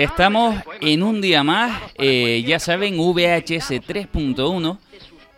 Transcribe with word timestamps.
Estamos 0.00 0.56
en 0.80 1.02
un 1.02 1.20
día 1.20 1.44
más, 1.44 1.92
eh, 1.98 2.42
ya 2.46 2.58
saben, 2.58 2.96
VHS 2.96 3.82
3.1 3.82 4.78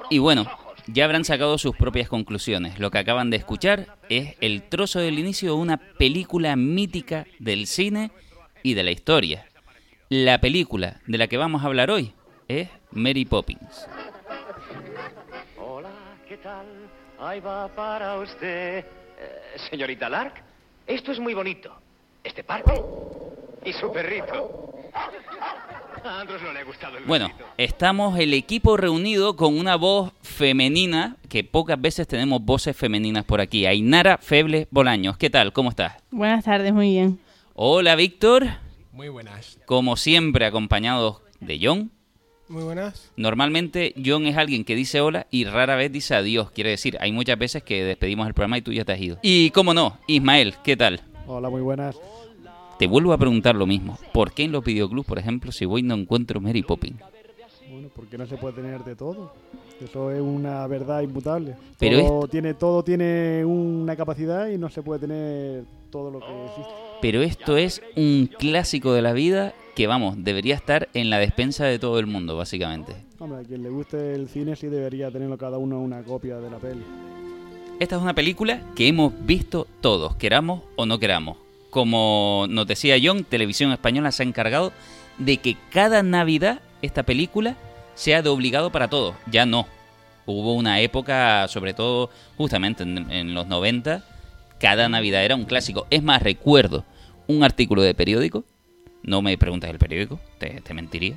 y 0.08 0.18
bueno, 0.18 0.46
ya 0.86 1.04
habrán 1.04 1.24
sacado 1.24 1.58
sus 1.58 1.74
propias 1.74 2.08
conclusiones. 2.08 2.78
Lo 2.78 2.92
que 2.92 2.98
acaban 2.98 3.28
de 3.28 3.38
escuchar 3.38 3.96
es 4.08 4.36
el 4.40 4.62
trozo 4.62 5.00
del 5.00 5.18
inicio 5.18 5.56
de 5.56 5.60
una 5.60 5.78
película 5.78 6.54
mítica 6.54 7.26
del 7.40 7.66
cine 7.66 8.12
y 8.62 8.74
de 8.74 8.84
la 8.84 8.92
historia. 8.92 9.48
La 10.08 10.40
película 10.40 11.00
de 11.08 11.18
la 11.18 11.26
que 11.26 11.38
vamos 11.38 11.64
a 11.64 11.66
hablar 11.66 11.90
hoy 11.90 12.12
es 12.46 12.68
Mary 12.92 13.24
Poppins. 13.24 13.88
Hola, 15.58 15.90
¿qué 16.28 16.36
tal? 16.36 16.66
Ahí 17.18 17.40
va 17.40 17.66
para 17.66 18.16
usted. 18.16 18.78
Eh, 18.78 18.86
señorita 19.68 20.08
Lark, 20.08 20.40
esto 20.86 21.10
es 21.10 21.18
muy 21.18 21.34
bonito. 21.34 21.74
Este 22.22 22.44
parque 22.44 22.70
y 23.64 23.72
su 23.72 23.92
perrito. 23.92 24.72
A 26.04 26.20
Andros 26.20 26.42
no 26.42 26.52
le 26.52 26.60
ha 26.60 26.64
gustado 26.64 26.98
el 26.98 27.04
Bueno, 27.04 27.30
estamos 27.56 28.18
el 28.18 28.34
equipo 28.34 28.76
reunido 28.76 29.36
con 29.36 29.56
una 29.56 29.76
voz 29.76 30.12
femenina, 30.22 31.16
que 31.28 31.44
pocas 31.44 31.80
veces 31.80 32.08
tenemos 32.08 32.44
voces 32.44 32.76
femeninas 32.76 33.24
por 33.24 33.40
aquí. 33.40 33.66
Ainara 33.66 34.18
Feble 34.18 34.66
Bolaños, 34.70 35.16
¿qué 35.16 35.30
tal? 35.30 35.52
¿Cómo 35.52 35.70
estás? 35.70 35.94
Buenas 36.10 36.44
tardes, 36.44 36.72
muy 36.72 36.90
bien. 36.90 37.20
Hola, 37.54 37.94
Víctor. 37.94 38.46
Muy 38.92 39.08
buenas. 39.08 39.58
Como 39.64 39.96
siempre, 39.96 40.44
acompañados 40.44 41.20
de 41.40 41.60
John. 41.62 41.92
Muy 42.48 42.64
buenas. 42.64 43.12
Normalmente 43.16 43.94
John 44.04 44.26
es 44.26 44.36
alguien 44.36 44.64
que 44.64 44.74
dice 44.74 45.00
hola 45.00 45.26
y 45.30 45.44
rara 45.44 45.76
vez 45.76 45.90
dice 45.92 46.14
adiós. 46.14 46.50
Quiere 46.50 46.70
decir, 46.70 46.98
hay 47.00 47.12
muchas 47.12 47.38
veces 47.38 47.62
que 47.62 47.84
despedimos 47.84 48.26
el 48.26 48.34
programa 48.34 48.58
y 48.58 48.62
tú 48.62 48.72
ya 48.72 48.84
te 48.84 48.92
has 48.92 49.00
ido. 49.00 49.18
Y 49.22 49.50
cómo 49.50 49.72
no, 49.72 49.98
Ismael, 50.06 50.54
¿qué 50.64 50.76
tal? 50.76 51.00
Hola, 51.26 51.48
muy 51.48 51.62
buenas. 51.62 51.98
Te 52.82 52.88
vuelvo 52.88 53.12
a 53.12 53.16
preguntar 53.16 53.54
lo 53.54 53.64
mismo. 53.64 53.96
¿Por 54.12 54.32
qué 54.32 54.42
en 54.42 54.50
los 54.50 54.64
videoclubs, 54.64 55.06
por 55.06 55.16
ejemplo, 55.16 55.52
si 55.52 55.64
voy 55.64 55.84
no 55.84 55.94
encuentro 55.94 56.40
Mary 56.40 56.64
Poppins? 56.64 57.00
Bueno, 57.70 57.88
porque 57.94 58.18
no 58.18 58.26
se 58.26 58.36
puede 58.36 58.54
tener 58.54 58.82
de 58.82 58.96
todo. 58.96 59.32
Eso 59.80 60.10
es 60.10 60.20
una 60.20 60.66
verdad 60.66 61.00
inmutable. 61.02 61.54
Pero 61.78 62.04
todo, 62.04 62.26
tiene, 62.26 62.54
todo 62.54 62.82
tiene 62.82 63.44
una 63.44 63.94
capacidad 63.94 64.48
y 64.48 64.58
no 64.58 64.68
se 64.68 64.82
puede 64.82 64.98
tener 64.98 65.62
todo 65.90 66.10
lo 66.10 66.18
que 66.18 66.44
existe. 66.46 66.72
Pero 67.00 67.22
esto 67.22 67.56
es 67.56 67.82
un 67.94 68.28
clásico 68.36 68.92
de 68.92 69.02
la 69.02 69.12
vida 69.12 69.54
que, 69.76 69.86
vamos, 69.86 70.16
debería 70.18 70.56
estar 70.56 70.88
en 70.92 71.08
la 71.08 71.20
despensa 71.20 71.64
de 71.66 71.78
todo 71.78 72.00
el 72.00 72.08
mundo, 72.08 72.36
básicamente. 72.36 72.96
Hombre, 73.20 73.42
a 73.42 73.44
quien 73.44 73.62
le 73.62 73.68
guste 73.68 74.12
el 74.12 74.28
cine 74.28 74.56
sí 74.56 74.66
debería 74.66 75.08
tenerlo 75.08 75.38
cada 75.38 75.56
uno 75.56 75.78
una 75.78 76.02
copia 76.02 76.38
de 76.38 76.50
la 76.50 76.58
peli. 76.58 76.82
Esta 77.78 77.94
es 77.94 78.02
una 78.02 78.14
película 78.16 78.60
que 78.74 78.88
hemos 78.88 79.12
visto 79.24 79.68
todos, 79.80 80.16
queramos 80.16 80.62
o 80.74 80.84
no 80.84 80.98
queramos. 80.98 81.36
Como 81.72 82.44
nos 82.50 82.66
decía 82.66 82.98
John, 83.02 83.24
Televisión 83.24 83.72
Española 83.72 84.12
se 84.12 84.22
ha 84.22 84.26
encargado 84.26 84.74
de 85.16 85.38
que 85.38 85.56
cada 85.70 86.02
Navidad 86.02 86.60
esta 86.82 87.02
película 87.02 87.56
sea 87.94 88.20
de 88.20 88.28
obligado 88.28 88.70
para 88.70 88.88
todos. 88.88 89.14
Ya 89.30 89.46
no. 89.46 89.66
Hubo 90.26 90.52
una 90.52 90.80
época, 90.80 91.48
sobre 91.48 91.72
todo 91.72 92.10
justamente 92.36 92.82
en, 92.82 93.32
los 93.32 93.46
90, 93.46 94.04
cada 94.60 94.90
Navidad 94.90 95.24
era 95.24 95.34
un 95.34 95.46
clásico. 95.46 95.86
Es 95.88 96.02
más, 96.02 96.22
recuerdo 96.22 96.84
un 97.26 97.42
artículo 97.42 97.80
de 97.80 97.94
periódico, 97.94 98.44
no 99.02 99.22
me 99.22 99.38
preguntas 99.38 99.70
el 99.70 99.78
periódico, 99.78 100.20
te, 100.36 100.60
te 100.60 100.74
mentiría, 100.74 101.16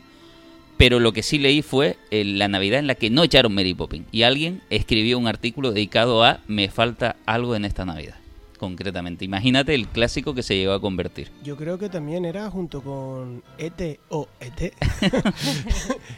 pero 0.77 1.01
lo 1.01 1.11
que 1.11 1.21
sí 1.21 1.37
leí 1.37 1.63
fue 1.63 1.97
eh, 2.11 2.23
la 2.23 2.47
Navidad 2.47 2.79
en 2.79 2.87
la 2.87 2.95
que 2.95 3.09
no 3.09 3.23
echaron 3.23 3.53
Mary 3.53 3.73
Poppins. 3.73 4.07
Y 4.13 4.23
alguien 4.23 4.61
escribió 4.69 5.19
un 5.19 5.27
artículo 5.27 5.73
dedicado 5.73 6.23
a 6.23 6.39
Me 6.47 6.69
falta 6.69 7.17
algo 7.25 7.57
en 7.57 7.65
esta 7.65 7.83
Navidad. 7.83 8.15
Concretamente. 8.57 9.25
Imagínate 9.25 9.75
el 9.75 9.87
clásico 9.87 10.33
que 10.33 10.41
se 10.43 10.55
llegó 10.55 10.73
a 10.73 10.79
convertir. 10.81 11.31
Yo 11.43 11.55
creo 11.57 11.77
que 11.77 11.89
también 11.89 12.25
era 12.25 12.49
junto 12.49 12.81
con 12.81 13.43
ET 13.57 13.99
o 14.09 14.27
ET, 14.39 14.73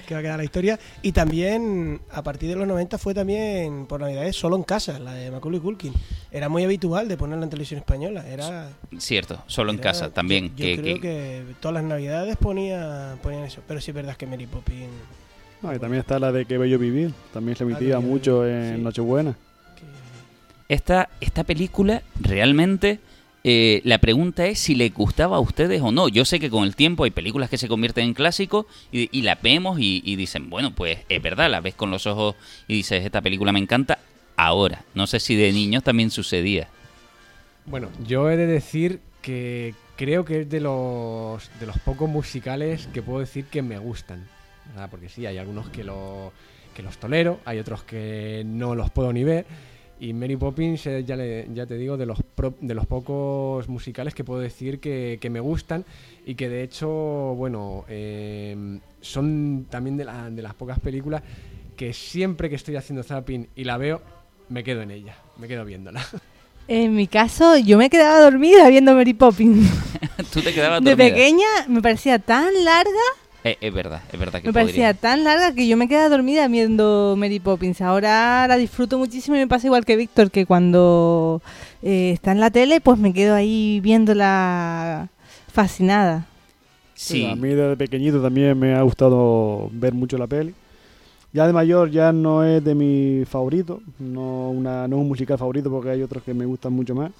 que 0.07 0.13
va 0.13 0.19
a 0.19 0.23
quedar 0.23 0.37
la 0.37 0.43
historia. 0.43 0.79
Y 1.01 1.11
también, 1.11 1.99
a 2.11 2.23
partir 2.23 2.49
de 2.49 2.55
los 2.55 2.67
90, 2.67 2.97
fue 2.97 3.13
también 3.13 3.85
por 3.87 4.01
Navidades 4.01 4.35
solo 4.35 4.55
en 4.55 4.63
casa, 4.63 4.99
la 4.99 5.13
de 5.13 5.31
Macaulay 5.31 5.59
Culkin. 5.59 5.93
Era 6.31 6.49
muy 6.49 6.63
habitual 6.63 7.07
de 7.07 7.17
ponerla 7.17 7.45
en 7.45 7.49
televisión 7.49 7.79
española. 7.79 8.27
Era, 8.27 8.69
Cierto, 8.97 9.43
solo 9.47 9.71
en 9.71 9.77
casa 9.79 10.11
también. 10.11 10.53
Yo, 10.55 10.65
yo 10.65 10.75
que, 10.75 10.81
creo 10.81 10.95
que- 10.95 11.01
que... 11.01 11.43
todas 11.59 11.75
las 11.75 11.83
Navidades 11.83 12.37
ponía, 12.37 13.17
ponían 13.23 13.43
eso. 13.43 13.61
Pero 13.67 13.81
sí 13.81 13.91
es 13.91 13.95
verdad 13.95 14.15
que 14.15 14.27
Mary 14.27 14.45
Poppins. 14.45 14.89
No, 15.61 15.73
y 15.73 15.79
también 15.79 16.01
está 16.01 16.19
la 16.19 16.31
de 16.31 16.45
Que 16.45 16.57
Bello 16.59 16.77
Vivir. 16.77 17.11
También 17.33 17.57
se 17.57 17.63
emitía 17.63 17.99
mucho 17.99 18.45
en 18.47 18.75
sí. 18.75 18.81
Nochebuena. 18.81 19.35
Esta, 20.69 21.09
esta 21.21 21.43
película 21.43 22.01
realmente... 22.19 22.99
eh, 23.43 23.81
la 23.85 23.99
pregunta 23.99 24.45
es 24.47 24.59
si 24.59 24.75
le 24.75 24.89
gustaba 24.89 25.37
a 25.37 25.39
ustedes 25.39 25.81
o 25.81 25.91
no. 25.91 26.09
Yo 26.09 26.25
sé 26.25 26.39
que 26.39 26.49
con 26.49 26.65
el 26.65 26.75
tiempo 26.75 27.05
hay 27.05 27.11
películas 27.11 27.49
que 27.49 27.57
se 27.57 27.69
convierten 27.69 28.03
en 28.05 28.13
clásicos 28.13 28.65
y, 28.91 29.07
y 29.17 29.21
la 29.21 29.35
vemos 29.35 29.79
y, 29.79 30.01
y 30.03 30.17
dicen, 30.17 30.49
bueno, 30.49 30.75
pues 30.75 30.99
es 31.07 31.21
verdad, 31.21 31.49
la 31.49 31.61
ves 31.61 31.73
con 31.75 31.89
los 31.89 32.07
ojos 32.07 32.35
y 32.67 32.73
dices, 32.75 33.05
esta 33.05 33.21
película 33.21 33.53
me 33.53 33.59
encanta 33.59 33.99
ahora. 34.35 34.83
No 34.95 35.07
sé 35.07 35.19
si 35.21 35.35
de 35.35 35.53
niños 35.53 35.83
también 35.83 36.11
sucedía. 36.11 36.67
Bueno, 37.65 37.89
yo 38.05 38.29
he 38.29 38.35
de 38.35 38.47
decir 38.47 38.99
que 39.21 39.75
creo 39.95 40.25
que 40.25 40.41
es 40.41 40.49
de 40.49 40.59
los, 40.59 41.49
de 41.59 41.65
los 41.67 41.77
pocos 41.79 42.09
musicales 42.09 42.89
que 42.93 43.01
puedo 43.01 43.19
decir 43.19 43.45
que 43.45 43.61
me 43.61 43.77
gustan. 43.77 44.27
¿verdad? 44.71 44.89
Porque 44.89 45.07
sí, 45.07 45.25
hay 45.25 45.37
algunos 45.37 45.69
que, 45.69 45.85
lo, 45.85 46.33
que 46.75 46.83
los 46.83 46.97
tolero, 46.97 47.39
hay 47.45 47.59
otros 47.59 47.83
que 47.83 48.43
no 48.45 48.75
los 48.75 48.89
puedo 48.91 49.13
ni 49.13 49.23
ver. 49.23 49.45
Y 49.99 50.13
Mary 50.13 50.35
Poppins, 50.37 50.85
eh, 50.87 51.03
ya, 51.05 51.15
le- 51.15 51.47
ya 51.53 51.65
te 51.65 51.75
digo, 51.75 51.97
de 51.97 52.05
los, 52.05 52.21
pro- 52.21 52.53
de 52.61 52.73
los 52.75 52.85
pocos 52.85 53.67
musicales 53.67 54.13
que 54.13 54.23
puedo 54.23 54.39
decir 54.39 54.79
que, 54.79 55.17
que 55.19 55.29
me 55.29 55.39
gustan 55.39 55.85
y 56.25 56.35
que 56.35 56.49
de 56.49 56.61
hecho, 56.63 56.87
bueno, 57.35 57.83
eh, 57.89 58.79
son 59.01 59.65
también 59.69 59.97
de, 59.97 60.05
la- 60.05 60.29
de 60.29 60.41
las 60.41 60.53
pocas 60.53 60.79
películas 60.79 61.23
que 61.75 61.93
siempre 61.93 62.49
que 62.49 62.55
estoy 62.55 62.75
haciendo 62.75 63.01
zapping 63.03 63.47
y 63.55 63.63
la 63.63 63.77
veo, 63.77 64.01
me 64.49 64.63
quedo 64.63 64.81
en 64.83 64.91
ella, 64.91 65.15
me 65.37 65.47
quedo 65.47 65.65
viéndola. 65.65 66.05
En 66.69 66.95
mi 66.95 67.07
caso, 67.07 67.55
yo 67.57 67.77
me 67.77 67.89
quedaba 67.89 68.19
dormida 68.19 68.67
viendo 68.67 68.93
Mary 68.93 69.13
Poppins. 69.13 69.69
Tú 70.33 70.41
te 70.41 70.53
quedabas 70.53 70.83
De 70.83 70.89
dormida. 70.89 71.09
pequeña 71.15 71.47
me 71.69 71.81
parecía 71.81 72.19
tan 72.19 72.53
larga, 72.65 72.91
Eh, 73.47 73.57
es 73.61 73.73
verdad, 73.73 74.01
es 74.11 74.19
verdad 74.19 74.41
que 74.41 74.47
me 74.47 74.53
parecía 74.53 74.93
tan 74.93 75.23
larga 75.23 75.53
que 75.53 75.67
yo 75.67 75.77
me 75.77 75.87
quedaba 75.87 76.09
dormida 76.09 76.47
viendo 76.49 77.15
Mary 77.17 77.39
Poppins. 77.39 77.79
Ahora 77.79 78.45
la 78.45 78.57
disfruto 78.57 78.97
muchísimo 78.97 79.37
y 79.37 79.39
me 79.39 79.47
pasa 79.47 79.67
igual 79.67 79.85
que 79.85 79.95
Víctor, 79.95 80.31
que 80.31 80.45
cuando 80.45 81.41
eh, 81.81 82.11
está 82.11 82.33
en 82.33 82.41
la 82.41 82.51
tele, 82.51 82.81
pues 82.81 82.99
me 82.99 83.13
quedo 83.13 83.35
ahí 83.35 83.79
viéndola 83.79 85.07
fascinada. 85.51 86.25
Sí, 86.93 87.25
A 87.25 87.35
mí 87.35 87.49
desde 87.49 87.77
pequeñito 87.77 88.21
también 88.21 88.59
me 88.59 88.73
ha 88.75 88.81
gustado 88.81 89.69
ver 89.71 89.93
mucho 89.93 90.17
la 90.17 90.27
peli. 90.27 90.53
Ya 91.31 91.47
de 91.47 91.53
mayor 91.53 91.89
ya 91.89 92.11
no 92.11 92.43
es 92.43 92.63
de 92.63 92.75
mi 92.75 93.23
favorito, 93.25 93.81
no, 93.99 94.49
una, 94.49 94.87
no 94.87 94.97
es 94.97 95.01
un 95.01 95.07
musical 95.07 95.37
favorito 95.37 95.69
porque 95.69 95.91
hay 95.91 96.01
otros 96.01 96.23
que 96.23 96.33
me 96.33 96.45
gustan 96.45 96.73
mucho 96.73 96.95
más. 96.95 97.11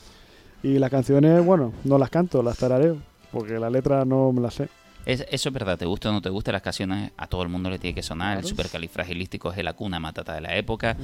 Y 0.61 0.79
las 0.79 0.89
canciones, 0.89 1.45
bueno, 1.45 1.71
no 1.85 1.97
las 1.97 2.09
canto, 2.09 2.43
las 2.43 2.57
tarareo, 2.57 2.97
porque 3.31 3.59
la 3.59 3.69
letra 3.69 4.03
no 4.03 4.33
me 4.33 4.41
la 4.41 4.51
sé. 4.51 4.67
Es- 5.07 5.25
eso 5.31 5.49
es 5.49 5.53
verdad, 5.53 5.77
te 5.77 5.85
gusta 5.85 6.09
o 6.09 6.11
no 6.11 6.21
te 6.21 6.29
gusta, 6.29 6.51
las 6.51 6.61
canciones 6.61 7.11
a 7.17 7.27
todo 7.27 7.41
el 7.43 7.49
mundo 7.49 7.69
le 7.69 7.79
tiene 7.79 7.95
que 7.95 8.03
sonar. 8.03 8.37
El 8.37 8.43
supercalifragilístico 8.49 9.51
es 9.51 9.63
la 9.63 9.73
cuna 9.73 9.99
matata 9.99 10.33
de 10.35 10.41
la 10.41 10.55
época. 10.55 10.95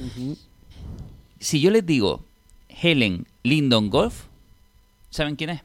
Si 1.40 1.60
yo 1.60 1.70
les 1.70 1.84
digo 1.84 2.22
Helen 2.68 3.26
Lyndon 3.42 3.90
Golf, 3.90 4.24
¿saben 5.10 5.36
quién 5.36 5.50
es? 5.50 5.62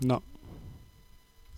No, 0.00 0.22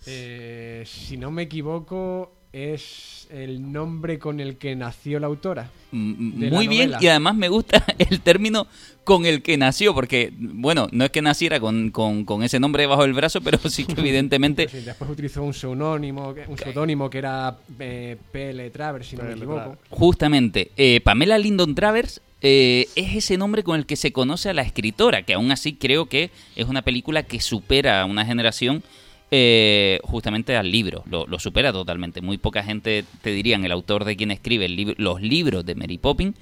Eh, 0.09 0.83
si 0.85 1.17
no 1.17 1.31
me 1.31 1.41
equivoco, 1.43 2.31
es 2.57 3.27
el 3.29 3.71
nombre 3.73 4.19
con 4.19 4.39
el 4.39 4.55
que 4.57 4.75
nació 4.75 5.19
la 5.19 5.27
autora. 5.27 5.69
Mm, 5.91 6.43
la 6.43 6.49
Muy 6.49 6.67
bien, 6.67 6.93
y 6.99 7.07
además 7.07 7.35
me 7.35 7.49
gusta 7.49 7.83
el 7.97 8.21
término 8.21 8.67
con 9.03 9.25
el 9.25 9.41
que 9.41 9.57
nació, 9.57 9.93
porque, 9.93 10.31
bueno, 10.37 10.87
no 10.91 11.05
es 11.05 11.11
que 11.11 11.21
naciera 11.21 11.59
con, 11.59 11.91
con- 11.91 12.23
con 12.25 12.43
ese 12.43 12.59
nombre 12.59 12.85
bajo 12.87 13.03
el 13.03 13.13
brazo, 13.13 13.41
pero 13.41 13.57
sí 13.69 13.85
que 13.85 13.93
evidentemente 14.01 14.67
Sí, 14.69 14.79
después 14.79 15.09
utilizó 15.11 15.43
un 15.43 15.53
seudónimo, 15.53 16.33
que- 16.33 16.45
un 16.47 16.57
seudónimo 16.57 17.09
que 17.09 17.17
era 17.17 17.57
eh, 17.79 18.17
P.L. 18.31 18.69
Travers, 18.71 19.07
si 19.07 19.15
no 19.17 19.23
me 19.23 19.33
equivoco. 19.33 19.77
Justamente, 19.89 20.71
eh, 20.77 21.01
Pamela 21.01 21.37
Lyndon 21.37 21.75
Travers 21.75 22.21
eh, 22.41 22.87
es 22.95 23.15
ese 23.15 23.37
nombre 23.37 23.63
con 23.63 23.77
el 23.77 23.85
que 23.85 23.95
se 23.97 24.11
conoce 24.13 24.49
a 24.49 24.53
la 24.53 24.61
escritora, 24.61 25.23
que 25.23 25.33
aún 25.33 25.51
así 25.51 25.73
creo 25.73 26.05
que 26.07 26.29
es 26.55 26.65
una 26.67 26.81
película 26.81 27.23
que 27.23 27.39
supera 27.41 28.01
a 28.01 28.05
una 28.05 28.25
generación 28.25 28.83
eh, 29.31 29.99
justamente 30.03 30.55
al 30.55 30.71
libro, 30.71 31.03
lo, 31.09 31.39
supera 31.39 31.71
totalmente. 31.71 32.21
Muy 32.21 32.37
poca 32.37 32.63
gente 32.63 33.03
te 33.21 33.31
dirían 33.31 33.65
el 33.65 33.71
autor 33.71 34.05
de 34.05 34.15
quien 34.15 34.31
escribe 34.31 34.67
los 34.97 35.21
libros 35.21 35.65
de 35.65 35.75
Mary 35.75 35.97
Poppins 35.97 36.35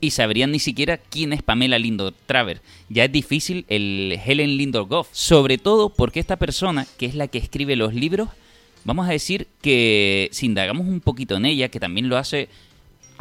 y 0.00 0.12
sabrían 0.12 0.50
ni 0.50 0.58
siquiera 0.58 0.96
quién 0.96 1.32
es 1.32 1.42
Pamela 1.42 1.78
Lyndon 1.78 2.14
Travers. 2.26 2.62
Ya 2.88 3.04
es 3.04 3.12
difícil 3.12 3.66
el 3.68 4.18
Helen 4.24 4.56
Lyndon 4.56 4.88
Goff, 4.88 5.08
sobre 5.12 5.58
todo 5.58 5.90
porque 5.90 6.20
esta 6.20 6.36
persona, 6.36 6.86
que 6.98 7.06
es 7.06 7.14
la 7.14 7.28
que 7.28 7.38
escribe 7.38 7.76
los 7.76 7.94
libros, 7.94 8.28
vamos 8.84 9.06
a 9.08 9.12
decir 9.12 9.46
que 9.60 10.28
si 10.32 10.46
indagamos 10.46 10.86
un 10.86 11.00
poquito 11.00 11.36
en 11.36 11.44
ella, 11.44 11.68
que 11.68 11.80
también 11.80 12.08
lo 12.08 12.16
hace 12.16 12.48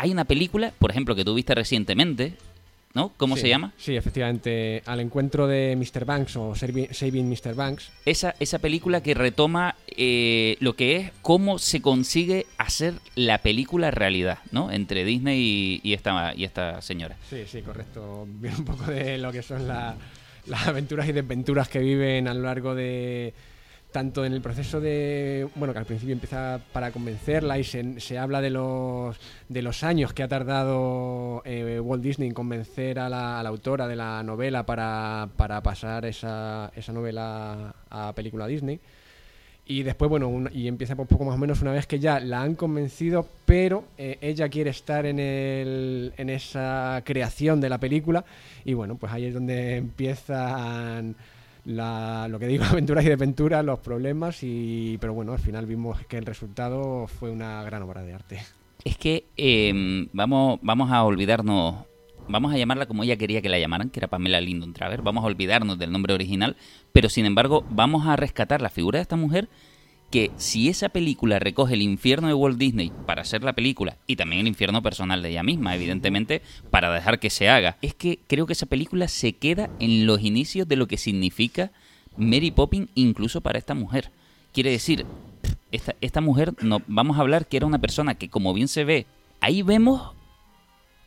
hay 0.01 0.12
una 0.12 0.24
película, 0.24 0.71
por 0.80 0.92
ejemplo, 0.92 1.13
que 1.13 1.25
tú 1.25 1.33
viste 1.33 1.54
recientemente, 1.54 2.38
¿no? 2.94 3.13
¿Cómo 3.18 3.36
Sí, 3.36 3.41
se 3.44 3.50
llama? 3.50 3.74
Sí, 3.77 3.95
efectivamente. 3.95 4.81
Al 4.86 5.00
encuentro 5.00 5.47
de 5.47 5.75
Mr. 5.75 6.06
Banks 6.06 6.36
o 6.38 6.56
Saving 6.56 7.30
Mr. 7.30 7.53
Banks. 7.56 7.91
Esa, 8.06 8.36
esa 8.39 8.59
película 8.59 9.01
que 9.03 9.13
retoma 9.13 9.75
eh, 9.88 10.57
lo 10.59 10.75
que 10.75 10.95
es 10.97 11.12
cómo 11.21 11.59
se 11.59 11.81
consigue 11.81 12.45
hacer 12.57 12.95
la 13.15 13.38
película 13.39 13.91
realidad, 13.91 14.39
¿no? 14.51 14.71
Entre 14.71 15.06
Disney 15.06 15.39
y, 15.83 15.89
y 15.89 15.94
esta, 15.94 16.33
y 16.36 16.44
esta 16.45 16.81
señora. 16.81 17.15
Sí, 17.30 17.44
sí, 17.47 17.62
correcto. 17.62 18.25
Viene 18.27 18.57
un 18.57 18.65
poco 18.65 18.86
de 18.86 19.18
lo 19.18 19.31
que 19.31 19.44
son 19.44 19.68
la- 19.68 19.95
las 20.47 20.68
aventuras 20.68 21.07
y 21.07 21.12
desventuras 21.12 21.69
que 21.69 21.80
viven 21.80 22.27
a 22.27 22.33
lo 22.33 22.42
largo 22.42 22.74
de. 22.74 23.33
Tanto 23.91 24.24
en 24.24 24.33
el 24.33 24.41
proceso 24.41 24.80
de. 24.80 25.47
Bueno, 25.56 25.74
que 25.74 25.80
al 25.80 25.86
principio 25.86 26.13
empieza 26.13 26.59
para 26.74 26.91
convencerla 26.91 27.57
y 27.57 27.63
se, 27.63 28.18
habla 28.19 28.39
de 28.39 28.51
los, 28.51 29.18
de 29.47 29.62
los 29.63 29.83
años 29.83 30.13
que 30.13 30.21
ha 30.21 30.27
tardado 30.27 31.41
eh, 31.44 31.80
Walt 31.80 32.03
Disney 32.03 32.27
en 32.27 32.36
convencer 32.36 33.00
a 33.00 33.09
la, 33.09 33.39
a 33.39 33.44
la 33.44 33.50
autora 33.50 33.88
de 33.88 33.95
la 33.95 34.21
novela 34.21 34.63
para, 34.63 35.30
para 35.36 35.62
pasar 35.63 36.06
esa, 36.06 36.71
esa 36.75 36.94
novela 36.94 37.74
a 37.89 38.13
película 38.13 38.45
Disney. 38.45 38.80
Y 39.65 39.81
después, 39.81 40.07
bueno, 40.09 40.27
un- 40.27 40.50
y 40.53 40.68
empieza 40.68 40.94
un 40.95 41.07
poco 41.07 41.25
más 41.25 41.33
o 41.35 41.39
menos 41.39 41.59
una 41.63 41.71
vez 41.71 41.88
que 41.88 41.97
ya 42.00 42.19
la 42.19 42.44
han 42.44 42.53
convencido, 42.53 43.27
pero 43.45 43.85
eh, 43.97 44.19
ella 44.21 44.50
quiere 44.50 44.69
estar 44.69 45.07
en, 45.07 45.18
el, 45.19 46.13
en 46.15 46.30
esa 46.30 47.01
creación 47.03 47.59
de 47.59 47.69
la 47.69 47.80
película. 47.80 48.24
Y 48.65 48.74
bueno, 48.75 48.97
pues 48.97 49.12
ahí 49.12 49.25
es 49.25 49.33
donde 49.33 49.77
empiezan 49.77 51.15
la, 51.69 52.27
lo 52.27 52.39
que 52.39 52.48
digo, 52.48 52.63
aventuras 52.69 53.06
y 53.06 53.10
desventuras, 53.10 53.63
los 53.63 53.80
problemas. 53.80 54.44
Y, 54.44 54.98
pero 55.00 55.13
bueno, 55.13 55.33
al 55.33 55.39
final 55.39 55.66
vimos 55.66 56.00
que 56.07 56.18
el 56.18 56.25
resultado 56.25 57.07
fue 57.07 57.30
una 57.30 57.63
gran 57.63 57.83
obra 57.83 58.04
de 58.04 58.13
arte. 58.13 58.42
Es 58.83 58.98
que 58.98 59.25
eh, 59.38 60.07
vamos, 60.13 60.60
vamos 60.62 60.92
a 60.92 61.04
olvidarnos, 61.04 61.75
vamos 62.27 62.54
a 62.54 62.57
llamarla 62.57 62.86
como 62.86 63.04
ella 63.04 63.18
quería 63.18 63.42
que 63.42 63.50
la 63.50 63.60
llamaran, 63.60 63.89
que 63.89 64.00
era 64.00 64.07
Pamela 64.07 64.39
Lindon 64.39 64.74
Traver, 64.74 65.01
vamos 65.01 65.24
a 65.24 65.27
olvidarnos 65.27 65.77
del 65.77 65.92
nombre 65.92 66.13
original, 66.13 66.56
pero 66.94 67.10
sin 67.10 67.25
embargo 67.25 67.66
vamos 67.69 68.07
a 68.07 68.16
rescatar 68.16 68.62
la 68.62 68.69
figura 68.69 69.00
de 69.00 69.01
esta 69.01 69.18
mujer 69.18 69.50
que 70.11 70.31
si 70.38 70.69
esa 70.69 70.89
película 70.89 71.39
recoge 71.39 71.75
el 71.75 71.81
infierno 71.81 72.27
de 72.27 72.33
Walt 72.33 72.57
Disney 72.57 72.91
para 73.06 73.21
hacer 73.21 73.44
la 73.44 73.53
película 73.53 73.97
y 74.07 74.15
también 74.15 74.41
el 74.41 74.47
infierno 74.47 74.81
personal 74.81 75.21
de 75.21 75.29
ella 75.29 75.44
misma, 75.44 75.75
evidentemente, 75.75 76.41
para 76.71 76.91
dejar 76.91 77.19
que 77.19 77.29
se 77.29 77.50
haga, 77.50 77.77
es 77.81 77.94
que 77.94 78.19
creo 78.27 78.45
que 78.45 78.53
esa 78.53 78.65
película 78.65 79.07
se 79.07 79.33
queda 79.33 79.69
en 79.79 80.06
los 80.06 80.21
inicios 80.21 80.67
de 80.67 80.75
lo 80.75 80.88
que 80.88 80.97
significa 80.97 81.71
Mary 82.17 82.51
Poppins 82.51 82.89
incluso 82.95 83.41
para 83.41 83.59
esta 83.59 83.75
mujer. 83.75 84.11
Quiere 84.51 84.71
decir, 84.71 85.06
esta, 85.71 85.95
esta 86.01 86.21
mujer, 86.21 86.53
no, 86.61 86.81
vamos 86.88 87.17
a 87.17 87.21
hablar 87.21 87.47
que 87.47 87.57
era 87.57 87.67
una 87.67 87.79
persona 87.79 88.15
que 88.15 88.29
como 88.29 88.53
bien 88.53 88.67
se 88.67 88.83
ve, 88.83 89.06
ahí 89.41 89.61
vemos 89.61 90.13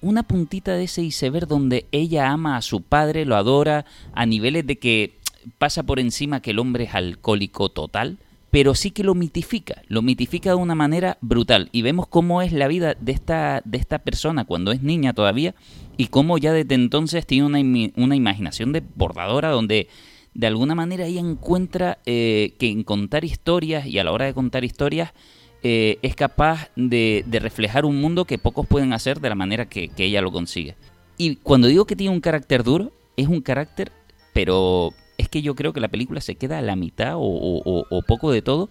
una 0.00 0.24
puntita 0.24 0.74
de 0.74 0.84
ese 0.84 1.02
iceberg 1.02 1.46
donde 1.46 1.86
ella 1.92 2.30
ama 2.30 2.56
a 2.56 2.62
su 2.62 2.82
padre, 2.82 3.24
lo 3.24 3.36
adora, 3.36 3.84
a 4.12 4.26
niveles 4.26 4.66
de 4.66 4.78
que 4.78 5.18
pasa 5.58 5.82
por 5.82 5.98
encima 5.98 6.40
que 6.40 6.50
el 6.50 6.58
hombre 6.58 6.84
es 6.84 6.94
alcohólico 6.94 7.68
total, 7.68 8.18
pero 8.52 8.74
sí 8.74 8.90
que 8.90 9.02
lo 9.02 9.14
mitifica, 9.14 9.80
lo 9.88 10.02
mitifica 10.02 10.50
de 10.50 10.56
una 10.56 10.74
manera 10.74 11.16
brutal. 11.22 11.70
Y 11.72 11.80
vemos 11.80 12.06
cómo 12.06 12.42
es 12.42 12.52
la 12.52 12.68
vida 12.68 12.94
de 13.00 13.12
esta, 13.12 13.62
de 13.64 13.78
esta 13.78 14.00
persona 14.00 14.44
cuando 14.44 14.72
es 14.72 14.82
niña 14.82 15.14
todavía 15.14 15.54
y 15.96 16.08
cómo 16.08 16.36
ya 16.36 16.52
desde 16.52 16.74
entonces 16.74 17.26
tiene 17.26 17.46
una, 17.46 17.90
una 17.96 18.14
imaginación 18.14 18.72
desbordadora 18.72 19.48
donde 19.48 19.88
de 20.34 20.46
alguna 20.46 20.74
manera 20.74 21.06
ella 21.06 21.20
encuentra 21.20 21.98
eh, 22.04 22.52
que 22.58 22.68
en 22.68 22.84
contar 22.84 23.24
historias 23.24 23.86
y 23.86 23.98
a 23.98 24.04
la 24.04 24.12
hora 24.12 24.26
de 24.26 24.34
contar 24.34 24.64
historias 24.64 25.14
eh, 25.62 25.98
es 26.02 26.14
capaz 26.14 26.68
de, 26.76 27.24
de 27.26 27.40
reflejar 27.40 27.86
un 27.86 28.02
mundo 28.02 28.26
que 28.26 28.36
pocos 28.36 28.66
pueden 28.66 28.92
hacer 28.92 29.20
de 29.20 29.30
la 29.30 29.34
manera 29.34 29.64
que 29.64 29.90
ella 29.96 30.20
lo 30.20 30.30
consigue. 30.30 30.76
Y 31.16 31.36
cuando 31.36 31.68
digo 31.68 31.86
que 31.86 31.96
tiene 31.96 32.12
un 32.12 32.20
carácter 32.20 32.64
duro, 32.64 32.92
es 33.16 33.28
un 33.28 33.40
carácter, 33.40 33.92
pero 34.34 34.92
es 35.18 35.28
que 35.28 35.42
yo 35.42 35.54
creo 35.54 35.72
que 35.72 35.80
la 35.80 35.88
película 35.88 36.20
se 36.20 36.36
queda 36.36 36.58
a 36.58 36.62
la 36.62 36.76
mitad 36.76 37.14
o, 37.16 38.04
poco 38.06 38.32
de 38.32 38.42
todo, 38.42 38.70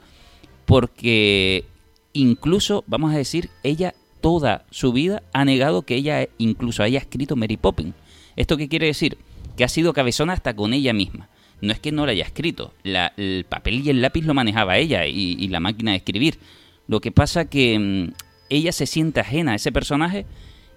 porque 0.65 1.65
incluso, 2.13 2.83
vamos 2.87 3.13
a 3.13 3.17
decir, 3.17 3.49
ella 3.63 3.93
toda 4.21 4.65
su 4.69 4.93
vida 4.93 5.23
ha 5.33 5.45
negado 5.45 5.81
que 5.81 5.95
ella 5.95 6.27
incluso 6.37 6.83
haya 6.83 6.99
escrito 6.99 7.35
Mary 7.35 7.57
Poppins. 7.57 7.95
¿Esto 8.35 8.57
qué 8.57 8.69
quiere 8.69 8.87
decir? 8.87 9.17
Que 9.57 9.63
ha 9.63 9.67
sido 9.67 9.93
cabezona 9.93 10.33
hasta 10.33 10.55
con 10.55 10.73
ella 10.73 10.93
misma. 10.93 11.29
No 11.61 11.73
es 11.73 11.79
que 11.79 11.91
no 11.91 12.05
la 12.05 12.13
haya 12.13 12.25
escrito, 12.25 12.73
el 12.83 13.45
papel 13.47 13.85
y 13.85 13.89
el 13.89 14.01
lápiz 14.01 14.23
lo 14.23 14.33
manejaba 14.33 14.77
ella 14.77 15.05
y, 15.05 15.35
y 15.37 15.47
la 15.49 15.59
máquina 15.59 15.91
de 15.91 15.97
escribir. 15.97 16.39
Lo 16.87 17.01
que 17.01 17.11
pasa 17.11 17.45
que 17.45 17.77
mm, 17.77 18.13
ella 18.49 18.71
se 18.71 18.87
siente 18.87 19.19
ajena 19.19 19.53
a 19.53 19.55
ese 19.55 19.71
personaje 19.71 20.25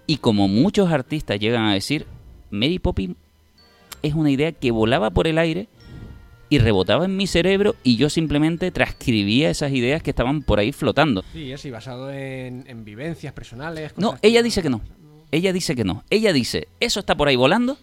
y 0.07 0.17
como 0.17 0.47
muchos 0.47 0.91
artistas 0.91 1.39
llegan 1.39 1.65
a 1.65 1.73
decir, 1.73 2.05
Mary 2.51 2.77
Poppins 2.77 3.17
es 4.05 4.13
una 4.13 4.31
idea 4.31 4.51
que 4.51 4.71
volaba 4.71 5.09
por 5.11 5.27
el 5.27 5.37
aire 5.37 5.67
y 6.49 6.59
rebotaba 6.59 7.05
en 7.05 7.17
mi 7.17 7.27
cerebro 7.27 7.75
y 7.83 7.95
yo 7.97 8.09
simplemente 8.09 8.71
transcribía 8.71 9.49
esas 9.49 9.71
ideas 9.71 10.03
que 10.03 10.11
estaban 10.11 10.43
por 10.43 10.59
ahí 10.59 10.71
flotando. 10.71 11.23
Sí, 11.33 11.51
así, 11.51 11.71
basado 11.71 12.11
en, 12.11 12.65
en 12.67 12.85
vivencias 12.85 13.33
personales. 13.33 13.93
No, 13.97 14.09
cosas 14.09 14.19
ella 14.23 14.43
dice 14.43 14.61
que 14.61 14.69
no. 14.69 14.81
Ella 15.31 15.51
dice 15.53 15.75
que 15.75 15.83
no. 15.83 16.03
Ella 16.09 16.33
dice, 16.33 16.67
eso 16.79 16.99
está 16.99 17.15
por 17.15 17.27
ahí 17.27 17.35
volando 17.35 17.77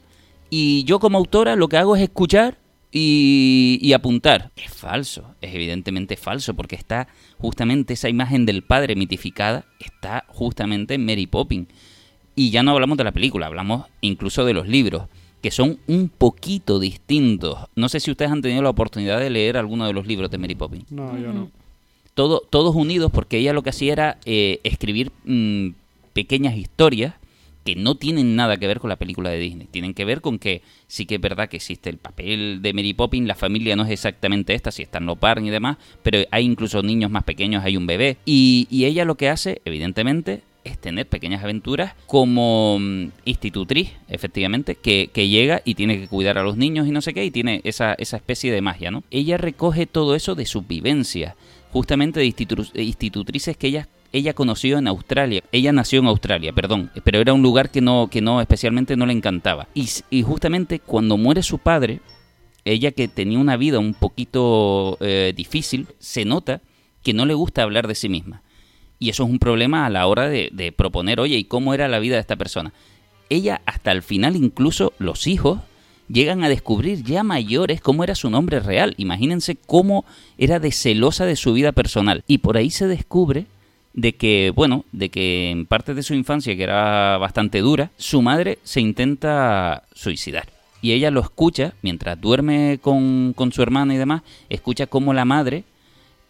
y 0.49 0.85
yo 0.85 1.01
como 1.01 1.19
autora 1.19 1.57
lo 1.57 1.69
que 1.69 1.77
hago 1.77 1.97
es 1.97 2.03
escuchar 2.03 2.59
y, 2.93 3.79
y 3.81 3.95
apuntar. 3.95 4.53
Es 4.55 4.73
falso, 4.73 5.35
es 5.41 5.55
evidentemente 5.55 6.17
falso 6.17 6.55
porque 6.55 6.77
está 6.77 7.09
justamente 7.39 7.95
esa 7.95 8.09
imagen 8.09 8.47
del 8.47 8.63
padre 8.63 8.95
mitificada, 8.95 9.65
está 9.81 10.25
justamente 10.29 10.95
en 10.95 11.05
Mary 11.05 11.27
Poppins. 11.27 11.69
Y 12.35 12.51
ya 12.51 12.63
no 12.63 12.71
hablamos 12.71 12.97
de 12.97 13.05
la 13.05 13.13
película, 13.13 13.47
hablamos 13.47 13.87
incluso 14.01 14.45
de 14.45 14.55
los 14.55 14.69
libros, 14.69 15.09
que 15.43 15.51
son 15.51 15.79
un 15.89 16.09
poquito 16.09 16.79
distintos. 16.79 17.59
No 17.75 17.89
sé 17.89 18.01
si 18.01 18.11
ustedes 18.11 18.31
han 18.31 18.43
tenido 18.43 18.63
la 18.63 18.71
oportunidad 18.71 19.19
de 19.19 19.29
leer 19.29 19.57
alguno 19.57 19.87
de 19.87 19.93
los 19.93 20.07
libros 20.07 20.31
de 20.31 20.39
Mary 20.39 20.55
Poppins 20.55 20.91
No, 20.91 21.19
yo 21.19 21.33
no. 21.33 21.51
todo, 22.15 22.41
todos 22.49 22.75
unidos 22.77 23.11
porque 23.13 23.39
ella 23.39 23.53
lo 23.53 23.63
que 23.63 23.71
hacía 23.71 23.93
era 23.93 24.19
eh, 24.25 24.61
escribir 24.63 25.11
mm, 25.25 25.71
pequeñas 26.13 26.57
historias 26.57 27.15
que 27.65 27.77
no 27.77 27.95
tienen 27.97 28.35
nada 28.35 28.57
que 28.57 28.67
ver 28.67 28.81
con 28.81 28.89
la 28.89 28.97
película 28.97 29.31
de 29.31 29.39
Disney. 29.39 29.69
Tienen 29.71 29.95
que 29.95 30.05
ver 30.05 30.21
con 30.21 30.39
que 30.39 30.63
sí 30.89 31.07
que 31.07 31.17
es 31.17 31.21
verdad 31.21 31.49
que 31.49 31.57
existe 31.59 31.91
el 31.91 31.97
papel 31.99 32.61
de 32.61 32.73
Mary 32.73 32.93
Poppins, 32.93 33.27
la 33.27 33.37
familia 33.37 33.77
no 33.77 33.85
es 33.85 33.91
exactamente 33.91 34.55
esta, 34.55 34.73
si 34.73 34.83
están 34.83 35.07
los 35.07 35.19
Barney 35.21 35.49
y 35.49 35.53
demás, 35.53 35.77
pero 36.03 36.19
hay 36.33 36.45
incluso 36.45 36.83
niños 36.83 37.11
más 37.13 37.23
pequeños, 37.23 37.65
hay 37.65 37.77
un 37.77 37.87
bebé. 37.87 38.17
Y, 38.27 38.67
y 38.69 38.85
ella 38.87 39.05
lo 39.05 39.15
que 39.17 39.29
hace, 39.29 39.61
evidentemente, 39.65 40.43
es 40.65 40.79
tener 40.79 41.07
pequeñas 41.09 41.43
aventuras 41.43 41.95
como 42.07 42.79
mm, 42.81 43.09
institutriz, 43.25 43.93
efectivamente, 44.09 44.75
que, 44.77 45.09
llega 45.15 45.63
y 45.65 45.75
tiene 45.75 45.99
que 45.99 46.09
cuidar 46.09 46.39
a 46.39 46.43
los 46.43 46.57
niños 46.57 46.87
y 46.87 46.91
no 46.91 47.01
sé 47.01 47.15
qué, 47.15 47.25
y 47.25 47.31
tiene 47.31 47.61
esa, 47.65 47.95
esa 47.95 48.17
especie 48.17 48.53
de 48.53 48.61
magia, 48.61 48.91
¿no? 48.91 49.03
Ella 49.11 49.37
recoge 49.37 49.87
todo 49.87 50.15
eso 50.15 50.35
de 50.35 50.47
su 50.47 50.63
vivencia, 50.63 51.37
justamente 51.73 52.21
de 52.21 52.27
institu- 52.27 52.71
de 52.73 52.83
institutrices 52.83 53.57
que 53.57 53.69
ella, 53.69 53.89
ella 54.13 54.35
conoció 54.35 54.79
en 54.79 54.89
Australia. 54.89 55.43
Ella 55.53 55.73
nació 55.73 56.01
en 56.01 56.07
Australia, 56.07 56.53
perdón, 56.53 56.91
pero 57.03 57.21
era 57.21 57.33
un 57.33 57.43
lugar 57.43 57.71
que 57.71 57.81
no, 57.81 58.09
que 58.11 58.21
no 58.21 58.41
especialmente 58.41 58.97
no 58.97 59.07
le 59.07 59.15
encantaba. 59.15 59.69
Y 59.75 60.23
justamente 60.23 60.81
cuando 60.81 61.17
muere 61.17 61.43
su 61.43 61.59
padre, 61.59 62.01
ella 62.65 62.93
que 62.93 63.09
tenía 63.09 63.39
una 63.39 63.57
vida 63.57 63.79
un 63.79 63.95
poquito 63.95 64.99
eh, 65.01 65.33
difícil, 65.35 65.87
se 65.99 66.25
nota 66.25 66.61
que 67.03 67.13
no 67.13 67.27
le 67.27 67.35
gusta 67.35 67.63
hablar 67.63 67.89
de 67.89 67.95
sí 67.95 68.09
misma. 68.09 68.43
Y 69.03 69.11
eso 69.11 69.25
es 69.25 69.31
un 69.31 69.41
problema 69.41 69.85
a 69.85 69.91
la 69.91 70.07
hora 70.07 70.29
de, 70.29 70.73
proponer, 70.77 71.19
oye, 71.19 71.37
¿y 71.37 71.43
cómo 71.43 71.75
era 71.75 71.89
la 71.89 71.99
vida 71.99 72.15
de 72.15 72.21
esta 72.21 72.37
persona? 72.37 72.73
Ella 73.31 73.61
hasta 73.67 73.91
el 73.91 74.01
final, 74.01 74.37
incluso 74.37 74.93
los 75.01 75.27
hijos, 75.27 75.59
llegan 76.07 76.45
a 76.45 76.49
descubrir 76.49 77.03
ya 77.03 77.25
mayores 77.25 77.81
cómo 77.81 78.05
era 78.05 78.15
su 78.15 78.31
nombre 78.31 78.61
real. 78.61 78.95
Imagínense 78.99 79.57
cómo 79.57 80.05
era 80.39 80.61
de 80.61 80.71
celosa 80.71 81.27
de 81.27 81.35
su 81.35 81.53
vida 81.53 81.73
personal. 81.73 82.23
Y 82.29 82.39
por 82.39 82.57
ahí 82.57 82.71
se 82.71 82.87
descubre 82.87 83.47
de 83.93 84.15
que, 84.15 84.53
bueno, 84.55 84.85
de 84.93 85.09
que 85.09 85.51
en 85.51 85.67
parte 85.67 85.95
de 85.95 86.05
su 86.05 86.15
infancia, 86.15 86.55
que 86.55 86.63
era 86.63 87.19
bastante 87.19 87.59
dura, 87.59 87.91
su 87.97 88.23
madre 88.23 88.61
se 88.63 88.81
intenta 88.81 89.83
suicidar. 89.95 90.47
Y 90.81 90.93
ella 90.93 91.11
lo 91.11 91.23
escucha, 91.23 91.75
mientras 91.83 92.21
duerme 92.21 92.79
con, 92.81 93.33
con 93.33 93.51
su 93.51 93.63
hermana 93.63 93.95
y 93.95 93.99
demás, 93.99 94.23
escucha 94.49 94.87
cómo 94.87 95.13
la 95.13 95.25
madre 95.25 95.65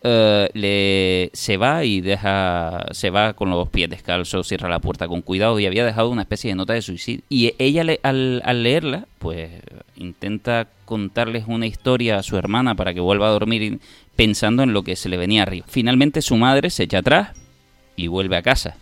eh, 0.04 0.48
le, 0.54 1.30
se 1.32 1.56
va 1.56 1.84
y 1.84 2.00
deja 2.00 2.86
se 2.92 3.10
va 3.10 3.34
con 3.34 3.50
los 3.50 3.68
pies 3.68 3.88
descalzos, 3.90 4.48
cierra 4.48 4.68
la 4.68 4.80
puerta 4.80 5.06
con 5.08 5.22
cuidado 5.22 5.58
y 5.60 5.66
había 5.66 5.84
dejado 5.84 6.10
una 6.10 6.22
especie 6.22 6.50
de 6.50 6.56
nota 6.56 6.72
de 6.72 6.82
suicidio. 6.82 7.22
Y 7.28 7.54
ella 7.58 7.84
le- 7.84 8.00
al, 8.02 8.42
al 8.44 8.62
leerla, 8.62 9.06
pues 9.18 9.50
intenta 9.96 10.68
contarles 10.84 11.44
una 11.46 11.66
historia 11.66 12.18
a 12.18 12.22
su 12.22 12.36
hermana 12.36 12.74
para 12.74 12.92
que 12.94 13.00
vuelva 13.00 13.28
a 13.28 13.32
dormir 13.32 13.78
pensando 14.16 14.62
en 14.62 14.72
lo 14.72 14.82
que 14.82 14.96
se 14.96 15.08
le 15.08 15.16
venía 15.16 15.42
arriba. 15.42 15.66
Finalmente 15.68 16.20
su 16.22 16.36
madre 16.36 16.70
se 16.70 16.82
echa 16.84 16.98
atrás 16.98 17.30
y 17.96 18.08
vuelve 18.08 18.36
a 18.36 18.42
casa. 18.42 18.76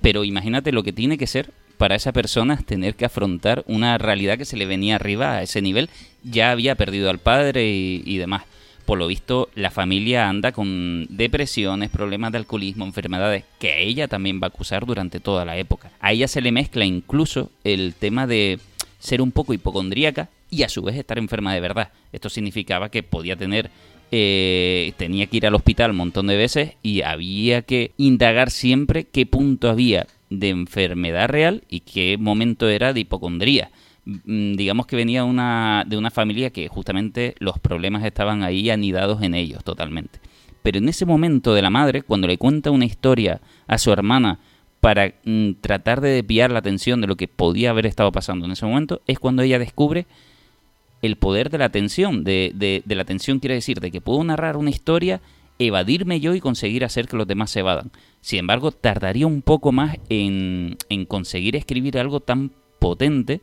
Pero 0.00 0.24
imagínate 0.24 0.72
lo 0.72 0.82
que 0.82 0.92
tiene 0.92 1.18
que 1.18 1.26
ser 1.26 1.50
para 1.76 1.94
esa 1.94 2.12
persona 2.12 2.56
tener 2.58 2.94
que 2.94 3.04
afrontar 3.04 3.64
una 3.66 3.96
realidad 3.98 4.38
que 4.38 4.44
se 4.44 4.56
le 4.56 4.66
venía 4.66 4.96
arriba 4.96 5.32
a 5.36 5.42
ese 5.42 5.62
nivel. 5.62 5.88
Ya 6.24 6.50
había 6.50 6.74
perdido 6.74 7.10
al 7.10 7.18
padre 7.18 7.68
y, 7.70 8.02
y 8.04 8.16
demás. 8.18 8.42
Por 8.90 8.98
lo 8.98 9.06
visto 9.06 9.48
la 9.54 9.70
familia 9.70 10.28
anda 10.28 10.50
con 10.50 11.06
depresiones, 11.10 11.90
problemas 11.90 12.32
de 12.32 12.38
alcoholismo, 12.38 12.84
enfermedades 12.84 13.44
que 13.60 13.84
ella 13.84 14.08
también 14.08 14.40
va 14.42 14.46
a 14.46 14.48
acusar 14.48 14.84
durante 14.84 15.20
toda 15.20 15.44
la 15.44 15.56
época. 15.56 15.92
A 16.00 16.10
ella 16.10 16.26
se 16.26 16.40
le 16.40 16.50
mezcla 16.50 16.84
incluso 16.84 17.52
el 17.62 17.94
tema 17.94 18.26
de 18.26 18.58
ser 18.98 19.22
un 19.22 19.30
poco 19.30 19.54
hipocondríaca 19.54 20.28
y 20.50 20.64
a 20.64 20.68
su 20.68 20.82
vez 20.82 20.96
estar 20.96 21.18
enferma 21.18 21.54
de 21.54 21.60
verdad. 21.60 21.92
Esto 22.12 22.28
significaba 22.28 22.88
que 22.88 23.04
podía 23.04 23.36
tener 23.36 23.70
eh, 24.10 24.92
tenía 24.96 25.26
que 25.26 25.36
ir 25.36 25.46
al 25.46 25.54
hospital 25.54 25.92
un 25.92 25.98
montón 25.98 26.26
de 26.26 26.36
veces 26.36 26.72
y 26.82 27.02
había 27.02 27.62
que 27.62 27.92
indagar 27.96 28.50
siempre 28.50 29.04
qué 29.04 29.24
punto 29.24 29.70
había 29.70 30.08
de 30.30 30.48
enfermedad 30.48 31.28
real 31.28 31.62
y 31.68 31.80
qué 31.80 32.16
momento 32.18 32.68
era 32.68 32.92
de 32.92 32.98
hipocondría. 32.98 33.70
Mm, 34.04 34.54
digamos 34.54 34.86
que 34.86 34.96
venía 34.96 35.24
una, 35.24 35.84
de 35.86 35.96
una 35.96 36.10
familia 36.10 36.50
que 36.50 36.68
justamente 36.68 37.34
los 37.38 37.58
problemas 37.58 38.04
estaban 38.04 38.42
ahí 38.42 38.70
anidados 38.70 39.22
en 39.22 39.34
ellos 39.34 39.62
totalmente. 39.64 40.20
Pero 40.62 40.78
en 40.78 40.88
ese 40.88 41.06
momento 41.06 41.54
de 41.54 41.62
la 41.62 41.70
madre, 41.70 42.02
cuando 42.02 42.26
le 42.26 42.38
cuenta 42.38 42.70
una 42.70 42.84
historia 42.84 43.40
a 43.66 43.78
su 43.78 43.92
hermana 43.92 44.38
para 44.80 45.14
mm, 45.24 45.52
tratar 45.60 46.00
de 46.00 46.10
desviar 46.10 46.50
la 46.50 46.60
atención 46.60 47.00
de 47.00 47.06
lo 47.06 47.16
que 47.16 47.28
podía 47.28 47.70
haber 47.70 47.86
estado 47.86 48.12
pasando 48.12 48.46
en 48.46 48.52
ese 48.52 48.66
momento, 48.66 49.02
es 49.06 49.18
cuando 49.18 49.42
ella 49.42 49.58
descubre 49.58 50.06
el 51.02 51.16
poder 51.16 51.50
de 51.50 51.58
la 51.58 51.66
atención. 51.66 52.24
De, 52.24 52.52
de, 52.54 52.82
de 52.84 52.94
la 52.94 53.02
atención 53.02 53.38
quiere 53.38 53.54
decir 53.54 53.80
de 53.80 53.90
que 53.90 54.00
puedo 54.00 54.22
narrar 54.24 54.56
una 54.56 54.70
historia, 54.70 55.20
evadirme 55.58 56.20
yo 56.20 56.34
y 56.34 56.40
conseguir 56.40 56.84
hacer 56.84 57.06
que 57.06 57.16
los 57.16 57.26
demás 57.26 57.50
se 57.50 57.60
evadan. 57.60 57.90
Sin 58.22 58.38
embargo, 58.38 58.72
tardaría 58.72 59.26
un 59.26 59.42
poco 59.42 59.72
más 59.72 59.98
en, 60.08 60.76
en 60.88 61.04
conseguir 61.04 61.56
escribir 61.56 61.98
algo 61.98 62.20
tan 62.20 62.52
potente 62.78 63.40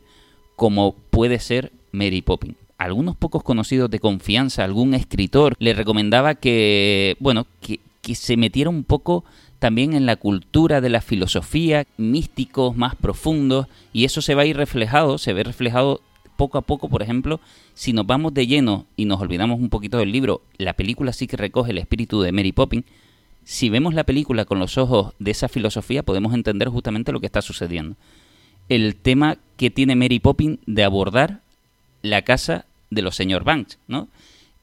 como 0.58 0.96
puede 1.10 1.38
ser 1.38 1.70
Mary 1.92 2.20
Poppins. 2.20 2.56
Algunos 2.78 3.14
pocos 3.14 3.44
conocidos 3.44 3.88
de 3.90 4.00
confianza, 4.00 4.64
algún 4.64 4.92
escritor, 4.92 5.54
le 5.60 5.72
recomendaba 5.72 6.34
que, 6.34 7.16
bueno, 7.20 7.46
que, 7.60 7.78
se 8.16 8.36
metiera 8.36 8.68
un 8.68 8.82
poco 8.82 9.24
también 9.60 9.92
en 9.92 10.04
la 10.04 10.16
cultura 10.16 10.80
de 10.80 10.88
la 10.88 11.00
filosofía, 11.00 11.86
místicos 11.96 12.76
más 12.76 12.96
profundos, 12.96 13.68
y 13.92 14.04
eso 14.04 14.20
se 14.20 14.34
va 14.34 14.42
a 14.42 14.46
ir 14.46 14.56
reflejado, 14.56 15.18
se 15.18 15.32
ve 15.32 15.44
reflejado 15.44 16.00
poco 16.36 16.58
a 16.58 16.62
poco, 16.62 16.88
por 16.88 17.02
ejemplo, 17.02 17.38
si 17.74 17.92
nos 17.92 18.06
vamos 18.06 18.34
de 18.34 18.48
lleno 18.48 18.86
y 18.96 19.04
nos 19.04 19.20
olvidamos 19.20 19.60
un 19.60 19.68
poquito 19.68 19.98
del 19.98 20.10
libro, 20.10 20.42
la 20.56 20.72
película 20.72 21.12
sí 21.12 21.28
que 21.28 21.36
recoge 21.36 21.70
el 21.70 21.78
espíritu 21.78 22.20
de 22.20 22.32
Mary 22.32 22.50
Poppins. 22.50 22.84
Si 23.44 23.68
vemos 23.68 23.94
la 23.94 24.02
película 24.02 24.44
con 24.44 24.58
los 24.58 24.76
ojos 24.76 25.14
de 25.20 25.30
esa 25.30 25.48
filosofía, 25.48 26.02
podemos 26.02 26.34
entender 26.34 26.68
justamente 26.68 27.12
lo 27.12 27.20
que 27.20 27.26
está 27.26 27.42
sucediendo. 27.42 27.94
El 28.68 28.96
tema 28.96 29.38
que 29.56 29.70
tiene 29.70 29.96
Mary 29.96 30.18
Poppins 30.20 30.58
de 30.66 30.84
abordar 30.84 31.40
la 32.02 32.22
casa 32.22 32.64
de 32.90 33.02
los 33.02 33.16
señor 33.16 33.44
Banks, 33.44 33.78
¿no? 33.88 34.08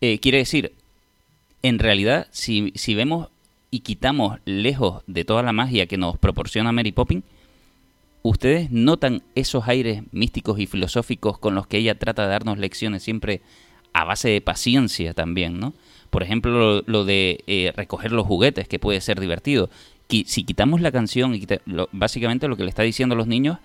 Eh, 0.01 0.19
quiere 0.19 0.39
decir, 0.39 0.73
en 1.63 1.79
realidad, 1.79 2.27
si, 2.31 2.71
si 2.75 2.95
vemos 2.95 3.29
y 3.71 3.79
quitamos 3.79 4.39
lejos 4.45 5.03
de 5.07 5.25
toda 5.25 5.43
la 5.43 5.53
magia 5.53 5.87
que 5.87 5.97
nos 5.97 6.17
proporciona 6.17 6.71
Mary 6.71 6.91
Poppins, 6.91 7.23
¿ustedes 8.21 8.71
notan 8.71 9.23
esos 9.35 9.67
aires 9.67 10.03
místicos 10.11 10.59
y 10.59 10.67
filosóficos 10.67 11.37
con 11.39 11.55
los 11.55 11.67
que 11.67 11.77
ella 11.77 11.97
trata 11.97 12.23
de 12.23 12.29
darnos 12.29 12.57
lecciones 12.57 13.03
siempre 13.03 13.41
a 13.93 14.03
base 14.03 14.29
de 14.29 14.41
paciencia 14.41 15.13
también, 15.13 15.59
¿no? 15.59 15.73
Por 16.09 16.23
ejemplo, 16.23 16.51
lo, 16.51 16.83
lo 16.85 17.05
de 17.05 17.43
eh, 17.47 17.73
recoger 17.75 18.11
los 18.11 18.25
juguetes, 18.27 18.67
que 18.67 18.79
puede 18.79 19.01
ser 19.01 19.19
divertido. 19.19 19.69
Si 20.07 20.43
quitamos 20.43 20.81
la 20.81 20.91
canción 20.91 21.33
y 21.35 21.45
lo- 21.65 21.89
básicamente 21.91 22.47
lo 22.47 22.55
que 22.55 22.63
le 22.63 22.69
está 22.69 22.83
diciendo 22.83 23.15
a 23.15 23.17
los 23.17 23.27
niños 23.27 23.57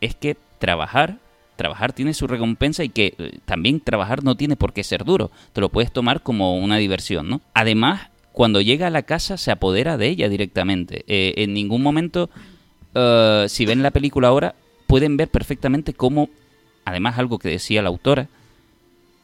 es 0.00 0.14
que 0.14 0.36
trabajar, 0.58 1.18
trabajar 1.56 1.92
tiene 1.92 2.14
su 2.14 2.26
recompensa 2.26 2.84
y 2.84 2.88
que 2.88 3.14
eh, 3.18 3.38
también 3.44 3.80
trabajar 3.80 4.24
no 4.24 4.36
tiene 4.36 4.56
por 4.56 4.72
qué 4.72 4.84
ser 4.84 5.04
duro. 5.04 5.30
Te 5.52 5.60
lo 5.60 5.68
puedes 5.68 5.92
tomar 5.92 6.22
como 6.22 6.56
una 6.58 6.76
diversión, 6.76 7.28
¿no? 7.28 7.40
Además, 7.54 8.10
cuando 8.32 8.60
llega 8.60 8.86
a 8.86 8.90
la 8.90 9.02
casa 9.02 9.36
se 9.36 9.50
apodera 9.50 9.96
de 9.96 10.08
ella 10.08 10.28
directamente. 10.28 11.04
Eh, 11.06 11.34
en 11.38 11.52
ningún 11.52 11.82
momento, 11.82 12.30
eh, 12.94 13.46
si 13.48 13.66
ven 13.66 13.82
la 13.82 13.90
película 13.90 14.28
ahora, 14.28 14.54
pueden 14.86 15.16
ver 15.16 15.28
perfectamente 15.28 15.94
cómo, 15.94 16.30
además 16.84 17.18
algo 17.18 17.38
que 17.38 17.48
decía 17.48 17.82
la 17.82 17.88
autora, 17.88 18.28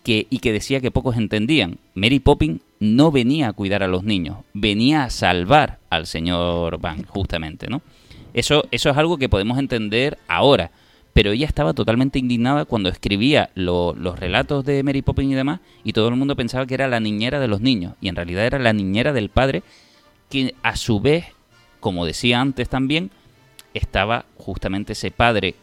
que, 0.02 0.26
y 0.30 0.38
que 0.38 0.52
decía 0.52 0.80
que 0.80 0.92
pocos 0.92 1.16
entendían, 1.16 1.78
Mary 1.94 2.20
Poppins 2.20 2.60
no 2.78 3.10
venía 3.10 3.48
a 3.48 3.52
cuidar 3.52 3.82
a 3.82 3.88
los 3.88 4.04
niños, 4.04 4.38
venía 4.54 5.04
a 5.04 5.10
salvar 5.10 5.80
al 5.90 6.06
señor 6.06 6.78
Van, 6.78 7.04
justamente, 7.04 7.66
¿no? 7.68 7.82
Eso, 8.36 8.64
eso 8.70 8.90
es 8.90 8.96
algo 8.96 9.16
que 9.18 9.28
podemos 9.28 9.58
entender 9.58 10.18
ahora, 10.28 10.70
pero 11.14 11.32
ella 11.32 11.46
estaba 11.46 11.72
totalmente 11.72 12.18
indignada 12.18 12.66
cuando 12.66 12.90
escribía 12.90 13.48
lo- 13.54 13.94
los 13.94 14.18
relatos 14.20 14.64
de 14.64 14.82
Mary 14.82 15.00
Poppins 15.00 15.32
y 15.32 15.34
demás, 15.34 15.60
y 15.82 15.94
todo 15.94 16.08
el 16.08 16.16
mundo 16.16 16.36
pensaba 16.36 16.66
que 16.66 16.74
era 16.74 16.86
la 16.86 17.00
niñera 17.00 17.40
de 17.40 17.48
los 17.48 17.62
niños, 17.62 17.94
y 18.02 18.08
en 18.08 18.14
realidad 18.16 18.44
era 18.44 18.58
la 18.58 18.74
niñera 18.74 19.14
del 19.14 19.30
padre, 19.30 19.62
que 20.30 20.54
a 20.62 20.76
su 20.76 21.00
vez, 21.00 21.24
como 21.80 22.04
decía 22.04 22.40
antes 22.40 22.68
también, 22.68 23.10
estaba 23.72 24.26
justamente 24.36 24.92
ese 24.92 25.10
padre 25.10 25.54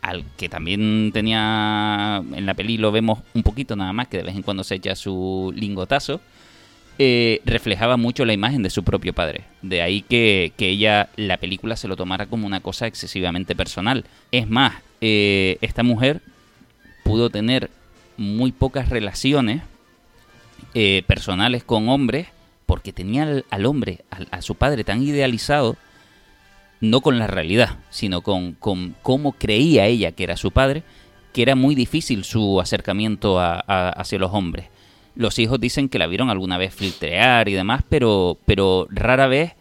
al 0.00 0.24
que 0.36 0.48
también 0.48 1.10
tenía 1.12 2.22
en 2.32 2.46
la 2.46 2.54
peli 2.54 2.78
lo 2.78 2.90
vemos 2.90 3.18
un 3.34 3.42
poquito 3.42 3.76
nada 3.76 3.92
más 3.92 4.08
que 4.08 4.16
de 4.18 4.22
vez 4.22 4.34
en 4.34 4.42
cuando 4.42 4.64
se 4.64 4.76
echa 4.76 4.96
su 4.96 5.52
lingotazo 5.54 6.20
eh, 7.02 7.40
reflejaba 7.46 7.96
mucho 7.96 8.26
la 8.26 8.34
imagen 8.34 8.62
de 8.62 8.68
su 8.68 8.84
propio 8.84 9.14
padre 9.14 9.44
de 9.62 9.80
ahí 9.80 10.02
que, 10.02 10.52
que 10.58 10.68
ella 10.68 11.08
la 11.16 11.38
película 11.38 11.76
se 11.76 11.88
lo 11.88 11.96
tomara 11.96 12.26
como 12.26 12.46
una 12.46 12.60
cosa 12.60 12.86
excesivamente 12.86 13.54
personal 13.56 14.04
es 14.32 14.46
más 14.50 14.74
eh, 15.00 15.56
esta 15.62 15.82
mujer 15.82 16.20
pudo 17.02 17.30
tener 17.30 17.70
muy 18.18 18.52
pocas 18.52 18.90
relaciones 18.90 19.62
eh, 20.74 21.02
personales 21.06 21.64
con 21.64 21.88
hombres 21.88 22.26
porque 22.66 22.92
tenía 22.92 23.42
al, 23.50 23.66
hombre 23.66 24.00
al- 24.10 24.28
a 24.30 24.42
su 24.42 24.54
padre 24.56 24.84
tan 24.84 25.02
idealizado 25.02 25.76
no 26.82 27.00
con 27.02 27.18
la 27.18 27.26
realidad, 27.26 27.78
sino 27.90 28.22
con, 28.22 28.52
con 28.52 28.94
cómo 29.02 29.32
creía 29.32 29.86
ella 29.86 30.12
que 30.12 30.24
era 30.24 30.36
su 30.36 30.50
padre, 30.50 30.82
que 31.32 31.42
era 31.42 31.54
muy 31.54 31.74
difícil 31.74 32.24
su 32.24 32.60
acercamiento 32.60 33.38
a- 33.40 33.62
a- 33.66 33.90
hacia 33.90 34.18
los 34.18 34.32
hombres. 34.32 34.66
Los 35.14 35.38
hijos 35.38 35.60
dicen 35.60 35.88
que 35.88 35.98
la 35.98 36.06
vieron 36.06 36.30
alguna 36.30 36.58
vez 36.58 36.74
filtrear 36.74 37.48
y 37.48 37.54
demás, 37.54 37.82
pero, 37.88 38.38
pero 38.44 38.86
rara 38.90 39.26
vez 39.26 39.54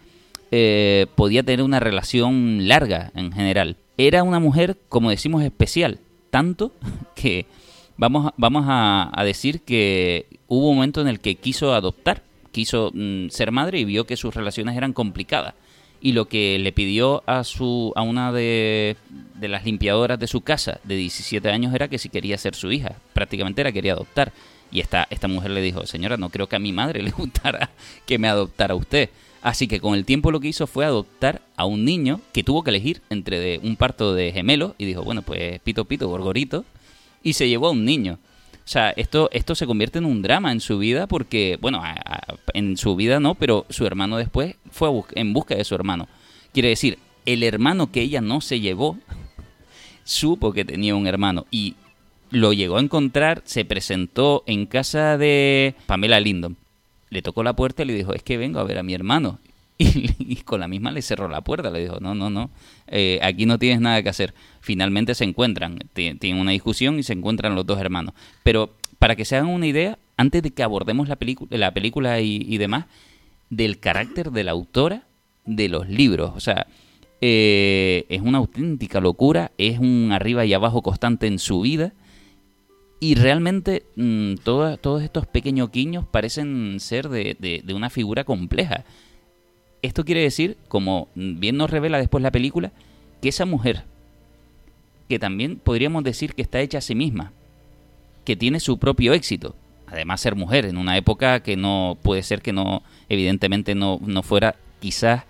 eh, 0.52 1.08
podía 1.16 1.44
tener 1.44 1.64
una 1.64 1.80
relación 1.80 2.68
larga 2.68 3.12
en 3.16 3.32
general. 3.32 3.78
Era 3.98 4.24
una 4.24 4.40
mujer, 4.40 4.78
como 4.90 5.10
decimos, 5.10 5.44
especial, 5.44 6.00
tanto 6.30 6.72
que 7.16 7.46
vamos, 7.98 8.32
vamos 8.38 8.66
a, 8.68 9.12
a 9.14 9.24
decir 9.24 9.62
que 9.62 10.28
hubo 10.48 10.70
un 10.70 10.78
momento 10.78 11.02
en 11.02 11.08
el 11.08 11.20
que 11.20 11.36
quiso 11.36 11.74
adoptar, 11.74 12.24
quiso 12.52 12.92
mm, 12.94 13.30
ser 13.30 13.52
madre 13.52 13.80
y 13.80 13.86
vio 13.86 14.06
que 14.06 14.18
sus 14.18 14.34
relaciones 14.34 14.78
eran 14.78 14.94
complicadas 14.94 15.56
y 16.02 16.14
lo 16.14 16.28
que 16.28 16.58
le 16.60 16.72
pidió 16.72 17.24
a 17.26 17.44
su 17.44 17.92
a 17.96 18.02
una 18.02 18.32
de, 18.32 18.96
de 19.36 19.48
las 19.48 19.66
limpiadoras 19.66 20.20
de 20.20 20.28
su 20.28 20.42
casa 20.42 20.80
de 20.84 20.96
17 20.96 21.50
años 21.50 21.74
era 21.74 21.88
que 21.88 21.98
si 21.98 22.10
quería 22.10 22.38
ser 22.38 22.56
su 22.56 22.72
hija, 22.72 22.96
prácticamente 23.14 23.64
la 23.64 23.72
quería 23.72 23.94
adoptar. 23.94 24.32
Y 24.72 24.80
esta, 24.80 25.08
esta 25.10 25.28
mujer 25.28 25.52
le 25.52 25.62
dijo, 25.62 25.86
señora, 25.86 26.18
no 26.18 26.30
creo 26.30 26.48
que 26.48 26.56
a 26.56 26.60
mi 26.60 26.72
madre 26.72 27.02
le 27.04 27.12
gustara 27.12 27.72
que 28.06 28.18
me 28.18 28.28
adoptara 28.28 28.76
usted. 28.76 29.10
Así 29.42 29.68
que 29.68 29.80
con 29.80 29.96
el 29.96 30.06
tiempo 30.06 30.32
lo 30.32 30.40
que 30.40 30.50
hizo 30.50 30.68
fue 30.68 30.86
adoptar 30.86 31.42
a 31.56 31.66
un 31.66 31.86
niño 31.86 32.20
que 32.34 32.44
tuvo 32.44 32.64
que 32.64 32.72
elegir 32.72 33.02
entre 33.10 33.60
un 33.60 33.78
parto 33.78 34.14
de 34.14 34.32
gemelos 34.34 34.74
y 34.78 34.86
dijo, 34.86 35.04
bueno, 35.04 35.22
pues 35.22 35.60
pito 35.62 35.86
pito, 35.86 36.10
gorgorito, 36.10 36.66
y 37.24 37.34
se 37.34 37.48
llevó 37.48 37.68
a 37.68 37.72
un 37.72 37.86
niño. 37.86 38.20
O 38.54 38.72
sea, 38.72 38.92
esto, 38.92 39.30
esto 39.32 39.56
se 39.56 39.66
convierte 39.66 39.98
en 39.98 40.06
un 40.06 40.22
drama 40.22 40.52
en 40.52 40.60
su 40.60 40.78
vida 40.78 41.08
porque, 41.08 41.58
bueno, 41.62 41.82
en 42.54 42.78
su 42.78 42.96
vida 42.96 43.20
no, 43.20 43.34
pero 43.36 43.66
su 43.70 43.86
hermano 43.86 44.18
después 44.18 44.58
fue 44.70 44.90
en 45.16 45.34
busca 45.34 45.56
de 45.56 45.64
su 45.64 45.74
hermano. 45.74 46.08
Quiere 46.54 46.70
decir, 46.70 47.00
el 47.26 47.44
hermano 47.44 47.92
que 47.92 48.02
ella 48.02 48.22
no 48.22 48.42
se 48.42 48.60
llevó 48.60 48.98
supo 50.04 50.54
que 50.54 50.66
tenía 50.66 50.96
un 50.96 51.08
hermano 51.08 51.48
y 51.50 51.76
lo 52.32 52.54
llegó 52.54 52.78
a 52.78 52.82
encontrar, 52.82 53.42
se 53.46 53.66
presentó 53.66 54.44
en 54.46 54.66
casa 54.66 55.18
de 55.18 55.76
Pamela 55.86 56.20
Lindon. 56.20 56.58
Le 57.10 57.22
tocó 57.22 57.42
la 57.44 57.54
puerta 57.54 57.84
y 57.84 57.86
le 57.86 57.94
dijo, 57.94 58.14
es 58.14 58.22
que 58.24 58.38
vengo 58.38 58.60
a 58.60 58.64
ver 58.64 58.78
a 58.78 58.84
mi 58.84 58.94
hermano. 58.94 59.40
Y, 59.80 60.36
con 60.44 60.60
la 60.60 60.68
misma 60.68 60.92
le 60.92 61.02
cerró 61.02 61.28
la 61.30 61.42
puerta, 61.42 61.72
le 61.72 61.80
dijo, 61.82 62.00
no, 62.02 62.14
no, 62.14 62.30
no, 62.30 62.50
eh, 62.88 63.18
aquí 63.24 63.46
no 63.46 63.58
tienes 63.58 63.80
nada 63.82 64.04
que 64.04 64.10
hacer. 64.10 64.34
Finalmente 64.62 65.16
se 65.16 65.24
encuentran, 65.24 65.80
ti- 65.94 66.14
tienen 66.16 66.40
una 66.42 66.52
discusión 66.52 67.00
y 67.00 67.04
se 67.04 67.14
encuentran 67.14 67.56
los 67.56 67.66
dos 67.66 67.80
hermanos. 67.80 68.14
Pero 68.44 68.72
para 69.00 69.16
que 69.16 69.26
se 69.26 69.38
hagan 69.38 69.50
una 69.50 69.66
idea, 69.68 69.98
antes 70.18 70.44
de 70.44 70.52
que 70.52 70.64
abordemos 70.64 71.08
la, 71.08 71.16
película 71.16 71.58
la 71.58 71.74
película 71.74 72.20
y, 72.20 72.46
y 72.48 72.58
demás, 72.58 72.86
del 73.50 73.80
carácter 73.80 74.32
de 74.32 74.44
la 74.44 74.52
autora 74.52 75.04
de 75.46 75.70
los 75.70 75.88
libros. 75.90 76.32
O 76.36 76.40
sea, 76.42 76.68
eh, 77.22 78.06
es 78.10 78.22
una 78.22 78.38
auténtica 78.38 79.00
locura, 79.00 79.52
es 79.58 79.80
un 79.80 80.12
arriba 80.12 80.46
y 80.46 80.54
abajo 80.54 80.82
constante 80.82 81.28
en 81.28 81.40
su 81.40 81.62
vida. 81.62 81.94
Y 83.00 83.16
realmente 83.16 83.84
mm, 83.96 84.36
todo- 84.44 84.78
todos 84.78 85.02
estos 85.04 85.26
pequeños 85.26 85.72
guiños 85.72 86.06
parecen 86.10 86.80
ser 86.80 87.08
de, 87.10 87.36
de- 87.40 87.62
de 87.64 87.74
una 87.74 87.90
figura 87.90 88.24
compleja. 88.26 88.84
Esto 89.82 90.04
quiere 90.04 90.22
decir, 90.22 90.58
como 90.68 91.08
bien 91.16 91.56
nos 91.56 91.70
revela 91.70 91.98
después 92.00 92.22
la 92.22 92.32
película, 92.32 92.72
que 93.22 93.30
esa 93.30 93.46
mujer, 93.46 93.84
que 95.08 95.20
también 95.20 95.58
podríamos 95.58 96.04
decir 96.04 96.34
que 96.36 96.42
está 96.42 96.60
hecha 96.60 96.80
a 96.80 96.82
sí 96.82 96.96
misma, 96.96 97.32
que 98.26 98.36
tiene 98.36 98.60
su 98.60 98.78
propio 98.78 99.14
éxito, 99.14 99.56
además 99.88 100.20
ser 100.22 100.36
mujer 100.36 100.66
en 100.66 100.78
una 100.78 100.98
época 100.98 101.40
que 101.42 101.56
no 101.56 101.98
puede 102.02 102.22
ser 102.24 102.42
que 102.42 102.52
no, 102.54 102.84
evidentemente 103.08 103.74
no, 103.76 104.00
no 104.06 104.22
fuera 104.22 104.56
quizás 104.82 105.24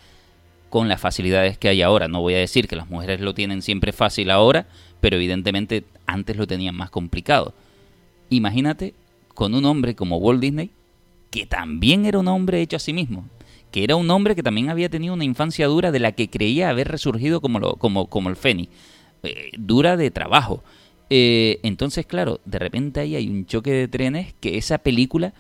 con 0.70 0.88
las 0.90 1.00
facilidades 1.00 1.58
que 1.60 1.70
hay 1.70 1.82
ahora. 1.84 2.08
No 2.08 2.22
voy 2.22 2.34
a 2.34 2.40
decir 2.40 2.68
que 2.68 2.76
las 2.76 2.90
mujeres 2.90 3.22
lo 3.22 3.34
tienen 3.36 3.62
siempre 3.62 3.92
fácil 3.92 4.32
ahora, 4.32 4.66
pero 5.02 5.16
evidentemente 5.16 5.84
antes 6.06 6.36
lo 6.38 6.48
tenían 6.48 6.76
más 6.76 6.90
complicado. 6.90 7.54
Imagínate 8.30 8.94
con 9.34 9.56
un 9.56 9.66
hombre 9.66 9.96
como 9.96 10.18
Walt 10.18 10.42
Disney, 10.42 10.72
que 11.32 11.46
también 11.46 12.06
era 12.06 12.20
un 12.20 12.28
hombre 12.28 12.62
hecho 12.62 12.76
a 12.78 12.80
sí 12.80 12.94
mismo, 12.94 13.26
que 13.72 13.84
era 13.84 13.96
un 13.96 14.10
hombre 14.12 14.36
que 14.36 14.44
también 14.44 14.70
había 14.70 14.90
tenido 14.90 15.14
una 15.14 15.24
infancia 15.24 15.68
dura 15.68 15.92
de 15.92 16.00
la 16.00 16.12
que 16.12 16.30
creía 16.30 16.70
haber 16.70 16.88
resurgido 16.88 17.40
como, 17.42 17.60
lo, 17.60 17.76
como, 17.76 18.08
como 18.08 18.30
el 18.30 18.36
Fénix, 18.36 18.70
eh, 19.24 19.52
dura 19.58 19.98
de 19.98 20.12
trabajo. 20.12 20.64
Eh, 21.10 21.60
entonces, 21.64 22.06
claro, 22.06 22.40
de 22.46 22.60
repente 22.60 23.00
ahí 23.00 23.16
hay 23.16 23.28
un 23.30 23.46
choque 23.46 23.72
de 23.72 23.88
trenes 23.88 24.34
que 24.40 24.58
esa 24.58 24.78
película 24.78 25.34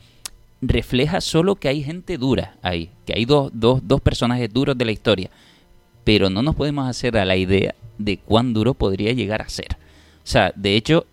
refleja 0.61 1.21
solo 1.21 1.55
que 1.55 1.69
hay 1.69 1.83
gente 1.83 2.17
dura 2.17 2.57
ahí, 2.61 2.89
que 3.05 3.13
hay 3.15 3.25
dos, 3.25 3.51
dos, 3.53 3.81
dos 3.87 4.01
personajes 4.01 4.51
duros 4.51 4.77
de 4.77 4.85
la 4.85 4.91
historia, 4.91 5.29
pero 6.03 6.29
no 6.29 6.41
nos 6.41 6.55
podemos 6.55 6.87
hacer 6.87 7.17
a 7.17 7.25
la 7.25 7.37
idea 7.37 7.75
de 7.99 8.17
cuán 8.17 8.53
duro 8.53 8.73
podría 8.73 9.13
llegar 9.13 9.43
a 9.43 9.49
ser. 9.49 9.77
O 10.23 10.27
sea, 10.31 10.51
de 10.55 10.75
hecho, 10.75 11.05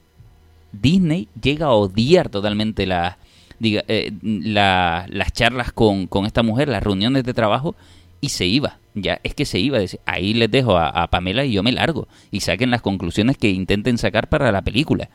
Disney 0.72 1.28
llega 1.40 1.66
a 1.66 1.72
odiar 1.72 2.28
totalmente 2.30 2.86
la, 2.86 3.18
diga, 3.58 3.84
eh, 3.88 4.12
la- 4.22 5.06
las 5.08 5.32
charlas 5.32 5.72
con, 5.72 6.06
con 6.06 6.24
esta 6.26 6.42
mujer, 6.42 6.68
las 6.68 6.82
reuniones 6.82 7.24
de 7.24 7.34
trabajo, 7.34 7.74
y 8.20 8.30
se 8.30 8.46
iba. 8.46 8.78
Ya 8.94 9.20
es 9.22 9.34
que 9.34 9.44
se 9.44 9.58
iba. 9.58 9.78
Dice, 9.78 10.00
ahí 10.06 10.32
les 10.32 10.50
dejo 10.50 10.76
a, 10.78 10.88
a 10.88 11.06
Pamela 11.08 11.44
y 11.44 11.52
yo 11.52 11.62
me 11.62 11.72
largo. 11.72 12.08
Y 12.30 12.40
saquen 12.40 12.70
las 12.70 12.80
conclusiones 12.80 13.36
que 13.36 13.50
intenten 13.50 13.98
sacar 13.98 14.28
para 14.28 14.50
la 14.52 14.62
película. 14.62 15.10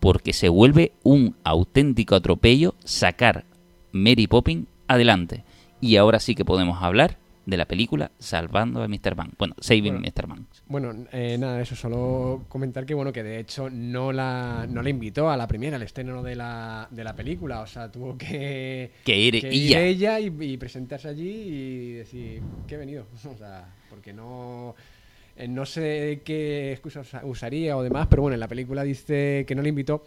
Porque 0.00 0.32
se 0.32 0.48
vuelve 0.48 0.92
un 1.04 1.36
auténtico 1.44 2.16
atropello 2.16 2.74
sacar 2.84 3.44
Mary 3.92 4.26
Poppins 4.26 4.66
adelante. 4.88 5.44
Y 5.80 5.96
ahora 5.96 6.18
sí 6.18 6.34
que 6.34 6.44
podemos 6.44 6.82
hablar 6.82 7.16
de 7.44 7.56
la 7.56 7.66
película 7.66 8.12
Salvando 8.18 8.82
a 8.82 8.88
Mr. 8.88 9.14
Banks. 9.16 9.36
Bueno, 9.38 9.54
Saving 9.58 9.94
Bueno. 9.94 10.00
Mr. 10.14 10.26
Banks. 10.28 10.62
Bueno, 10.66 11.06
eh, 11.12 11.36
nada, 11.38 11.60
eso 11.60 11.74
solo 11.74 12.44
comentar 12.48 12.86
que 12.86 12.94
bueno 12.94 13.12
que 13.12 13.22
de 13.22 13.38
hecho 13.40 13.68
no 13.70 14.12
la 14.12 14.66
no 14.68 14.80
la 14.82 14.88
invitó 14.90 15.28
a 15.30 15.36
la 15.36 15.46
primera, 15.48 15.76
al 15.76 15.82
estreno 15.82 16.22
de 16.22 16.36
la, 16.36 16.86
de 16.90 17.04
la 17.04 17.14
película, 17.16 17.60
o 17.60 17.66
sea, 17.66 17.90
tuvo 17.90 18.16
que, 18.16 18.92
Que 19.04 19.18
ir 19.18 19.40
que 19.40 19.88
ella 19.88 20.20
y, 20.20 20.32
y 20.40 20.56
presentarse 20.56 21.08
allí 21.08 21.28
y 21.30 21.92
decir 21.94 22.42
que 22.66 22.74
he 22.76 22.78
venido, 22.78 23.06
o 23.32 23.36
sea, 23.36 23.66
porque 23.90 24.12
no 24.12 24.74
eh, 25.36 25.48
no 25.48 25.64
sé 25.66 26.20
qué 26.24 26.72
excusas 26.72 27.06
usa- 27.08 27.24
usaría 27.24 27.76
o 27.76 27.82
demás, 27.82 28.06
pero 28.08 28.22
bueno, 28.22 28.34
en 28.34 28.40
la 28.40 28.48
película 28.48 28.82
dice 28.84 29.44
que 29.48 29.54
no 29.54 29.62
le 29.62 29.70
invitó 29.70 30.04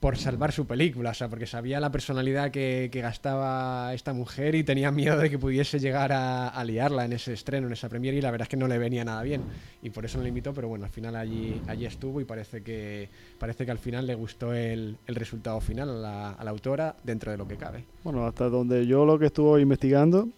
por 0.00 0.18
salvar 0.18 0.52
su 0.52 0.66
película, 0.66 1.10
o 1.10 1.14
sea, 1.14 1.28
porque 1.28 1.46
sabía 1.46 1.80
la 1.80 1.90
personalidad 1.90 2.50
que, 2.50 2.90
que 2.92 3.00
gastaba 3.00 3.94
esta 3.94 4.12
mujer 4.12 4.54
y 4.54 4.62
tenía 4.62 4.90
miedo 4.90 5.16
de 5.16 5.30
que 5.30 5.38
pudiese 5.38 5.78
llegar 5.80 6.12
a, 6.12 6.48
a 6.48 6.64
liarla 6.64 7.06
en 7.06 7.14
ese 7.14 7.32
estreno, 7.32 7.66
en 7.66 7.72
esa 7.72 7.88
premiere, 7.88 8.18
y 8.18 8.20
la 8.20 8.30
verdad 8.30 8.44
es 8.44 8.50
que 8.50 8.58
no 8.58 8.68
le 8.68 8.76
venía 8.76 9.04
nada 9.06 9.22
bien. 9.22 9.46
Y 9.82 9.90
por 9.90 10.04
eso 10.04 10.18
no 10.18 10.22
le 10.24 10.28
invitó, 10.28 10.52
pero 10.52 10.68
bueno, 10.68 10.84
al 10.84 10.90
final 10.90 11.16
allí, 11.16 11.62
allí 11.66 11.86
estuvo 11.86 12.20
y 12.20 12.24
parece 12.24 12.62
que, 12.62 13.08
parece 13.38 13.64
que 13.64 13.70
al 13.70 13.78
final 13.78 14.06
le 14.06 14.14
gustó 14.14 14.52
el, 14.52 14.96
el 15.06 15.14
resultado 15.14 15.60
final 15.60 15.88
a 15.88 15.94
la, 15.94 16.30
a 16.32 16.44
la 16.44 16.50
autora 16.50 16.94
dentro 17.02 17.30
de 17.32 17.38
lo 17.38 17.48
que 17.48 17.56
cabe. 17.56 17.84
Bueno, 18.04 18.26
hasta 18.26 18.48
donde 18.50 18.86
yo 18.86 19.06
lo 19.06 19.18
que 19.18 19.26
estuve 19.26 19.62
investigando 19.62 20.28